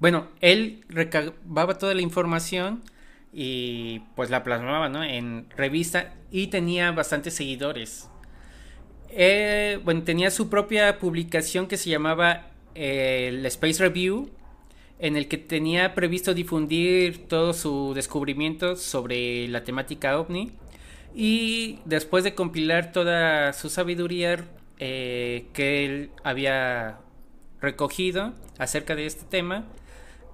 bueno, 0.00 0.28
él 0.40 0.84
recababa 0.88 1.76
toda 1.76 1.94
la 1.94 2.00
información 2.00 2.82
y 3.34 3.98
pues 4.14 4.30
la 4.30 4.44
plasmaba 4.44 4.86
en 5.08 5.46
revista 5.56 6.14
y 6.30 6.46
tenía 6.46 6.92
bastantes 6.92 7.34
seguidores. 7.34 8.08
Eh, 9.10 9.80
bueno, 9.84 10.04
tenía 10.04 10.30
su 10.30 10.48
propia 10.48 10.98
publicación 10.98 11.66
que 11.66 11.76
se 11.76 11.90
llamaba 11.90 12.46
eh, 12.76 13.42
Space 13.46 13.82
Review, 13.82 14.30
en 15.00 15.16
el 15.16 15.26
que 15.26 15.36
tenía 15.36 15.94
previsto 15.94 16.32
difundir 16.32 17.26
todo 17.26 17.52
su 17.54 17.92
descubrimiento 17.94 18.76
sobre 18.76 19.48
la 19.48 19.64
temática 19.64 20.18
ovni. 20.18 20.52
Y 21.12 21.80
después 21.84 22.24
de 22.24 22.34
compilar 22.34 22.92
toda 22.92 23.52
su 23.52 23.68
sabiduría 23.68 24.44
eh, 24.78 25.46
que 25.52 25.84
él 25.84 26.10
había 26.22 26.98
recogido 27.60 28.32
acerca 28.58 28.94
de 28.94 29.06
este 29.06 29.24
tema, 29.24 29.64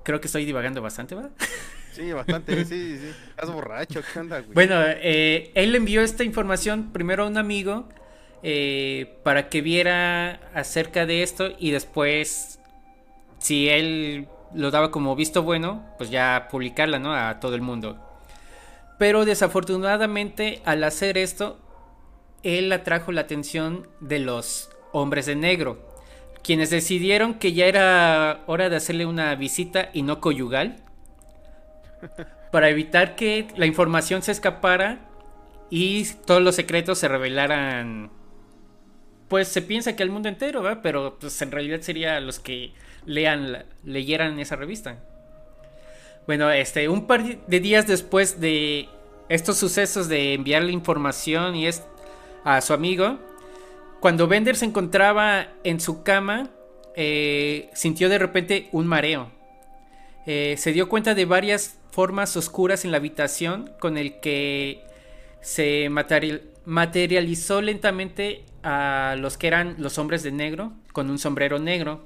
creo 0.05 0.20
que 0.20 0.26
estoy 0.26 0.44
divagando 0.44 0.82
bastante, 0.82 1.14
¿verdad? 1.14 1.32
Sí, 1.93 2.12
bastante, 2.12 2.64
sí, 2.64 2.99
sí. 2.99 3.12
Estás 3.30 3.51
borracho, 3.51 4.01
¿qué 4.12 4.18
onda, 4.18 4.41
güey? 4.41 4.55
Bueno, 4.55 4.76
eh, 4.86 5.51
él 5.55 5.74
envió 5.74 6.03
esta 6.03 6.24
información 6.24 6.93
primero 6.93 7.24
a 7.24 7.26
un 7.26 7.36
amigo 7.36 7.88
eh, 8.43 9.18
para 9.22 9.49
que 9.49 9.61
viera 9.61 10.41
acerca 10.55 11.05
de 11.07 11.22
esto 11.22 11.51
y 11.59 11.72
después, 11.72 12.61
si 13.38 13.68
él 13.68 14.28
lo 14.55 14.70
daba 14.70 14.91
como 14.91 15.14
visto 15.16 15.43
bueno, 15.43 15.84
pues 15.99 16.11
ya 16.11 16.49
publicarla, 16.51 16.99
¿no? 16.99 17.14
A 17.14 17.41
todo 17.41 17.55
el 17.55 17.61
mundo. 17.61 17.99
Pero 18.99 19.24
desafortunadamente, 19.24 20.62
al 20.64 20.84
hacer 20.84 21.18
esto, 21.18 21.59
él 22.43 22.72
atrajo 22.72 23.12
la 23.12 23.22
atención 23.22 23.88
de 24.01 24.18
los 24.18 24.70
hombres 24.93 25.26
de 25.26 25.36
negro, 25.36 25.78
quienes 26.43 26.70
decidieron 26.70 27.34
que 27.34 27.53
ya 27.53 27.66
era 27.66 28.43
hora 28.47 28.68
de 28.68 28.76
hacerle 28.76 29.07
una 29.07 29.34
visita 29.34 29.91
y 29.93 30.03
no 30.03 30.20
conyugal, 30.20 30.82
para 32.51 32.68
evitar 32.68 33.14
que 33.16 33.48
la 33.57 33.66
información 33.66 34.22
se 34.22 34.32
escapara 34.32 35.01
y 35.70 36.05
todos 36.26 36.42
los 36.42 36.57
secretos 36.57 36.98
se 36.98 37.09
revelaran. 37.09 38.11
Pues 39.28 39.48
se 39.48 39.62
piensa 39.62 39.94
que 39.94 40.03
al 40.03 40.11
mundo 40.11 40.28
entero, 40.28 40.62
¿verdad? 40.62 40.80
Pero 40.82 41.18
pues 41.20 41.40
en 41.42 41.53
realidad 41.53 41.80
sería 41.82 42.18
los 42.20 42.40
que 42.40 42.72
lean, 43.07 43.64
leyeran 43.84 44.40
esa 44.40 44.57
revista. 44.57 44.98
Bueno, 46.26 46.51
este, 46.51 46.88
un 46.88 47.07
par 47.07 47.24
de 47.24 47.61
días 47.61 47.86
después 47.86 48.40
de 48.40 48.88
estos 49.28 49.57
sucesos 49.57 50.09
de 50.09 50.34
enviarle 50.34 50.72
información 50.72 51.55
y 51.55 51.66
es 51.66 51.84
a 52.44 52.61
su 52.61 52.72
amigo, 52.72 53.18
cuando 54.01 54.26
Bender 54.26 54.57
se 54.57 54.64
encontraba 54.64 55.48
en 55.62 55.78
su 55.80 56.03
cama, 56.03 56.51
eh, 56.96 57.70
sintió 57.74 58.09
de 58.09 58.18
repente 58.18 58.68
un 58.72 58.86
mareo. 58.86 59.30
Eh, 60.27 60.57
se 60.59 60.73
dio 60.73 60.89
cuenta 60.89 61.14
de 61.14 61.25
varias 61.25 61.79
formas 61.91 62.37
oscuras 62.37 62.85
en 62.85 62.91
la 62.91 62.99
habitación 62.99 63.73
con 63.81 63.99
el 63.99 64.21
que 64.21 64.83
se 65.41 65.89
materializó 66.64 67.62
lentamente 67.62 68.45
a 68.62 69.16
los 69.18 69.39
que 69.39 69.47
eran 69.47 69.77
los 69.79 69.99
hombres 69.99 70.23
de 70.23 70.33
negro 70.33 70.73
con 70.93 71.11
un 71.11 71.18
sombrero 71.18 71.59
negro. 71.59 72.05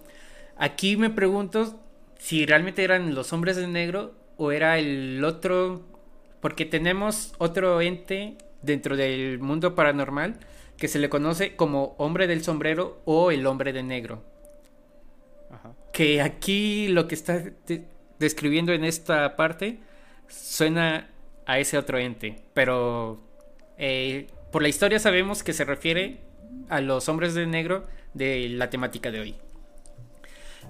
Aquí 0.56 0.96
me 0.96 1.10
pregunto 1.10 1.80
si 2.18 2.46
realmente 2.46 2.84
eran 2.84 3.14
los 3.14 3.32
hombres 3.32 3.56
de 3.56 3.66
negro 3.66 4.14
o 4.36 4.52
era 4.52 4.78
el 4.78 5.22
otro, 5.24 5.82
porque 6.40 6.64
tenemos 6.64 7.34
otro 7.38 7.80
ente 7.80 8.36
dentro 8.62 8.96
del 8.96 9.38
mundo 9.40 9.74
paranormal 9.74 10.38
que 10.76 10.88
se 10.88 10.98
le 10.98 11.08
conoce 11.08 11.56
como 11.56 11.94
hombre 11.98 12.26
del 12.26 12.42
sombrero 12.42 13.00
o 13.04 13.30
el 13.30 13.46
hombre 13.46 13.72
de 13.72 13.82
negro. 13.82 14.22
Que 15.92 16.20
aquí 16.20 16.88
lo 16.88 17.06
que 17.06 17.14
está 17.14 17.42
describiendo 18.18 18.72
en 18.72 18.84
esta 18.84 19.36
parte 19.36 19.78
suena 20.28 21.08
a 21.46 21.58
ese 21.58 21.78
otro 21.78 21.98
ente, 21.98 22.42
pero 22.54 23.20
eh, 23.78 24.28
por 24.50 24.62
la 24.62 24.68
historia 24.68 24.98
sabemos 24.98 25.42
que 25.42 25.52
se 25.52 25.64
refiere 25.64 26.20
a 26.68 26.80
los 26.80 27.08
hombres 27.08 27.34
de 27.34 27.46
negro 27.46 27.86
de 28.14 28.48
la 28.48 28.70
temática 28.70 29.10
de 29.10 29.20
hoy. 29.20 29.34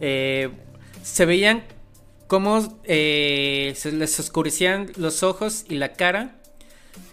Eh, 0.00 0.50
se 1.02 1.26
veían 1.26 1.62
cómo 2.26 2.80
eh, 2.84 3.74
se 3.76 3.92
les 3.92 4.18
oscurecían 4.18 4.90
los 4.96 5.22
ojos 5.22 5.64
y 5.68 5.74
la 5.74 5.92
cara 5.92 6.36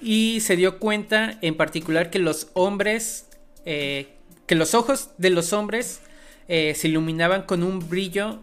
y 0.01 0.39
se 0.41 0.55
dio 0.55 0.79
cuenta 0.79 1.37
en 1.41 1.55
particular 1.55 2.09
que 2.09 2.19
los 2.19 2.49
hombres, 2.53 3.27
que 3.65 4.15
los 4.49 4.73
ojos 4.73 5.09
de 5.17 5.29
los 5.29 5.53
hombres 5.53 6.01
se 6.47 6.87
iluminaban 6.87 7.43
con 7.43 7.63
un 7.63 7.87
brillo, 7.87 8.39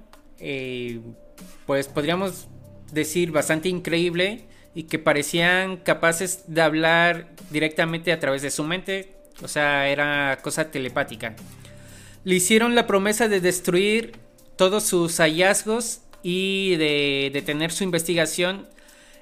pues 1.66 1.88
podríamos 1.88 2.48
decir, 2.92 3.30
bastante 3.30 3.68
increíble 3.68 4.46
y 4.74 4.84
que 4.84 4.98
parecían 4.98 5.78
capaces 5.78 6.44
de 6.46 6.62
hablar 6.62 7.30
directamente 7.50 8.12
a 8.12 8.20
través 8.20 8.42
de 8.42 8.50
su 8.50 8.64
mente. 8.64 9.14
O 9.42 9.48
sea, 9.48 9.88
era 9.88 10.38
cosa 10.42 10.70
telepática. 10.70 11.36
Le 12.24 12.34
hicieron 12.34 12.74
la 12.74 12.86
promesa 12.86 13.28
de 13.28 13.40
destruir 13.40 14.12
todos 14.56 14.84
sus 14.84 15.18
hallazgos 15.18 16.00
y 16.22 16.76
de 16.76 17.30
detener 17.32 17.70
su 17.70 17.84
investigación 17.84 18.68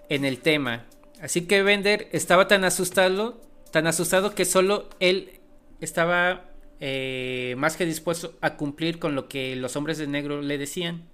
en 0.09 0.25
el 0.25 0.39
tema. 0.39 0.87
Así 1.21 1.43
que 1.43 1.63
Bender 1.63 2.09
estaba 2.13 2.49
tan 2.49 2.65
asustado, 2.65 3.41
tan 3.71 3.87
asustado 3.87 4.35
que 4.35 4.45
solo 4.45 4.89
él 5.01 5.41
estaba 5.81 6.45
eh, 6.81 7.55
más 7.59 7.77
que 7.77 7.87
dispuesto 7.87 8.35
a 8.41 8.57
cumplir 8.57 8.99
con 8.99 9.15
lo 9.15 9.29
que 9.29 9.57
los 9.57 9.77
hombres 9.77 9.99
de 9.99 10.07
negro 10.07 10.43
le 10.43 10.59
decían. 10.59 11.05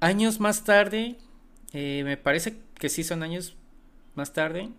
Años 0.00 0.40
más 0.40 0.64
tarde, 0.64 1.16
eh, 1.72 2.02
me 2.04 2.16
parece 2.16 2.58
que 2.78 2.88
sí 2.88 3.04
son 3.04 3.22
años 3.22 3.56
más 4.14 4.32
tarde, 4.32 4.70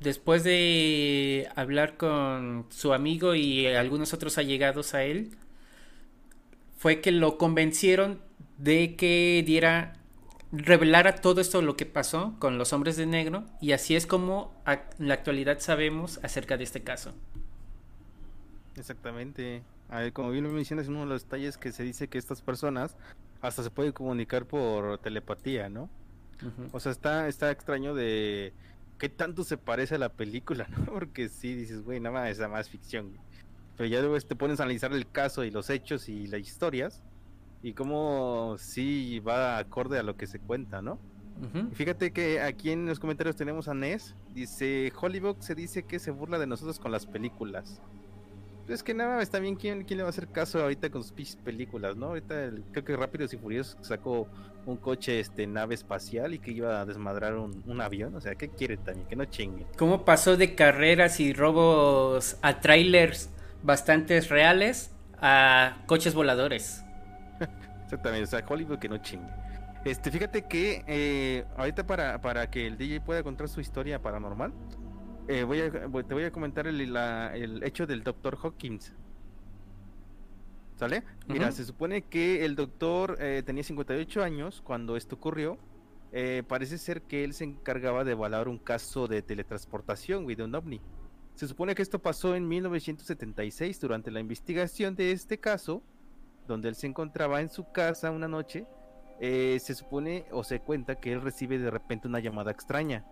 después 0.00 0.42
de 0.42 1.48
hablar 1.54 1.96
con 1.96 2.66
su 2.70 2.94
amigo 2.94 3.34
y 3.34 3.66
algunos 3.66 4.14
otros 4.14 4.38
allegados 4.38 4.94
a 4.94 5.04
él, 5.04 5.30
fue 6.78 7.00
que 7.00 7.12
lo 7.12 7.36
convencieron 7.36 8.20
de 8.56 8.96
que 8.96 9.42
diera, 9.46 9.94
revelara 10.50 11.16
todo 11.16 11.40
esto 11.40 11.60
lo 11.60 11.76
que 11.76 11.86
pasó 11.86 12.34
con 12.38 12.56
los 12.56 12.72
hombres 12.72 12.96
de 12.96 13.04
negro 13.04 13.44
y 13.60 13.72
así 13.72 13.96
es 13.96 14.06
como 14.06 14.54
en 14.66 15.08
la 15.08 15.14
actualidad 15.14 15.58
sabemos 15.58 16.20
acerca 16.22 16.56
de 16.56 16.64
este 16.64 16.82
caso. 16.82 17.12
Exactamente. 18.76 19.62
como 20.12 20.30
bien 20.30 20.44
lo 20.44 20.50
mencionas, 20.50 20.88
uno 20.88 21.00
de 21.00 21.06
los 21.06 21.24
detalles 21.24 21.58
que 21.58 21.72
se 21.72 21.82
dice 21.82 22.08
que 22.08 22.16
estas 22.16 22.40
personas 22.40 22.96
hasta 23.40 23.62
se 23.62 23.70
puede 23.70 23.92
comunicar 23.92 24.46
por 24.46 24.98
telepatía, 24.98 25.68
¿no? 25.68 25.88
O 26.72 26.80
sea, 26.80 26.92
está, 26.92 27.26
está 27.28 27.50
extraño 27.50 27.94
de 27.94 28.52
qué 28.98 29.08
tanto 29.08 29.44
se 29.44 29.56
parece 29.56 29.96
a 29.96 29.98
la 29.98 30.08
película, 30.10 30.68
¿no? 30.76 30.86
Porque 30.86 31.28
sí 31.28 31.54
dices, 31.54 31.82
güey, 31.84 32.00
nada 32.00 32.20
más 32.20 32.30
es 32.30 32.48
más 32.48 32.68
ficción. 32.68 33.12
Pero 33.76 33.88
ya 33.88 34.00
luego 34.00 34.18
te 34.20 34.34
pones 34.34 34.60
a 34.60 34.64
analizar 34.64 34.92
el 34.92 35.08
caso 35.10 35.44
y 35.44 35.50
los 35.50 35.70
hechos 35.70 36.08
y 36.08 36.26
las 36.26 36.40
historias 36.40 37.02
y 37.62 37.72
cómo 37.72 38.56
sí 38.58 39.20
va 39.20 39.58
acorde 39.58 39.98
a 39.98 40.02
lo 40.02 40.16
que 40.16 40.26
se 40.26 40.38
cuenta, 40.38 40.82
¿no? 40.82 40.98
fíjate 41.74 42.10
que 42.10 42.40
aquí 42.40 42.72
en 42.72 42.86
los 42.86 42.98
comentarios 42.98 43.36
tenemos 43.36 43.68
a 43.68 43.74
Ness, 43.74 44.16
dice, 44.34 44.92
Hollywood 45.00 45.36
se 45.38 45.54
dice 45.54 45.84
que 45.84 46.00
se 46.00 46.10
burla 46.10 46.36
de 46.36 46.48
nosotros 46.48 46.80
con 46.80 46.90
las 46.90 47.06
películas. 47.06 47.80
Es 48.68 48.82
que 48.82 48.92
nada, 48.92 49.22
está 49.22 49.38
bien, 49.38 49.56
¿quién, 49.56 49.84
¿quién 49.84 49.96
le 49.96 50.02
va 50.02 50.08
a 50.08 50.10
hacer 50.10 50.28
caso 50.28 50.60
ahorita 50.60 50.90
con 50.90 51.02
sus 51.02 51.36
películas, 51.36 51.96
no? 51.96 52.08
Ahorita 52.08 52.50
creo 52.70 52.84
que 52.84 52.96
Rápidos 52.96 53.32
y 53.32 53.38
Furiosos 53.38 53.78
sacó 53.80 54.28
un 54.66 54.76
coche, 54.76 55.20
este, 55.20 55.46
nave 55.46 55.74
espacial 55.74 56.34
y 56.34 56.38
que 56.38 56.50
iba 56.50 56.82
a 56.82 56.84
desmadrar 56.84 57.34
un, 57.34 57.80
avión. 57.80 58.14
O 58.14 58.20
sea, 58.20 58.34
¿qué 58.34 58.50
quiere 58.50 58.76
también? 58.76 59.08
Que 59.08 59.16
no 59.16 59.24
chingue. 59.24 59.66
¿Cómo 59.78 60.04
pasó 60.04 60.36
de 60.36 60.54
carreras 60.54 61.18
y 61.18 61.32
robos 61.32 62.36
a 62.42 62.60
trailers 62.60 63.30
bastante 63.62 64.20
reales 64.20 64.90
a 65.18 65.78
coches 65.86 66.14
voladores? 66.14 66.84
Exactamente, 67.84 68.24
o 68.24 68.26
sea, 68.26 68.44
Hollywood 68.46 68.78
que 68.78 68.90
no 68.90 68.98
chingue. 68.98 69.32
Este, 69.86 70.10
fíjate 70.10 70.42
que 70.42 70.84
eh, 70.86 71.44
ahorita 71.56 71.86
para, 71.86 72.20
para 72.20 72.50
que 72.50 72.66
el 72.66 72.76
DJ 72.76 73.00
pueda 73.00 73.22
contar 73.22 73.48
su 73.48 73.62
historia 73.62 74.02
paranormal, 74.02 74.52
eh, 75.28 75.44
voy 75.44 75.60
a, 75.60 75.70
te 75.70 76.14
voy 76.14 76.24
a 76.24 76.32
comentar 76.32 76.66
el, 76.66 76.80
el 76.80 77.62
hecho 77.62 77.86
del 77.86 78.02
doctor 78.02 78.38
Hawkins. 78.42 78.94
¿Sale? 80.76 81.02
Mira, 81.26 81.52
se 81.52 81.64
supone 81.64 82.02
que 82.02 82.46
el 82.46 82.56
doctor 82.56 83.18
eh, 83.20 83.42
tenía 83.44 83.62
58 83.62 84.22
años 84.22 84.62
cuando 84.64 84.96
esto 84.96 85.16
ocurrió. 85.16 85.58
Eh, 86.12 86.44
parece 86.48 86.78
ser 86.78 87.02
que 87.02 87.24
él 87.24 87.34
se 87.34 87.44
encargaba 87.44 88.04
de 88.04 88.12
evaluar 88.12 88.48
un 88.48 88.58
caso 88.58 89.06
de 89.06 89.20
teletransportación, 89.20 90.24
güey, 90.24 90.34
de 90.34 90.44
un 90.44 90.54
ovni. 90.54 90.80
Se 91.34 91.46
supone 91.46 91.74
que 91.74 91.82
esto 91.82 91.98
pasó 91.98 92.34
en 92.34 92.48
1976 92.48 93.80
durante 93.80 94.10
la 94.10 94.20
investigación 94.20 94.96
de 94.96 95.12
este 95.12 95.38
caso, 95.38 95.82
donde 96.46 96.70
él 96.70 96.74
se 96.74 96.86
encontraba 96.86 97.42
en 97.42 97.50
su 97.50 97.70
casa 97.70 98.10
una 98.10 98.28
noche. 98.28 98.66
se 99.20 99.74
supone 99.74 100.24
o 100.30 100.42
se 100.42 100.60
cuenta 100.60 100.94
que 100.94 101.12
él 101.12 101.20
recibe 101.20 101.58
de 101.58 101.70
repente 101.70 102.08
una 102.08 102.20
llamada 102.20 102.50
extraña, 102.50 103.04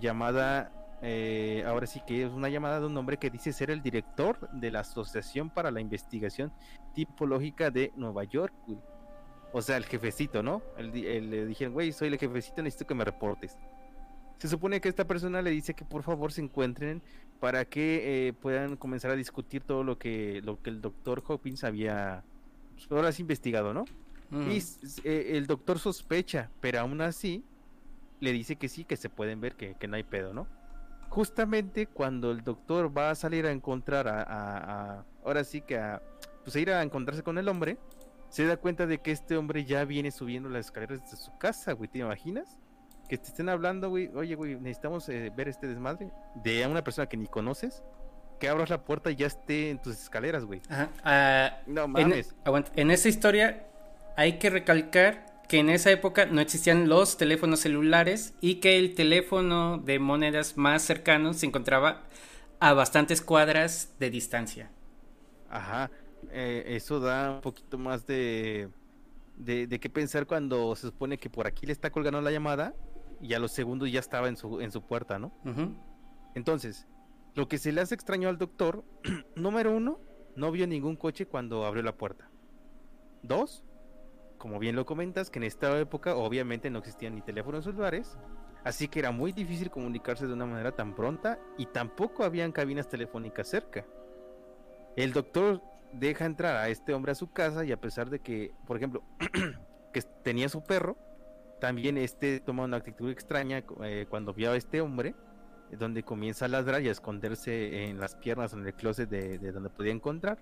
llamada 0.00 0.79
eh, 1.02 1.64
ahora 1.66 1.86
sí 1.86 2.02
que 2.06 2.24
es 2.24 2.30
una 2.30 2.48
llamada 2.48 2.80
de 2.80 2.86
un 2.86 2.96
hombre 2.96 3.16
que 3.16 3.30
dice 3.30 3.52
ser 3.52 3.70
el 3.70 3.82
director 3.82 4.50
de 4.52 4.70
la 4.70 4.80
Asociación 4.80 5.48
para 5.48 5.70
la 5.70 5.80
Investigación 5.80 6.52
Tipológica 6.94 7.70
de 7.70 7.92
Nueva 7.96 8.24
York, 8.24 8.52
O 9.52 9.62
sea, 9.62 9.76
el 9.76 9.84
jefecito, 9.84 10.42
¿no? 10.42 10.62
le 10.78 11.46
dijeron, 11.46 11.72
güey, 11.72 11.92
soy 11.92 12.08
el 12.08 12.18
jefecito, 12.18 12.62
necesito 12.62 12.86
que 12.86 12.94
me 12.94 13.04
reportes. 13.04 13.58
Se 14.38 14.48
supone 14.48 14.80
que 14.80 14.88
esta 14.88 15.06
persona 15.06 15.42
le 15.42 15.50
dice 15.50 15.74
que 15.74 15.84
por 15.84 16.02
favor 16.02 16.32
se 16.32 16.40
encuentren 16.40 17.02
para 17.40 17.64
que 17.64 18.28
eh, 18.28 18.32
puedan 18.32 18.76
comenzar 18.76 19.10
a 19.10 19.16
discutir 19.16 19.62
todo 19.62 19.82
lo 19.82 19.98
que, 19.98 20.40
lo 20.44 20.62
que 20.62 20.70
el 20.70 20.80
doctor 20.80 21.22
Hopkins 21.26 21.64
había 21.64 22.22
pues, 22.74 22.90
ahora 22.90 23.10
investigado, 23.18 23.74
¿no? 23.74 23.84
Y 24.32 24.62
eh, 25.02 25.32
el 25.36 25.46
doctor 25.48 25.80
sospecha, 25.80 26.50
pero 26.60 26.80
aún 26.80 27.00
así 27.00 27.42
le 28.20 28.32
dice 28.32 28.54
que 28.56 28.68
sí, 28.68 28.84
que 28.84 28.96
se 28.96 29.08
pueden 29.08 29.40
ver, 29.40 29.56
que, 29.56 29.74
que 29.74 29.88
no 29.88 29.96
hay 29.96 30.04
pedo, 30.04 30.32
¿no? 30.32 30.46
Justamente 31.10 31.86
cuando 31.86 32.30
el 32.30 32.42
doctor 32.42 32.96
va 32.96 33.10
a 33.10 33.14
salir 33.14 33.44
a 33.44 33.50
encontrar 33.50 34.08
a, 34.08 35.04
ahora 35.24 35.44
sí 35.44 35.60
que 35.60 35.76
a, 35.76 36.00
pues 36.44 36.56
a 36.56 36.60
ir 36.60 36.70
a 36.70 36.82
encontrarse 36.82 37.22
con 37.22 37.36
el 37.36 37.48
hombre, 37.48 37.76
se 38.30 38.46
da 38.46 38.56
cuenta 38.56 38.86
de 38.86 38.98
que 38.98 39.10
este 39.10 39.36
hombre 39.36 39.64
ya 39.64 39.84
viene 39.84 40.12
subiendo 40.12 40.48
las 40.48 40.66
escaleras 40.66 41.10
de 41.10 41.16
su 41.16 41.36
casa, 41.36 41.72
güey, 41.72 41.90
¿te 41.90 41.98
imaginas? 41.98 42.58
Que 43.08 43.18
te 43.18 43.26
estén 43.26 43.48
hablando, 43.48 43.90
güey, 43.90 44.08
oye, 44.14 44.36
güey, 44.36 44.54
necesitamos 44.54 45.08
eh, 45.08 45.32
ver 45.36 45.48
este 45.48 45.66
desmadre 45.66 46.12
de 46.36 46.64
una 46.66 46.84
persona 46.84 47.08
que 47.08 47.16
ni 47.16 47.26
conoces, 47.26 47.82
que 48.38 48.48
abras 48.48 48.70
la 48.70 48.84
puerta 48.84 49.10
y 49.10 49.16
ya 49.16 49.26
esté 49.26 49.70
en 49.70 49.82
tus 49.82 50.00
escaleras, 50.00 50.44
güey. 50.44 50.62
Ajá. 50.68 50.90
Ah, 51.02 51.58
no 51.66 51.88
mames. 51.88 52.34
En, 52.46 52.64
en 52.76 52.90
esa 52.92 53.08
historia 53.08 53.66
hay 54.16 54.38
que 54.38 54.48
recalcar 54.48 55.26
que 55.50 55.58
en 55.58 55.68
esa 55.68 55.90
época 55.90 56.26
no 56.26 56.40
existían 56.40 56.88
los 56.88 57.16
teléfonos 57.16 57.58
celulares 57.58 58.34
y 58.40 58.60
que 58.60 58.78
el 58.78 58.94
teléfono 58.94 59.78
de 59.78 59.98
monedas 59.98 60.56
más 60.56 60.80
cercano 60.80 61.34
se 61.34 61.44
encontraba 61.44 62.04
a 62.60 62.72
bastantes 62.72 63.20
cuadras 63.20 63.92
de 63.98 64.10
distancia. 64.10 64.70
Ajá, 65.50 65.90
eh, 66.30 66.62
eso 66.68 67.00
da 67.00 67.32
un 67.32 67.40
poquito 67.40 67.78
más 67.78 68.06
de, 68.06 68.68
de, 69.38 69.66
de 69.66 69.80
qué 69.80 69.90
pensar 69.90 70.24
cuando 70.24 70.76
se 70.76 70.82
supone 70.82 71.18
que 71.18 71.28
por 71.28 71.48
aquí 71.48 71.66
le 71.66 71.72
está 71.72 71.90
colgando 71.90 72.20
la 72.20 72.30
llamada 72.30 72.72
y 73.20 73.34
a 73.34 73.40
los 73.40 73.50
segundos 73.50 73.90
ya 73.90 73.98
estaba 73.98 74.28
en 74.28 74.36
su, 74.36 74.60
en 74.60 74.70
su 74.70 74.82
puerta, 74.82 75.18
¿no? 75.18 75.32
Ujú. 75.44 75.74
Entonces, 76.36 76.86
lo 77.34 77.48
que 77.48 77.58
se 77.58 77.72
le 77.72 77.80
hace 77.80 77.96
extraño 77.96 78.28
al 78.28 78.38
doctor, 78.38 78.84
número 79.34 79.76
uno, 79.76 79.98
no 80.36 80.52
vio 80.52 80.68
ningún 80.68 80.94
coche 80.94 81.26
cuando 81.26 81.66
abrió 81.66 81.82
la 81.82 81.96
puerta. 81.96 82.30
Dos, 83.24 83.64
como 84.40 84.58
bien 84.58 84.74
lo 84.74 84.86
comentas, 84.86 85.28
que 85.28 85.38
en 85.38 85.44
esta 85.44 85.78
época 85.78 86.16
obviamente 86.16 86.70
no 86.70 86.78
existían 86.78 87.14
ni 87.14 87.20
teléfonos 87.20 87.62
celulares, 87.62 88.16
así 88.64 88.88
que 88.88 88.98
era 88.98 89.10
muy 89.10 89.32
difícil 89.32 89.70
comunicarse 89.70 90.26
de 90.26 90.32
una 90.32 90.46
manera 90.46 90.72
tan 90.72 90.94
pronta 90.94 91.38
y 91.58 91.66
tampoco 91.66 92.24
habían 92.24 92.50
cabinas 92.50 92.88
telefónicas 92.88 93.48
cerca. 93.48 93.84
El 94.96 95.12
doctor 95.12 95.62
deja 95.92 96.24
entrar 96.24 96.56
a 96.56 96.70
este 96.70 96.94
hombre 96.94 97.12
a 97.12 97.16
su 97.16 97.30
casa 97.30 97.66
y 97.66 97.72
a 97.72 97.80
pesar 97.82 98.08
de 98.08 98.20
que, 98.20 98.54
por 98.66 98.78
ejemplo, 98.78 99.02
que 99.92 100.00
tenía 100.24 100.48
su 100.48 100.64
perro, 100.64 100.96
también 101.60 101.98
este 101.98 102.40
toma 102.40 102.64
una 102.64 102.78
actitud 102.78 103.10
extraña 103.10 103.62
eh, 103.82 104.06
cuando 104.08 104.32
vio 104.32 104.52
a 104.52 104.56
este 104.56 104.80
hombre, 104.80 105.14
donde 105.78 106.02
comienza 106.02 106.46
a 106.46 106.48
ladrar 106.48 106.80
y 106.80 106.88
a 106.88 106.92
esconderse 106.92 107.84
en 107.84 108.00
las 108.00 108.14
piernas 108.16 108.54
en 108.54 108.66
el 108.66 108.72
closet 108.72 109.10
de, 109.10 109.38
de 109.38 109.52
donde 109.52 109.68
podía 109.68 109.92
encontrar. 109.92 110.38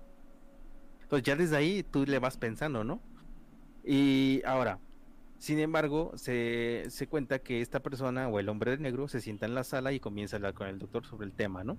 Entonces 1.01 1.25
ya 1.25 1.35
desde 1.35 1.57
ahí 1.57 1.83
tú 1.83 2.05
le 2.05 2.17
vas 2.19 2.37
pensando, 2.37 2.85
¿no? 2.85 3.01
Y 3.83 4.41
ahora, 4.45 4.79
sin 5.37 5.59
embargo, 5.59 6.11
se, 6.15 6.85
se 6.89 7.07
cuenta 7.07 7.39
que 7.39 7.61
esta 7.61 7.79
persona 7.81 8.27
o 8.27 8.39
el 8.39 8.49
hombre 8.49 8.71
de 8.71 8.77
negro 8.77 9.07
se 9.07 9.21
sienta 9.21 9.45
en 9.45 9.55
la 9.55 9.63
sala 9.63 9.93
y 9.93 9.99
comienza 9.99 10.35
a 10.35 10.37
hablar 10.37 10.53
con 10.53 10.67
el 10.67 10.79
doctor 10.79 11.05
sobre 11.05 11.25
el 11.25 11.33
tema, 11.33 11.63
¿no? 11.63 11.77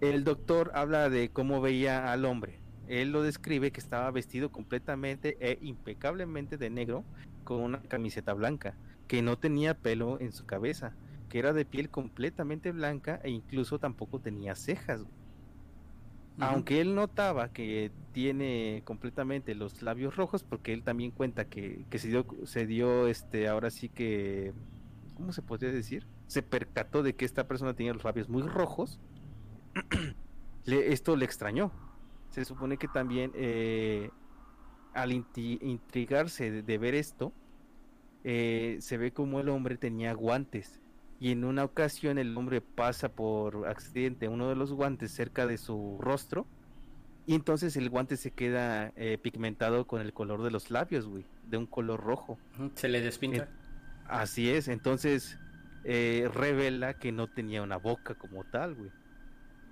El 0.00 0.24
doctor 0.24 0.70
habla 0.74 1.10
de 1.10 1.30
cómo 1.30 1.60
veía 1.60 2.12
al 2.12 2.24
hombre. 2.24 2.60
Él 2.88 3.12
lo 3.12 3.22
describe 3.22 3.70
que 3.70 3.80
estaba 3.80 4.10
vestido 4.10 4.50
completamente 4.50 5.36
e 5.40 5.58
impecablemente 5.62 6.56
de 6.56 6.70
negro 6.70 7.04
con 7.44 7.60
una 7.60 7.82
camiseta 7.82 8.32
blanca, 8.32 8.76
que 9.06 9.22
no 9.22 9.38
tenía 9.38 9.74
pelo 9.74 10.20
en 10.20 10.32
su 10.32 10.46
cabeza, 10.46 10.94
que 11.28 11.38
era 11.38 11.52
de 11.52 11.64
piel 11.64 11.90
completamente 11.90 12.72
blanca 12.72 13.20
e 13.22 13.30
incluso 13.30 13.78
tampoco 13.78 14.20
tenía 14.20 14.54
cejas. 14.54 15.04
Aunque 16.38 16.80
él 16.80 16.94
notaba 16.94 17.52
que 17.52 17.92
tiene 18.12 18.82
completamente 18.86 19.54
los 19.54 19.82
labios 19.82 20.16
rojos, 20.16 20.42
porque 20.42 20.72
él 20.72 20.82
también 20.84 21.10
cuenta 21.10 21.48
que, 21.48 21.86
que 21.90 21.98
se 21.98 22.08
dio, 22.08 22.26
se 22.44 22.66
dio 22.66 23.08
este, 23.08 23.46
ahora 23.48 23.70
sí 23.70 23.88
que, 23.90 24.54
¿cómo 25.14 25.32
se 25.32 25.42
podría 25.42 25.70
decir? 25.70 26.06
Se 26.26 26.42
percató 26.42 27.02
de 27.02 27.14
que 27.14 27.24
esta 27.26 27.46
persona 27.46 27.74
tenía 27.74 27.92
los 27.92 28.04
labios 28.04 28.28
muy 28.28 28.42
rojos. 28.42 29.00
le- 30.64 30.92
esto 30.92 31.16
le 31.16 31.24
extrañó. 31.24 31.72
Se 32.30 32.44
supone 32.44 32.78
que 32.78 32.88
también 32.88 33.32
eh, 33.34 34.10
al 34.94 35.12
intrigarse 35.12 36.50
de, 36.50 36.62
de 36.62 36.78
ver 36.78 36.94
esto, 36.94 37.32
eh, 38.24 38.78
se 38.80 38.98
ve 38.98 39.12
como 39.12 39.40
el 39.40 39.48
hombre 39.48 39.76
tenía 39.78 40.12
guantes. 40.14 40.80
Y 41.20 41.32
en 41.32 41.44
una 41.44 41.64
ocasión 41.64 42.18
el 42.18 42.34
hombre 42.36 42.62
pasa 42.62 43.10
por 43.10 43.68
accidente 43.68 44.26
uno 44.28 44.48
de 44.48 44.56
los 44.56 44.72
guantes 44.72 45.12
cerca 45.12 45.46
de 45.46 45.58
su 45.58 45.98
rostro. 46.00 46.46
Y 47.26 47.34
entonces 47.34 47.76
el 47.76 47.90
guante 47.90 48.16
se 48.16 48.30
queda 48.30 48.92
eh, 48.96 49.18
pigmentado 49.18 49.86
con 49.86 50.00
el 50.00 50.14
color 50.14 50.42
de 50.42 50.50
los 50.50 50.70
labios, 50.70 51.06
güey. 51.06 51.26
De 51.46 51.58
un 51.58 51.66
color 51.66 52.00
rojo. 52.00 52.38
Se 52.74 52.88
le 52.88 53.02
despinta. 53.02 53.48
Así 54.08 54.50
es, 54.50 54.66
entonces 54.66 55.38
eh, 55.84 56.28
revela 56.34 56.94
que 56.94 57.12
no 57.12 57.28
tenía 57.28 57.62
una 57.62 57.76
boca 57.76 58.14
como 58.14 58.42
tal, 58.44 58.74
güey. 58.74 58.90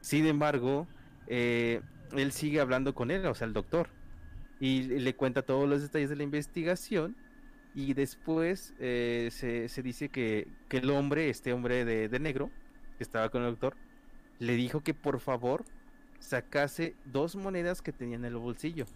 Sin 0.01 0.27
embargo, 0.27 0.87
eh, 1.27 1.81
él 2.13 2.31
sigue 2.33 2.61
hablando 2.61 2.95
con 2.95 3.11
él, 3.11 3.27
o 3.27 3.35
sea, 3.35 3.47
el 3.47 3.53
doctor, 3.53 3.89
y 4.61 4.83
le 4.83 5.17
cuenta 5.17 5.43
todos 5.43 5.69
los 5.69 5.83
detalles 5.83 6.11
de 6.11 6.17
la 6.17 6.23
investigación. 6.23 7.17
Y 7.75 7.95
después 7.95 8.75
eh, 8.79 9.29
se, 9.33 9.69
se 9.69 9.83
dice 9.83 10.09
que, 10.09 10.49
que 10.69 10.79
el 10.79 10.91
hombre, 10.91 11.29
este 11.31 11.53
hombre 11.53 11.85
de, 11.85 12.09
de 12.09 12.19
negro, 12.19 12.51
que 12.97 13.05
estaba 13.05 13.29
con 13.29 13.43
el 13.43 13.51
doctor, 13.53 13.77
le 14.39 14.55
dijo 14.55 14.81
que 14.83 14.95
por 14.95 15.21
favor 15.21 15.65
sacase 16.19 16.97
dos 17.05 17.37
monedas 17.37 17.81
que 17.83 17.93
tenía 17.93 18.17
en 18.17 18.25
el 18.25 18.37
bolsillo. 18.37 18.87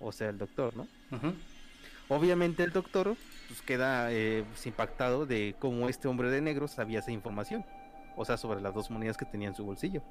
O 0.00 0.12
sea, 0.12 0.28
el 0.28 0.38
doctor, 0.38 0.76
¿no? 0.76 0.86
Obviamente 2.08 2.62
el 2.62 2.72
doctor 2.72 3.16
pues, 3.48 3.60
queda 3.62 4.12
eh, 4.12 4.44
pues, 4.48 4.66
impactado 4.66 5.26
de 5.26 5.54
cómo 5.58 5.88
este 5.88 6.08
hombre 6.08 6.30
de 6.30 6.40
negro 6.40 6.68
sabía 6.68 7.00
esa 7.00 7.10
información, 7.10 7.64
o 8.16 8.24
sea, 8.24 8.36
sobre 8.36 8.60
las 8.60 8.72
dos 8.74 8.90
monedas 8.90 9.16
que 9.16 9.24
tenía 9.26 9.48
en 9.48 9.54
su 9.54 9.64
bolsillo. 9.64 10.02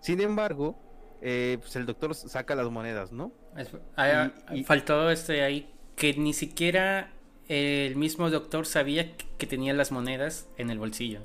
Sin 0.00 0.20
embargo, 0.20 0.76
eh, 1.22 1.56
pues 1.60 1.74
el 1.76 1.86
doctor 1.86 2.14
saca 2.14 2.54
las 2.54 2.68
monedas, 2.70 3.12
¿no? 3.12 3.32
Es- 3.56 3.70
ah, 3.96 4.30
Y- 4.52 4.60
y- 4.60 4.64
Faltó 4.64 5.10
este 5.10 5.42
ahí 5.42 5.72
que 5.96 6.12
ni 6.14 6.32
siquiera 6.34 7.10
el 7.48 7.96
mismo 7.96 8.30
doctor 8.30 8.66
sabía 8.66 9.16
que- 9.16 9.46
tenía 9.46 9.72
las 9.72 9.90
monedas 9.90 10.48
en 10.58 10.70
el 10.70 10.78
bolsillo. 10.78 11.20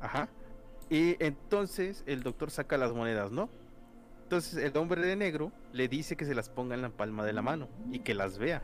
Ajá. 0.00 0.28
Y 0.90 1.16
entonces 1.22 2.02
el 2.06 2.22
doctor 2.22 2.50
saca 2.50 2.76
las 2.76 2.92
monedas, 2.92 3.30
¿no? 3.32 3.48
Entonces 4.24 4.62
el 4.62 4.76
hombre 4.76 5.00
de 5.02 5.16
negro 5.16 5.52
le 5.72 5.88
dice 5.88 6.16
que 6.16 6.24
se 6.24 6.34
las 6.34 6.50
ponga 6.50 6.74
en 6.74 6.82
la 6.82 6.90
palma 6.90 7.24
de 7.24 7.32
la 7.32 7.42
mano 7.42 7.68
y 7.90 8.00
que 8.00 8.14
las 8.14 8.38
vea. 8.38 8.62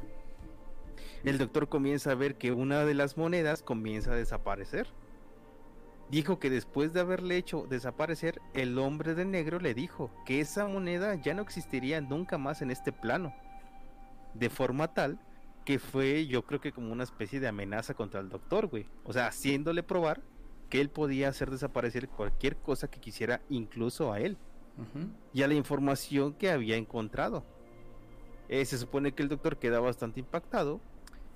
El 1.24 1.38
doctor 1.38 1.68
comienza 1.68 2.12
a 2.12 2.14
ver 2.14 2.36
que 2.36 2.52
una 2.52 2.84
de 2.84 2.94
las 2.94 3.16
monedas 3.16 3.62
comienza 3.62 4.12
a 4.12 4.16
desaparecer. 4.16 4.86
Dijo 6.08 6.38
que 6.38 6.50
después 6.50 6.92
de 6.92 7.00
haberle 7.00 7.36
hecho 7.36 7.66
desaparecer, 7.68 8.40
el 8.54 8.78
hombre 8.78 9.14
de 9.14 9.24
negro 9.24 9.58
le 9.58 9.74
dijo 9.74 10.10
que 10.24 10.40
esa 10.40 10.68
moneda 10.68 11.16
ya 11.16 11.34
no 11.34 11.42
existiría 11.42 12.00
nunca 12.00 12.38
más 12.38 12.62
en 12.62 12.70
este 12.70 12.92
plano. 12.92 13.34
De 14.34 14.50
forma 14.50 14.94
tal 14.94 15.18
que 15.66 15.78
fue 15.78 16.26
yo 16.26 16.42
creo 16.46 16.60
que 16.62 16.72
como 16.72 16.92
una 16.92 17.04
especie 17.04 17.40
de 17.40 17.48
amenaza 17.48 17.92
contra 17.92 18.20
el 18.20 18.30
doctor, 18.30 18.68
güey. 18.68 18.86
O 19.04 19.12
sea, 19.12 19.26
haciéndole 19.26 19.82
probar 19.82 20.22
que 20.70 20.80
él 20.80 20.88
podía 20.88 21.28
hacer 21.28 21.50
desaparecer 21.50 22.08
cualquier 22.08 22.56
cosa 22.56 22.88
que 22.88 23.00
quisiera, 23.00 23.42
incluso 23.50 24.12
a 24.12 24.20
él 24.20 24.38
y 25.34 25.42
a 25.42 25.48
la 25.48 25.54
información 25.54 26.34
que 26.34 26.50
había 26.50 26.76
encontrado. 26.76 27.44
Eh, 28.48 28.64
se 28.64 28.78
supone 28.78 29.12
que 29.12 29.22
el 29.22 29.28
doctor 29.28 29.58
queda 29.58 29.80
bastante 29.80 30.20
impactado. 30.20 30.80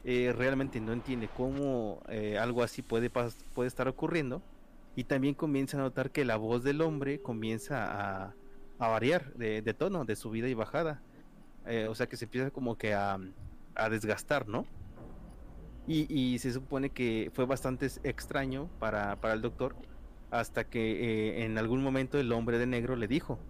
eh, 0.05 0.33
realmente 0.35 0.81
no 0.81 0.93
entiende 0.93 1.29
cómo 1.29 2.03
eh, 2.09 2.39
algo 2.39 2.63
así 2.63 2.83
puede, 2.83 3.11
puede 3.11 3.67
estar 3.69 3.89
ocurriendo. 3.89 4.43
Y 4.97 5.05
también 5.05 5.35
comienza 5.35 5.77
a 5.77 5.81
notar 5.81 6.11
que 6.11 6.25
la 6.25 6.37
voz 6.37 6.63
del 6.63 6.81
hombre 6.83 7.21
comienza 7.21 7.85
a, 7.85 8.35
a 8.79 8.89
variar 8.89 9.35
de, 9.35 9.63
de 9.63 9.75
tono, 9.75 10.05
de 10.05 10.17
subida 10.17 10.49
y 10.49 10.55
bajada. 10.55 11.03
O 11.89 11.95
sea 11.95 12.09
que 12.09 12.17
se 12.17 12.25
empieza 12.25 12.51
como 12.51 12.77
que 12.77 12.95
a, 12.95 13.19
a 13.75 13.89
desgastar, 13.89 14.49
¿no? 14.49 14.67
Y, 15.87 16.39
se 16.39 16.53
supone 16.53 16.91
que 16.91 17.33
fue 17.35 17.47
bastante 17.47 17.87
extraño 18.05 18.69
para, 18.79 19.17
para 19.17 19.35
el 19.35 19.41
doctor 19.41 19.75
hasta 20.31 20.65
que 20.65 20.93
eh, 21.41 21.45
en 21.45 21.59
algún 21.59 21.83
momento 21.83 22.19
el 22.19 22.33
hombre 22.33 22.59
de 22.59 22.67
negro 22.67 22.95
le 22.95 23.09
dijo, 23.09 23.41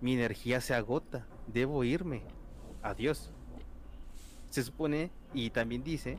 mi 0.00 0.14
energía 0.14 0.60
se 0.60 0.74
agota, 0.74 1.26
debo 1.46 1.84
irme, 1.84 2.22
adiós. 2.82 3.32
Se 4.48 4.62
supone 4.62 5.10
y 5.34 5.50
también 5.50 5.84
dice 5.84 6.18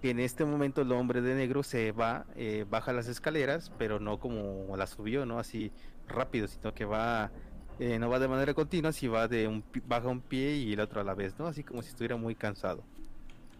que 0.00 0.10
en 0.10 0.20
este 0.20 0.44
momento 0.44 0.82
el 0.82 0.92
hombre 0.92 1.20
de 1.20 1.34
negro 1.34 1.62
se 1.62 1.92
va, 1.92 2.26
eh, 2.34 2.64
baja 2.68 2.92
las 2.92 3.08
escaleras, 3.08 3.72
pero 3.78 4.00
no 4.00 4.18
como 4.18 4.76
las 4.76 4.90
subió, 4.90 5.26
no 5.26 5.38
así 5.38 5.72
rápido, 6.08 6.48
sino 6.48 6.74
que 6.74 6.84
va, 6.84 7.30
eh, 7.78 7.98
no 7.98 8.08
va 8.08 8.18
de 8.18 8.28
manera 8.28 8.54
continua, 8.54 8.92
si 8.92 9.06
va 9.06 9.28
de 9.28 9.46
un, 9.48 9.62
baja 9.86 10.08
un 10.08 10.20
pie 10.20 10.56
y 10.56 10.72
el 10.72 10.80
otro 10.80 11.00
a 11.00 11.04
la 11.04 11.14
vez, 11.14 11.38
¿no? 11.38 11.46
Así 11.46 11.62
como 11.62 11.82
si 11.82 11.90
estuviera 11.90 12.16
muy 12.16 12.34
cansado. 12.34 12.82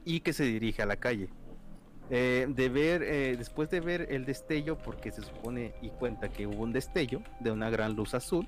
Y 0.04 0.20
que 0.20 0.32
se 0.32 0.44
dirige 0.44 0.82
a 0.82 0.86
la 0.86 0.96
calle. 0.96 1.28
Eh, 2.08 2.46
de 2.48 2.68
ver, 2.68 3.02
eh, 3.02 3.36
después 3.36 3.68
de 3.68 3.80
ver 3.80 4.06
el 4.10 4.24
destello, 4.24 4.78
porque 4.78 5.10
se 5.10 5.22
supone 5.22 5.74
y 5.82 5.90
cuenta 5.90 6.28
que 6.28 6.46
hubo 6.46 6.62
un 6.62 6.72
destello 6.72 7.20
de 7.40 7.50
una 7.50 7.68
gran 7.68 7.94
luz 7.94 8.14
azul, 8.14 8.46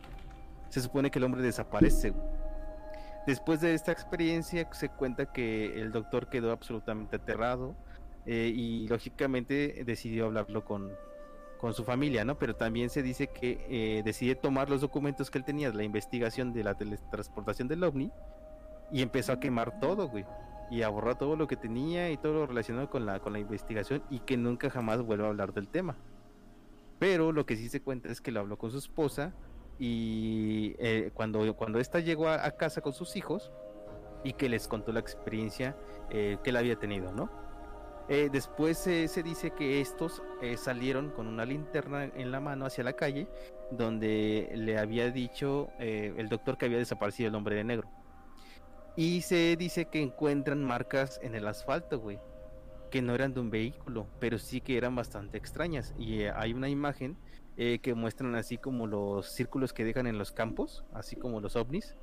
se 0.71 0.81
supone 0.81 1.11
que 1.11 1.19
el 1.19 1.25
hombre 1.25 1.43
desaparece. 1.43 2.15
Después 3.27 3.61
de 3.61 3.75
esta 3.75 3.93
experiencia 3.93 4.67
se 4.73 4.89
cuenta 4.89 5.33
que 5.33 5.81
el 5.81 5.93
doctor 5.93 6.29
quedó 6.29 6.51
absolutamente 6.51 7.17
aterrado 7.17 7.77
eh, 8.25 8.51
y 8.55 8.89
lógicamente 8.89 9.83
decidió 9.85 10.27
hablarlo 10.27 10.65
con, 10.65 10.91
con 11.59 11.75
su 11.75 11.85
familia, 11.85 12.25
¿no? 12.25 12.39
Pero 12.39 12.55
también 12.55 12.91
se 12.91 13.03
dice 13.03 13.29
que 13.29 13.67
eh, 13.69 14.03
decide 14.03 14.35
tomar 14.35 14.71
los 14.71 14.81
documentos 14.81 15.31
que 15.31 15.39
él 15.39 15.45
tenía 15.45 15.71
de 15.71 15.77
la 15.77 15.85
investigación 15.85 16.53
de 16.53 16.65
la 16.65 16.75
teletransportación 16.75 17.69
del 17.69 17.85
ovni 17.85 18.11
y 18.91 19.03
empezó 19.03 19.33
a 19.33 19.41
quemar 19.41 19.79
todo, 19.81 20.09
güey. 20.09 20.25
Y 20.71 20.83
a 20.83 20.89
borrar 20.89 21.19
todo 21.19 21.37
lo 21.37 21.47
que 21.47 21.57
tenía 21.57 22.11
y 22.11 22.17
todo 22.17 22.35
lo 22.35 22.47
relacionado 22.47 22.91
con 22.91 23.07
la, 23.07 23.21
con 23.21 23.33
la 23.33 23.39
investigación 23.39 24.03
y 24.11 24.21
que 24.21 24.37
nunca 24.37 24.71
jamás 24.71 25.03
vuelva 25.03 25.27
a 25.27 25.29
hablar 25.31 25.53
del 25.53 25.69
tema. 25.69 25.97
Pero 26.99 27.33
lo 27.33 27.47
que 27.47 27.57
sí 27.57 27.69
se 27.69 27.81
cuenta 27.81 28.11
es 28.11 28.21
que 28.21 28.33
lo 28.33 28.41
habló 28.41 28.59
con 28.59 28.71
su 28.71 28.79
esposa 28.79 29.33
y 29.79 30.75
eh, 30.79 31.11
cuando, 31.15 31.55
cuando 31.55 31.79
esta 31.79 32.01
llegó 32.01 32.29
a, 32.29 32.45
a 32.45 32.51
casa 32.53 32.81
con 32.81 32.93
sus 32.93 33.17
hijos 33.17 33.51
y 34.25 34.33
que 34.35 34.49
les 34.49 34.69
contó 34.69 34.93
la 34.93 35.01
experiencia 35.01 35.77
eh, 36.11 36.39
que 36.43 36.51
él 36.51 36.57
había 36.57 36.77
tenido, 36.77 37.13
¿no? 37.13 37.31
Eh, 38.09 38.31
después 38.33 38.79
se 38.79 39.23
dice 39.23 39.51
que 39.51 39.83
estos 39.83 40.23
eh, 40.41 40.57
salieron 40.57 41.11
con 41.11 41.27
una 41.27 41.45
linterna 41.45 42.05
en 42.05 42.33
la 42.33 42.41
mano 42.41 42.65
hacia 42.65 42.83
la 42.83 42.95
calle, 42.95 43.29
donde 43.71 44.51
le 44.55 44.79
había 44.79 45.11
dicho 45.11 45.69
eh, 45.79 46.15
el 46.17 46.31
doctor 46.31 46.57
que 46.57 46.67
había 46.67 46.79
desaparecido 46.79 47.29
el 47.29 47.35
hombre 47.35 47.57
de 47.57 47.65
negro. 47.65 47.91
Y 48.97 49.21
se 49.21 49.57
dice 49.57 49.87
que 49.87 50.01
encuentran 50.01 50.65
marcas 50.65 51.21
en 51.23 51.35
el 51.35 51.47
asfalto, 51.47 52.01
güey, 52.01 52.19
que 52.91 53.03
no 53.03 53.15
eran 53.15 53.35
de 53.35 53.41
un 53.41 53.51
vehículo, 53.51 54.07
pero 54.19 54.39
sí 54.39 54.63
que 54.63 54.79
eran 54.79 54.97
bastante 54.97 55.37
extrañas. 55.37 55.95
Y 55.99 56.23
hay 56.25 56.55
una 56.55 56.69
imagen 56.69 57.17
que 57.57 57.95
muestran 57.95 58.37
así 58.37 58.57
como 58.57 58.87
los 58.87 59.31
círculos 59.31 59.73
que 59.73 59.85
dejan 59.85 60.07
en 60.07 60.17
los 60.17 60.31
campos, 60.31 60.85
así 60.93 61.17
como 61.17 61.41
los 61.41 61.57
ovnis. 61.57 61.97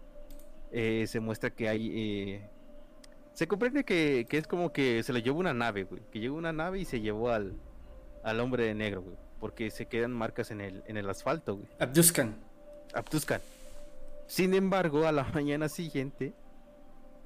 se 0.72 1.20
muestra 1.20 1.50
que 1.50 1.68
hay 1.68 2.42
se 3.36 3.48
comprende 3.48 3.84
que, 3.84 4.26
es 4.32 4.48
como 4.48 4.72
que 4.72 5.04
se 5.04 5.12
lo 5.12 5.20
llevó 5.20 5.40
una 5.40 5.54
nave, 5.54 5.84
güey. 5.84 6.02
Que 6.10 6.20
llegó 6.20 6.38
una 6.38 6.54
nave 6.54 6.80
y 6.80 6.86
se 6.86 7.02
llevó 7.02 7.32
al, 7.32 7.54
al 8.24 8.40
hombre 8.40 8.64
de 8.64 8.74
negro, 8.74 9.02
güey. 9.02 9.18
Porque 9.42 9.70
se 9.72 9.88
quedan 9.88 10.14
marcas 10.14 10.52
en 10.52 10.62
el, 10.62 10.84
en 10.88 10.96
el 10.96 11.10
asfalto, 11.10 11.58
güey. 11.58 11.68
Abduscan. 11.78 12.38
Abduscan. 12.94 13.42
Sin 14.26 14.54
embargo, 14.54 15.06
a 15.06 15.12
la 15.12 15.24
mañana 15.34 15.68
siguiente, 15.68 16.34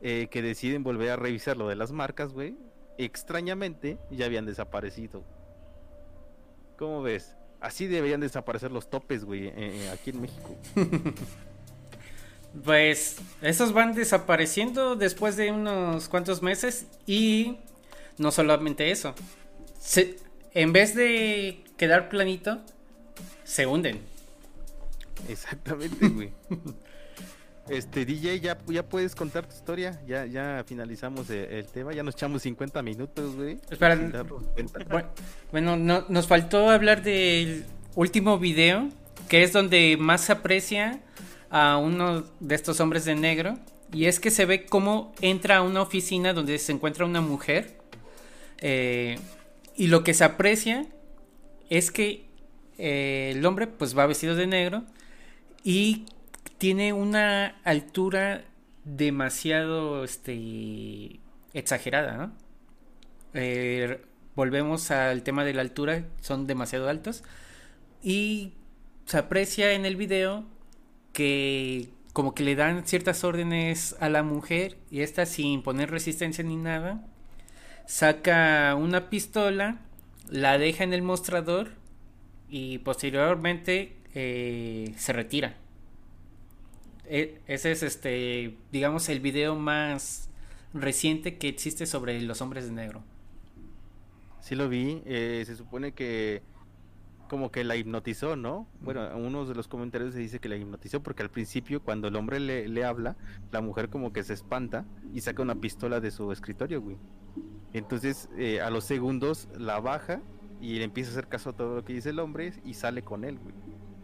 eh, 0.02 0.28
que 0.32 0.42
deciden 0.42 0.84
volver 0.84 1.12
a 1.12 1.16
revisar 1.16 1.58
lo 1.58 1.68
de 1.68 1.76
las 1.76 1.92
marcas, 1.92 2.34
güey. 2.34 2.58
Extrañamente, 2.98 4.00
ya 4.10 4.26
habían 4.26 4.48
desaparecido. 4.48 5.24
¿Cómo 6.76 7.04
ves? 7.04 7.38
Así 7.62 7.86
deberían 7.86 8.22
desaparecer 8.22 8.72
los 8.72 8.90
topes, 8.90 9.26
güey, 9.26 9.48
eh, 9.48 9.54
eh, 9.56 9.90
aquí 9.90 10.10
en 10.10 10.22
México. 10.22 10.56
Pues 12.64 13.18
esos 13.42 13.74
van 13.74 13.94
desapareciendo 13.94 14.96
después 14.96 15.38
de 15.38 15.52
unos 15.52 16.10
cuantos 16.10 16.42
meses 16.42 16.88
y 17.06 17.58
no 18.18 18.32
solamente 18.32 18.92
eso. 18.92 19.14
en 20.54 20.74
vez 20.74 20.96
de 20.96 21.64
quedar 21.78 22.10
planito, 22.10 22.60
se 23.44 23.66
hunden. 23.66 24.00
Exactamente, 25.28 26.08
güey. 26.08 26.32
Este, 27.70 28.04
DJ, 28.04 28.40
ya, 28.40 28.58
ya 28.68 28.84
puedes 28.84 29.14
contar 29.14 29.46
tu 29.46 29.54
historia. 29.54 30.02
Ya, 30.08 30.26
ya 30.26 30.64
finalizamos 30.66 31.30
el, 31.30 31.68
tema. 31.68 31.94
Ya 31.94 32.02
nos 32.02 32.16
echamos 32.16 32.42
50 32.42 32.82
minutos, 32.82 33.36
güey. 33.36 33.60
Espera. 33.70 33.96
Bueno, 35.52 35.78
no, 35.78 36.06
nos 36.10 36.28
faltó 36.28 36.70
hablar 36.72 37.04
del 37.04 37.66
último 37.96 38.40
video, 38.40 38.90
que 39.28 39.44
es 39.44 39.54
donde 39.54 39.98
más 40.00 40.22
se 40.22 40.32
aprecia 40.32 41.00
a 41.50 41.78
uno 41.78 42.24
de 42.40 42.56
estos 42.56 42.80
hombres 42.80 43.06
de 43.06 43.16
negro 43.16 43.58
y 43.92 44.06
es 44.06 44.20
que 44.20 44.32
se 44.32 44.46
ve 44.46 44.66
cómo 44.66 45.14
entra 45.22 45.58
a 45.58 45.62
una 45.62 45.82
oficina 45.82 46.34
donde 46.34 46.58
se 46.60 46.72
encuentra 46.72 47.06
una 47.06 47.22
mujer 47.22 47.80
eh, 48.60 49.18
y 49.76 49.88
lo 49.88 50.04
que 50.04 50.14
se 50.14 50.24
aprecia 50.24 50.86
es 51.70 51.92
que 51.92 52.26
eh, 52.78 53.34
el 53.36 53.46
hombre 53.46 53.68
pues 53.68 53.98
va 53.98 54.06
vestido 54.06 54.36
de 54.36 54.48
negro 54.48 54.84
y 55.64 56.06
tiene 56.58 56.94
una 56.94 57.60
altura 57.64 58.44
demasiado 58.84 60.04
este, 60.04 61.20
exagerada, 61.54 62.32
eh, 63.34 64.02
volvemos 64.36 64.92
al 64.92 65.24
tema 65.24 65.46
de 65.46 65.54
la 65.54 65.62
altura, 65.62 66.06
son 66.22 66.48
demasiado 66.48 66.90
altos 66.90 67.24
y 68.04 68.54
se 69.06 69.18
aprecia 69.18 69.74
en 69.74 69.86
el 69.86 69.96
video 69.96 70.46
que 71.14 71.90
como 72.14 72.34
que 72.34 72.44
le 72.44 72.56
dan 72.56 72.86
ciertas 72.86 73.24
órdenes 73.24 73.96
a 74.00 74.10
la 74.10 74.24
mujer 74.24 74.78
y 74.92 75.02
esta 75.02 75.26
sin 75.26 75.62
poner 75.62 75.92
resistencia 75.92 76.44
ni 76.44 76.56
nada, 76.56 77.06
saca 77.86 78.76
una 78.76 79.10
pistola, 79.10 79.80
la 80.30 80.58
deja 80.58 80.84
en 80.84 80.94
el 80.94 81.02
mostrador 81.02 81.72
y 82.50 82.80
posteriormente 82.80 83.96
eh, 84.14 84.94
se 84.98 85.14
retira. 85.14 85.56
E, 87.06 87.40
ese 87.48 87.72
es 87.72 87.84
este, 87.84 88.56
digamos, 88.72 89.10
el 89.10 89.20
video 89.20 89.56
más 89.56 90.30
reciente 90.74 91.38
que 91.38 91.48
existe 91.48 91.86
sobre 91.86 92.22
los 92.22 92.42
hombres 92.42 92.66
de 92.66 92.72
negro. 92.72 93.04
Sí 94.42 94.56
lo 94.56 94.70
vi, 94.70 95.02
eh, 95.06 95.44
se 95.46 95.56
supone 95.56 95.94
que 95.94 96.42
como 97.30 97.52
que 97.52 97.64
la 97.64 97.78
hipnotizó, 97.78 98.36
¿no? 98.36 98.68
Bueno, 98.82 99.08
uno 99.16 99.46
de 99.46 99.56
los 99.56 99.70
comentarios 99.70 100.14
se 100.14 100.20
dice 100.20 100.40
que 100.40 100.50
la 100.50 100.58
hipnotizó 100.58 101.02
porque 101.02 101.24
al 101.24 101.30
principio 101.30 101.82
cuando 101.82 102.10
el 102.10 102.16
hombre 102.18 102.42
le, 102.42 102.68
le 102.68 102.84
habla, 102.84 103.16
la 103.52 103.62
mujer 103.62 103.90
como 103.90 104.12
que 104.12 104.24
se 104.24 104.34
espanta 104.34 104.86
y 105.14 105.22
saca 105.22 105.42
una 105.42 105.56
pistola 105.56 106.02
de 106.02 106.12
su 106.12 106.34
escritorio, 106.34 106.82
güey. 106.82 106.98
Entonces 107.72 108.30
eh, 108.38 108.60
a 108.60 108.70
los 108.70 108.84
segundos 108.84 109.48
la 109.58 109.80
baja 109.80 110.22
y 110.60 110.78
le 110.80 110.84
empieza 110.84 111.12
a 111.12 111.14
hacer 111.14 111.28
caso 111.28 111.52
a 111.52 111.54
todo 111.54 111.76
lo 111.76 111.86
que 111.86 111.94
dice 111.94 112.10
el 112.10 112.20
hombre 112.20 112.52
y 112.66 112.74
sale 112.74 113.04
con 113.04 113.24
él, 113.24 113.40
güey. 113.40 113.56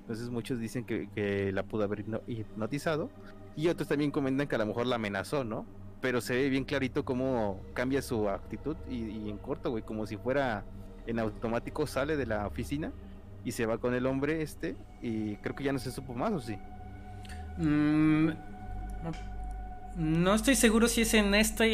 Entonces 0.01 0.29
muchos 0.29 0.59
dicen 0.59 0.85
que, 0.85 1.09
que 1.09 1.51
la 1.51 1.63
pudo 1.63 1.83
haber 1.83 2.05
hipnotizado 2.27 3.09
y 3.55 3.67
otros 3.67 3.89
también 3.89 4.11
comentan 4.11 4.47
que 4.47 4.55
a 4.55 4.59
lo 4.59 4.67
mejor 4.67 4.85
la 4.85 4.95
amenazó, 4.95 5.43
¿no? 5.43 5.65
Pero 5.99 6.21
se 6.21 6.35
ve 6.35 6.49
bien 6.49 6.63
clarito 6.63 7.03
cómo 7.03 7.59
cambia 7.73 8.03
su 8.03 8.29
actitud 8.29 8.77
y, 8.87 8.97
y 8.97 9.29
en 9.29 9.37
corto, 9.39 9.71
güey, 9.71 9.81
como 9.83 10.05
si 10.05 10.15
fuera 10.15 10.63
en 11.07 11.19
automático 11.19 11.87
sale 11.87 12.17
de 12.17 12.25
la 12.25 12.45
oficina 12.45 12.91
y 13.45 13.51
se 13.51 13.65
va 13.65 13.77
con 13.77 13.93
el 13.93 14.07
hombre 14.07 14.41
este 14.41 14.75
y 15.01 15.35
creo 15.37 15.55
que 15.55 15.63
ya 15.63 15.71
no 15.71 15.79
se 15.79 15.91
supo 15.91 16.13
más 16.13 16.33
o 16.33 16.41
sí. 16.41 16.57
Mm, 17.57 18.31
no 19.97 20.33
estoy 20.33 20.55
seguro 20.55 20.87
si 20.87 21.01
es 21.01 21.13
en 21.13 21.33
esta 21.35 21.65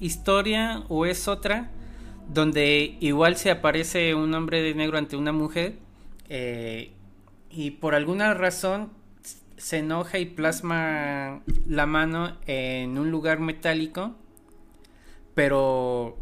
historia 0.00 0.82
o 0.88 1.06
es 1.06 1.28
otra 1.28 1.70
donde 2.32 2.96
igual 3.00 3.36
se 3.36 3.50
aparece 3.50 4.14
un 4.14 4.34
hombre 4.34 4.62
de 4.62 4.74
negro 4.74 4.98
ante 4.98 5.16
una 5.16 5.32
mujer 5.32 5.74
eh, 6.28 6.92
y 7.50 7.72
por 7.72 7.94
alguna 7.94 8.34
razón 8.34 8.90
se 9.56 9.78
enoja 9.78 10.18
y 10.18 10.26
plasma 10.26 11.40
la 11.66 11.86
mano 11.86 12.36
en 12.46 12.98
un 12.98 13.10
lugar 13.10 13.38
metálico 13.40 14.14
pero 15.34 16.16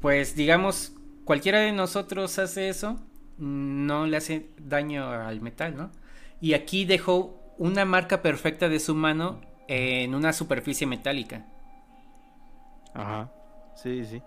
pues 0.00 0.34
digamos 0.36 0.92
cualquiera 1.24 1.60
de 1.60 1.72
nosotros 1.72 2.38
hace 2.38 2.68
eso 2.68 3.00
no 3.38 4.06
le 4.06 4.16
hace 4.16 4.50
daño 4.58 5.10
al 5.10 5.40
metal, 5.40 5.76
¿no? 5.76 5.90
Y 6.40 6.54
aquí 6.54 6.84
dejó 6.84 7.40
una 7.58 7.84
marca 7.84 8.22
perfecta 8.22 8.68
de 8.68 8.80
su 8.80 8.94
mano 8.94 9.40
en 9.68 10.14
una 10.14 10.32
superficie 10.32 10.86
metálica. 10.86 11.46
Ajá. 12.94 13.30
Sí, 13.74 14.04
sí. 14.04 14.22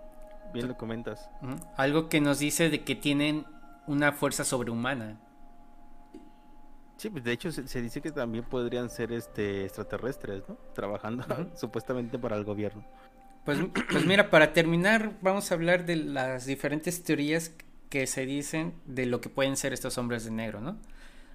Bien 0.54 0.68
lo 0.68 0.78
comentas. 0.78 1.30
Algo 1.78 2.10
que 2.10 2.22
nos 2.22 2.40
dice 2.40 2.70
de 2.70 2.84
que 2.84 2.96
tienen 2.96 3.46
una 3.88 4.12
fuerza 4.12 4.44
sobrehumana. 4.44 5.20
Sí, 6.98 7.10
pues 7.10 7.24
de 7.24 7.32
hecho 7.32 7.52
se, 7.52 7.82
dice 7.82 8.02
que 8.02 8.12
también 8.12 8.44
podrían 8.44 8.90
ser 8.90 9.14
este 9.14 9.64
extraterrestres, 9.64 10.44
¿no? 10.50 10.56
Trabajando 10.74 11.26
supuestamente 11.56 12.20
para 12.20 12.36
el 12.36 12.44
gobierno. 12.44 12.84
Pues, 13.46 13.58
pues 13.90 14.06
mira, 14.06 14.30
para 14.30 14.54
terminar, 14.54 15.14
vamos 15.22 15.50
a 15.50 15.56
hablar 15.56 15.86
de 15.86 15.96
las 15.96 16.46
diferentes 16.46 17.04
teorías 17.04 17.54
que 17.90 18.08
se 18.08 18.26
dicen 18.26 18.74
de 18.86 19.06
lo 19.06 19.22
que 19.22 19.30
pueden 19.30 19.58
ser 19.58 19.74
estos 19.74 19.98
hombres 19.98 20.24
de 20.26 20.32
negro, 20.32 20.62
¿no? 20.62 20.78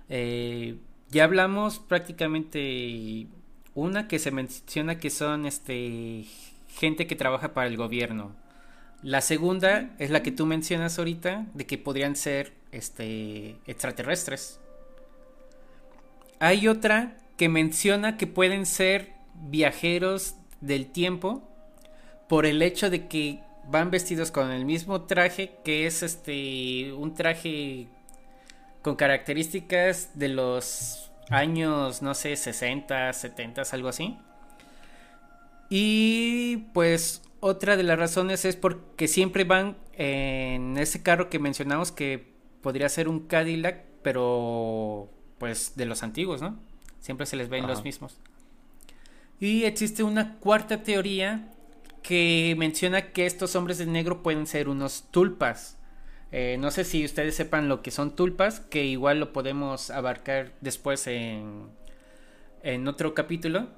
Eh, 0.09 0.77
ya 1.11 1.25
hablamos 1.25 1.79
prácticamente 1.79 3.27
una 3.75 4.09
que 4.09 4.19
se 4.19 4.31
menciona 4.31 4.99
que 4.99 5.11
son 5.11 5.47
este 5.47 6.25
gente 6.69 7.07
que 7.07 7.17
trabaja 7.17 7.55
para 7.55 7.69
el 7.69 7.77
gobierno. 7.77 8.33
La 9.03 9.21
segunda 9.21 9.91
es 9.99 10.11
la 10.11 10.23
que 10.23 10.33
tú 10.33 10.47
mencionas 10.47 10.99
ahorita, 10.99 11.47
de 11.55 11.67
que 11.67 11.79
podrían 11.79 12.17
ser 12.17 12.53
este 12.73 13.57
extraterrestres. 13.67 14.61
Hay 16.41 16.69
otra 16.69 17.19
que 17.37 17.49
menciona 17.49 18.17
que 18.17 18.27
pueden 18.27 18.67
ser 18.67 19.13
viajeros 19.35 20.37
del 20.61 20.87
tiempo 20.87 21.43
por 22.29 22.47
el 22.47 22.63
hecho 22.63 22.91
de 22.91 23.07
que 23.07 23.41
van 23.71 23.91
vestidos 23.91 24.31
con 24.31 24.51
el 24.51 24.65
mismo 24.65 25.03
traje 25.03 25.59
que 25.65 25.87
es 25.87 26.03
este 26.03 26.93
un 26.93 27.15
traje 27.15 27.89
con 28.83 28.97
características 28.97 30.11
de 30.15 30.29
los 30.29 31.11
años, 31.31 32.03
no 32.03 32.15
sé, 32.15 32.37
60, 32.37 33.13
70, 33.13 33.63
algo 33.73 33.89
así. 33.89 34.19
Y 35.71 36.69
pues 36.73 37.23
otra 37.41 37.77
de 37.77 37.83
las 37.83 37.99
razones 37.99 38.45
es 38.45 38.57
porque 38.57 39.09
siempre 39.09 39.45
van 39.45 39.77
en 39.95 40.77
ese 40.77 41.03
carro 41.03 41.31
que 41.31 41.39
mencionamos 41.39 41.93
que 41.93 42.33
podría 42.61 42.89
ser 42.89 43.09
un 43.09 43.27
Cadillac, 43.27 43.85
pero 44.03 45.11
pues 45.39 45.73
de 45.77 45.87
los 45.87 46.03
antiguos, 46.03 46.43
¿no? 46.43 46.59
Siempre 47.01 47.27
se 47.27 47.37
les 47.37 47.49
ven 47.49 47.67
los 47.67 47.85
mismos. 47.85 48.19
Y 49.41 49.65
existe 49.65 50.03
una 50.03 50.39
cuarta 50.39 50.83
teoría 50.83 51.54
que 52.05 52.55
menciona 52.59 53.13
que 53.13 53.25
estos 53.25 53.57
hombres 53.57 53.79
de 53.79 53.87
negro 53.87 54.23
pueden 54.23 54.47
ser 54.47 54.69
unos 54.69 55.05
tulpas. 55.11 55.79
Eh, 56.33 56.59
no 56.61 56.71
sé 56.71 56.85
si 56.85 57.03
ustedes 57.03 57.35
sepan 57.35 57.69
lo 57.69 57.81
que 57.81 57.91
son 57.91 58.15
tulpas, 58.15 58.61
que 58.61 58.85
igual 58.85 59.21
lo 59.21 59.33
podemos 59.33 59.91
abarcar 59.91 60.53
después 60.61 61.07
en, 61.07 61.63
en 62.63 62.87
otro 62.89 63.15
capítulo. 63.15 63.69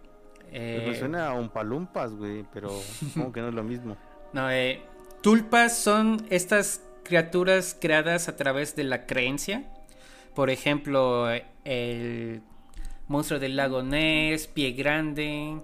Pues 0.50 0.52
me 0.52 0.90
eh, 0.90 0.96
suena 0.98 1.28
a 1.28 1.34
un 1.34 1.50
palumpas, 1.50 2.14
güey, 2.14 2.44
pero 2.52 2.72
como 3.14 3.32
que 3.32 3.40
no 3.40 3.48
es 3.48 3.54
lo 3.54 3.64
mismo. 3.64 3.96
No, 4.32 4.50
eh, 4.50 4.82
tulpas 5.22 5.78
son 5.78 6.26
estas 6.28 6.82
criaturas 7.04 7.74
creadas 7.80 8.28
a 8.28 8.36
través 8.36 8.74
de 8.76 8.84
la 8.84 9.06
creencia. 9.06 9.64
Por 10.34 10.50
ejemplo, 10.50 11.30
el 11.64 12.42
monstruo 13.06 13.38
del 13.38 13.56
lago 13.56 13.82
Ness, 13.82 14.46
Pie 14.48 14.72
Grande, 14.72 15.58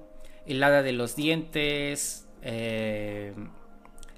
el 0.46 0.62
hada 0.62 0.82
de 0.82 0.92
los 0.92 1.16
dientes, 1.16 2.21
eh, 2.43 3.34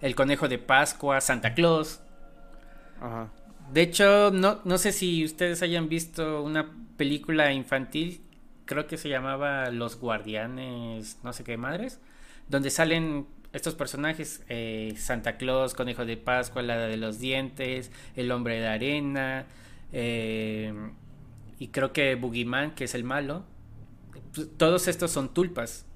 el 0.00 0.14
conejo 0.14 0.48
de 0.48 0.58
Pascua, 0.58 1.20
Santa 1.20 1.54
Claus. 1.54 2.00
De 3.72 3.82
hecho, 3.82 4.30
no, 4.30 4.60
no 4.64 4.78
sé 4.78 4.92
si 4.92 5.24
ustedes 5.24 5.62
hayan 5.62 5.88
visto 5.88 6.42
una 6.42 6.70
película 6.96 7.52
infantil, 7.52 8.20
creo 8.64 8.86
que 8.86 8.96
se 8.96 9.08
llamaba 9.08 9.70
Los 9.70 9.98
Guardianes, 9.98 11.18
no 11.22 11.32
sé 11.32 11.44
qué 11.44 11.56
madres, 11.56 12.00
donde 12.48 12.70
salen 12.70 13.26
estos 13.52 13.74
personajes, 13.74 14.42
eh, 14.48 14.94
Santa 14.96 15.36
Claus, 15.36 15.74
Conejo 15.74 16.04
de 16.04 16.16
Pascua, 16.16 16.62
la 16.62 16.76
de 16.76 16.96
los 16.96 17.18
dientes, 17.18 17.90
el 18.16 18.30
hombre 18.32 18.60
de 18.60 18.66
arena, 18.66 19.46
eh, 19.92 20.72
y 21.58 21.68
creo 21.68 21.92
que 21.92 22.16
Boogeyman, 22.16 22.74
que 22.74 22.84
es 22.84 22.94
el 22.94 23.04
malo, 23.04 23.44
pues, 24.34 24.48
todos 24.56 24.88
estos 24.88 25.10
son 25.12 25.32
tulpas. 25.32 25.86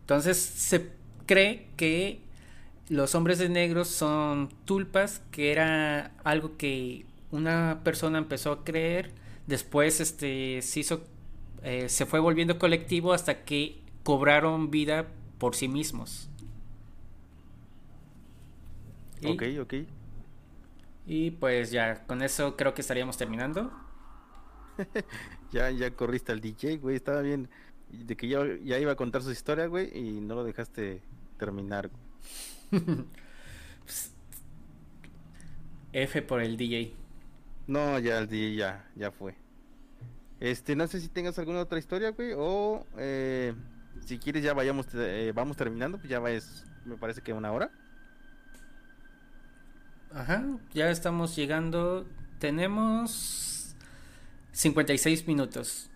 Entonces 0.00 0.36
se 0.36 0.92
cree 1.26 1.68
que 1.76 2.20
los 2.88 3.14
hombres 3.14 3.38
de 3.38 3.48
negros 3.48 3.88
son 3.88 4.48
tulpas, 4.64 5.22
que 5.30 5.52
era 5.52 6.12
algo 6.24 6.56
que 6.56 7.06
una 7.30 7.80
persona 7.84 8.18
empezó 8.18 8.52
a 8.52 8.64
creer, 8.64 9.12
después 9.46 10.00
este 10.00 10.62
se 10.62 10.80
hizo 10.80 11.04
eh, 11.62 11.88
se 11.88 12.06
fue 12.06 12.20
volviendo 12.20 12.58
colectivo 12.58 13.12
hasta 13.12 13.44
que 13.44 13.80
cobraron 14.02 14.70
vida 14.70 15.08
por 15.38 15.54
sí 15.56 15.68
mismos. 15.68 16.28
ok, 19.24 19.42
ok. 19.60 19.74
Y 21.06 21.30
pues 21.32 21.70
ya, 21.70 22.06
con 22.06 22.22
eso 22.22 22.56
creo 22.56 22.74
que 22.74 22.80
estaríamos 22.80 23.16
terminando. 23.16 23.72
ya, 25.52 25.70
ya 25.70 25.90
corriste 25.94 26.32
al 26.32 26.40
DJ, 26.40 26.78
güey, 26.78 26.96
estaba 26.96 27.20
bien. 27.22 27.48
De 28.04 28.16
que 28.16 28.28
ya, 28.28 28.40
ya 28.62 28.78
iba 28.78 28.92
a 28.92 28.96
contar 28.96 29.22
su 29.22 29.30
historia, 29.30 29.66
güey, 29.66 29.90
y 29.96 30.20
no 30.20 30.34
lo 30.34 30.44
dejaste 30.44 31.02
terminar. 31.38 31.90
F 35.92 36.22
por 36.22 36.40
el 36.42 36.56
DJ. 36.56 36.92
No, 37.66 37.98
ya 37.98 38.18
el 38.18 38.28
DJ 38.28 38.56
ya, 38.56 38.88
ya 38.96 39.10
fue. 39.10 39.36
Este, 40.40 40.74
no 40.76 40.86
sé 40.88 41.00
si 41.00 41.08
tengas 41.08 41.38
alguna 41.38 41.60
otra 41.60 41.78
historia, 41.78 42.10
güey, 42.10 42.32
o 42.36 42.84
eh, 42.98 43.54
si 44.04 44.18
quieres 44.18 44.42
ya 44.42 44.52
vayamos, 44.52 44.86
eh, 44.94 45.32
vamos 45.34 45.56
terminando, 45.56 45.98
pues 45.98 46.10
ya 46.10 46.18
va, 46.18 46.30
es, 46.32 46.66
me 46.84 46.96
parece 46.96 47.22
que 47.22 47.32
una 47.32 47.52
hora. 47.52 47.70
Ajá, 50.12 50.44
ya 50.72 50.90
estamos 50.90 51.34
llegando. 51.34 52.06
Tenemos 52.38 53.74
56 54.52 55.26
minutos. 55.26 55.90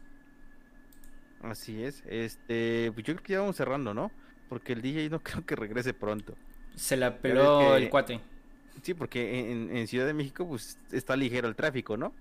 Así 1.43 1.83
es. 1.83 2.03
Este, 2.07 2.91
pues 2.95 3.07
yo 3.07 3.15
creo 3.15 3.23
que 3.23 3.33
ya 3.35 3.41
vamos 3.41 3.57
cerrando, 3.57 3.95
¿no? 3.95 4.11
Porque 4.49 4.73
el 4.73 4.83
DJ 4.83 5.11
no 5.11 5.21
creo 5.23 5.45
que 5.45 5.57
regrese 5.57 5.95
pronto. 5.95 6.35
Se 6.75 6.97
la 6.97 7.19
peló 7.19 7.77
el 7.77 7.89
cuate. 7.91 8.21
Sí, 8.83 8.95
porque 8.95 9.51
en, 9.51 9.89
Ciudad 9.89 10.07
de 10.07 10.15
México 10.15 10.47
pues 10.47 10.79
está 10.93 11.17
ligero 11.17 11.49
el 11.49 11.57
tráfico, 11.57 11.97
¿no? 11.97 12.13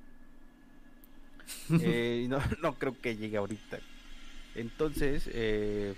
eh, 1.81 2.25
no, 2.27 2.39
no 2.61 2.73
creo 2.73 2.99
que 2.99 3.15
llegue 3.15 3.37
ahorita. 3.37 3.79
Entonces, 4.55 5.29
eh, 5.31 5.93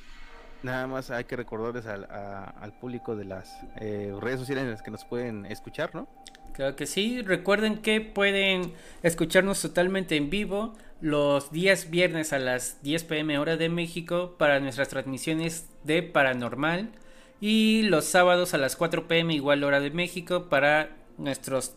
Nada 0.62 0.88
más 0.88 1.10
hay 1.10 1.24
que 1.24 1.38
recordarles 1.38 1.86
al, 1.86 2.06
al 2.10 2.74
público 2.74 3.16
de 3.16 3.24
las 3.24 3.58
eh, 3.80 4.14
redes 4.20 4.40
sociales 4.42 4.66
en 4.66 4.72
las 4.72 4.82
que 4.82 4.92
nos 4.92 5.06
pueden 5.06 5.46
escuchar, 5.46 5.96
¿no? 5.96 6.10
Claro 6.54 6.76
que 6.76 6.86
sí. 6.86 7.22
Recuerden 7.22 7.78
que 7.78 8.02
pueden 8.02 8.74
escucharnos 9.02 9.62
totalmente 9.62 10.18
en 10.18 10.30
vivo 10.30 10.74
los 11.02 11.52
días 11.52 11.90
viernes 11.90 12.34
a 12.34 12.40
las 12.40 12.82
10 12.84 13.06
pm 13.06 13.40
hora 13.40 13.58
de 13.58 13.70
México 13.70 14.36
para 14.38 14.60
nuestras 14.60 14.90
transmisiones 14.90 15.70
de 15.84 16.04
Paranormal 16.04 16.92
y 17.40 17.84
los 17.84 18.06
sábados 18.06 18.54
a 18.54 18.58
las 18.58 18.76
4 18.76 19.08
pm 19.08 19.34
igual 19.34 19.64
hora 19.64 19.80
de 19.80 19.92
México 19.92 20.50
para 20.50 20.98
nuestros 21.18 21.76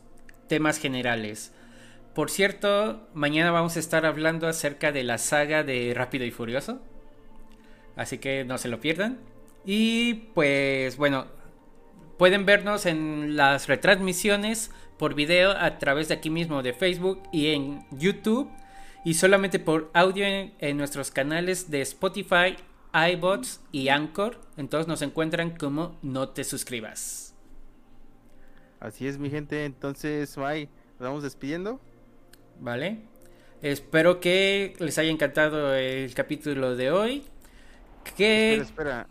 temas 0.49 0.79
generales. 0.79 1.53
Por 2.15 2.31
cierto, 2.31 3.09
mañana 3.15 3.51
vamos 3.53 3.77
a 3.77 3.81
estar 3.81 4.05
hablando 4.05 4.49
acerca 4.49 4.93
de 4.93 5.05
la 5.05 5.19
saga 5.19 5.63
de 5.63 5.95
Rápido 5.95 6.25
y 6.25 6.31
Furioso. 6.31 6.81
Así 7.97 8.19
que 8.19 8.45
no 8.45 8.59
se 8.59 8.69
lo 8.69 8.81
pierdan. 8.81 9.19
Y 9.65 10.15
pues 10.35 10.97
bueno, 10.97 11.27
pueden 12.19 12.45
vernos 12.45 12.87
en 12.87 13.37
las 13.37 13.69
retransmisiones 13.69 14.71
por 14.99 15.15
video 15.15 15.53
a 15.53 15.79
través 15.79 16.09
de 16.09 16.15
aquí 16.15 16.29
mismo 16.29 16.63
de 16.63 16.73
Facebook 16.73 17.23
y 17.33 17.49
en 17.55 17.87
YouTube. 17.93 18.51
Y 19.05 19.15
solamente 19.15 19.59
por 19.59 19.91
audio 19.95 20.25
en, 20.27 20.77
nuestros 20.77 21.11
canales 21.11 21.71
de 21.71 21.83
Spotify, 21.83 22.57
iBots 22.93 23.61
y 23.73 23.89
Anchor. 23.89 24.39
Entonces 24.57 24.87
nos 24.87 25.03
encuentran 25.03 25.57
como 25.57 25.99
no 26.03 26.29
te 26.29 26.45
suscribas. 26.45 27.35
Así 28.79 29.07
es 29.07 29.19
mi 29.19 29.31
gente, 29.31 29.65
entonces 29.65 30.37
bye, 30.37 30.69
nos 30.99 31.09
vamos 31.09 31.23
despidiendo. 31.23 31.81
Vale. 32.61 33.01
Espero 33.61 34.21
que 34.21 34.75
les 34.79 34.99
haya 34.99 35.11
encantado 35.11 35.75
el 35.75 36.13
capítulo 36.15 36.77
de 36.77 36.91
hoy. 36.91 37.25
¿Qué? 38.17 38.55
Espera, 38.55 39.09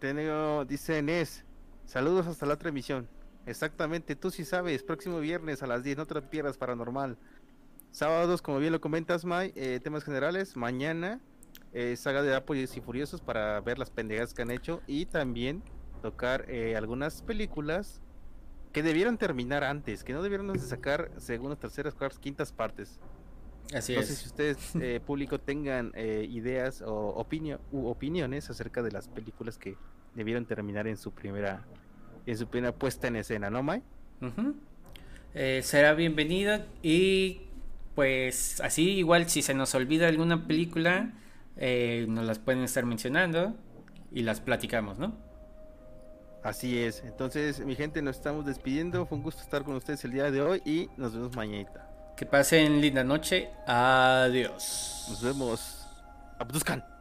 espera. 0.00 0.64
dice 0.64 1.02
Nes, 1.02 1.44
saludos 1.86 2.26
hasta 2.26 2.46
la 2.46 2.54
otra 2.54 2.68
emisión. 2.68 3.08
Exactamente, 3.46 4.14
tú 4.14 4.30
sí 4.30 4.44
sabes, 4.44 4.82
próximo 4.84 5.18
viernes 5.18 5.62
a 5.62 5.66
las 5.66 5.82
10, 5.82 5.96
no 5.96 6.06
te 6.06 6.20
pierdas 6.22 6.56
paranormal. 6.56 7.16
Sábados, 7.92 8.40
como 8.40 8.58
bien 8.58 8.72
lo 8.72 8.80
comentas, 8.80 9.24
Mai, 9.24 9.52
eh, 9.54 9.78
temas 9.82 10.02
generales. 10.02 10.56
Mañana, 10.56 11.20
eh, 11.74 11.94
saga 11.96 12.22
de 12.22 12.34
Apoyos 12.34 12.74
y 12.76 12.80
Furiosos 12.80 13.20
para 13.20 13.60
ver 13.60 13.78
las 13.78 13.90
pendejas 13.90 14.32
que 14.32 14.42
han 14.42 14.50
hecho 14.50 14.80
y 14.86 15.04
también 15.06 15.62
tocar 16.00 16.46
eh, 16.48 16.74
algunas 16.74 17.20
películas 17.22 18.00
que 18.72 18.82
debieron 18.82 19.18
terminar 19.18 19.62
antes, 19.62 20.04
que 20.04 20.14
no 20.14 20.22
debieron 20.22 20.50
de 20.52 20.58
sacar 20.58 21.10
segundas, 21.18 21.58
terceras, 21.58 21.94
cuartas, 21.94 22.18
quintas 22.18 22.50
partes. 22.50 22.98
Así 23.74 23.94
no 23.94 24.02
sé 24.02 24.14
si 24.14 24.26
ustedes, 24.26 24.74
eh, 24.80 25.00
público, 25.04 25.38
tengan 25.38 25.92
eh, 25.94 26.26
ideas 26.30 26.82
o 26.82 27.26
u 27.72 27.86
opiniones 27.86 28.48
acerca 28.48 28.82
de 28.82 28.90
las 28.90 29.08
películas 29.08 29.58
que 29.58 29.76
debieron 30.14 30.46
terminar 30.46 30.86
en 30.86 30.96
su 30.96 31.12
primera 31.12 31.64
en 32.24 32.38
su 32.38 32.46
primera 32.46 32.72
puesta 32.72 33.08
en 33.08 33.16
escena, 33.16 33.50
¿no, 33.50 33.62
Mai? 33.62 33.82
Eh, 35.34 35.60
será 35.62 35.94
bienvenida 35.94 36.66
y 36.82 37.40
pues 37.94 38.60
así 38.60 38.90
igual 38.90 39.28
si 39.28 39.42
se 39.42 39.54
nos 39.54 39.74
olvida 39.74 40.08
alguna 40.08 40.46
película 40.46 41.12
nos 41.56 42.24
las 42.24 42.38
pueden 42.38 42.62
estar 42.62 42.84
mencionando 42.84 43.54
y 44.10 44.22
las 44.22 44.40
platicamos, 44.40 44.98
¿no? 44.98 45.16
Así 46.42 46.78
es. 46.78 47.02
Entonces, 47.04 47.60
mi 47.60 47.76
gente, 47.76 48.02
nos 48.02 48.16
estamos 48.16 48.44
despidiendo. 48.44 49.06
Fue 49.06 49.16
un 49.16 49.22
gusto 49.22 49.42
estar 49.42 49.62
con 49.62 49.76
ustedes 49.76 50.04
el 50.04 50.12
día 50.12 50.30
de 50.30 50.42
hoy 50.42 50.62
y 50.64 50.88
nos 50.96 51.14
vemos 51.14 51.36
mañana. 51.36 51.70
Que 52.16 52.26
pasen 52.26 52.80
linda 52.80 53.04
noche. 53.04 53.48
Adiós. 53.66 55.06
Nos 55.08 55.22
vemos. 55.22 55.86
Abduzcan. 56.38 56.91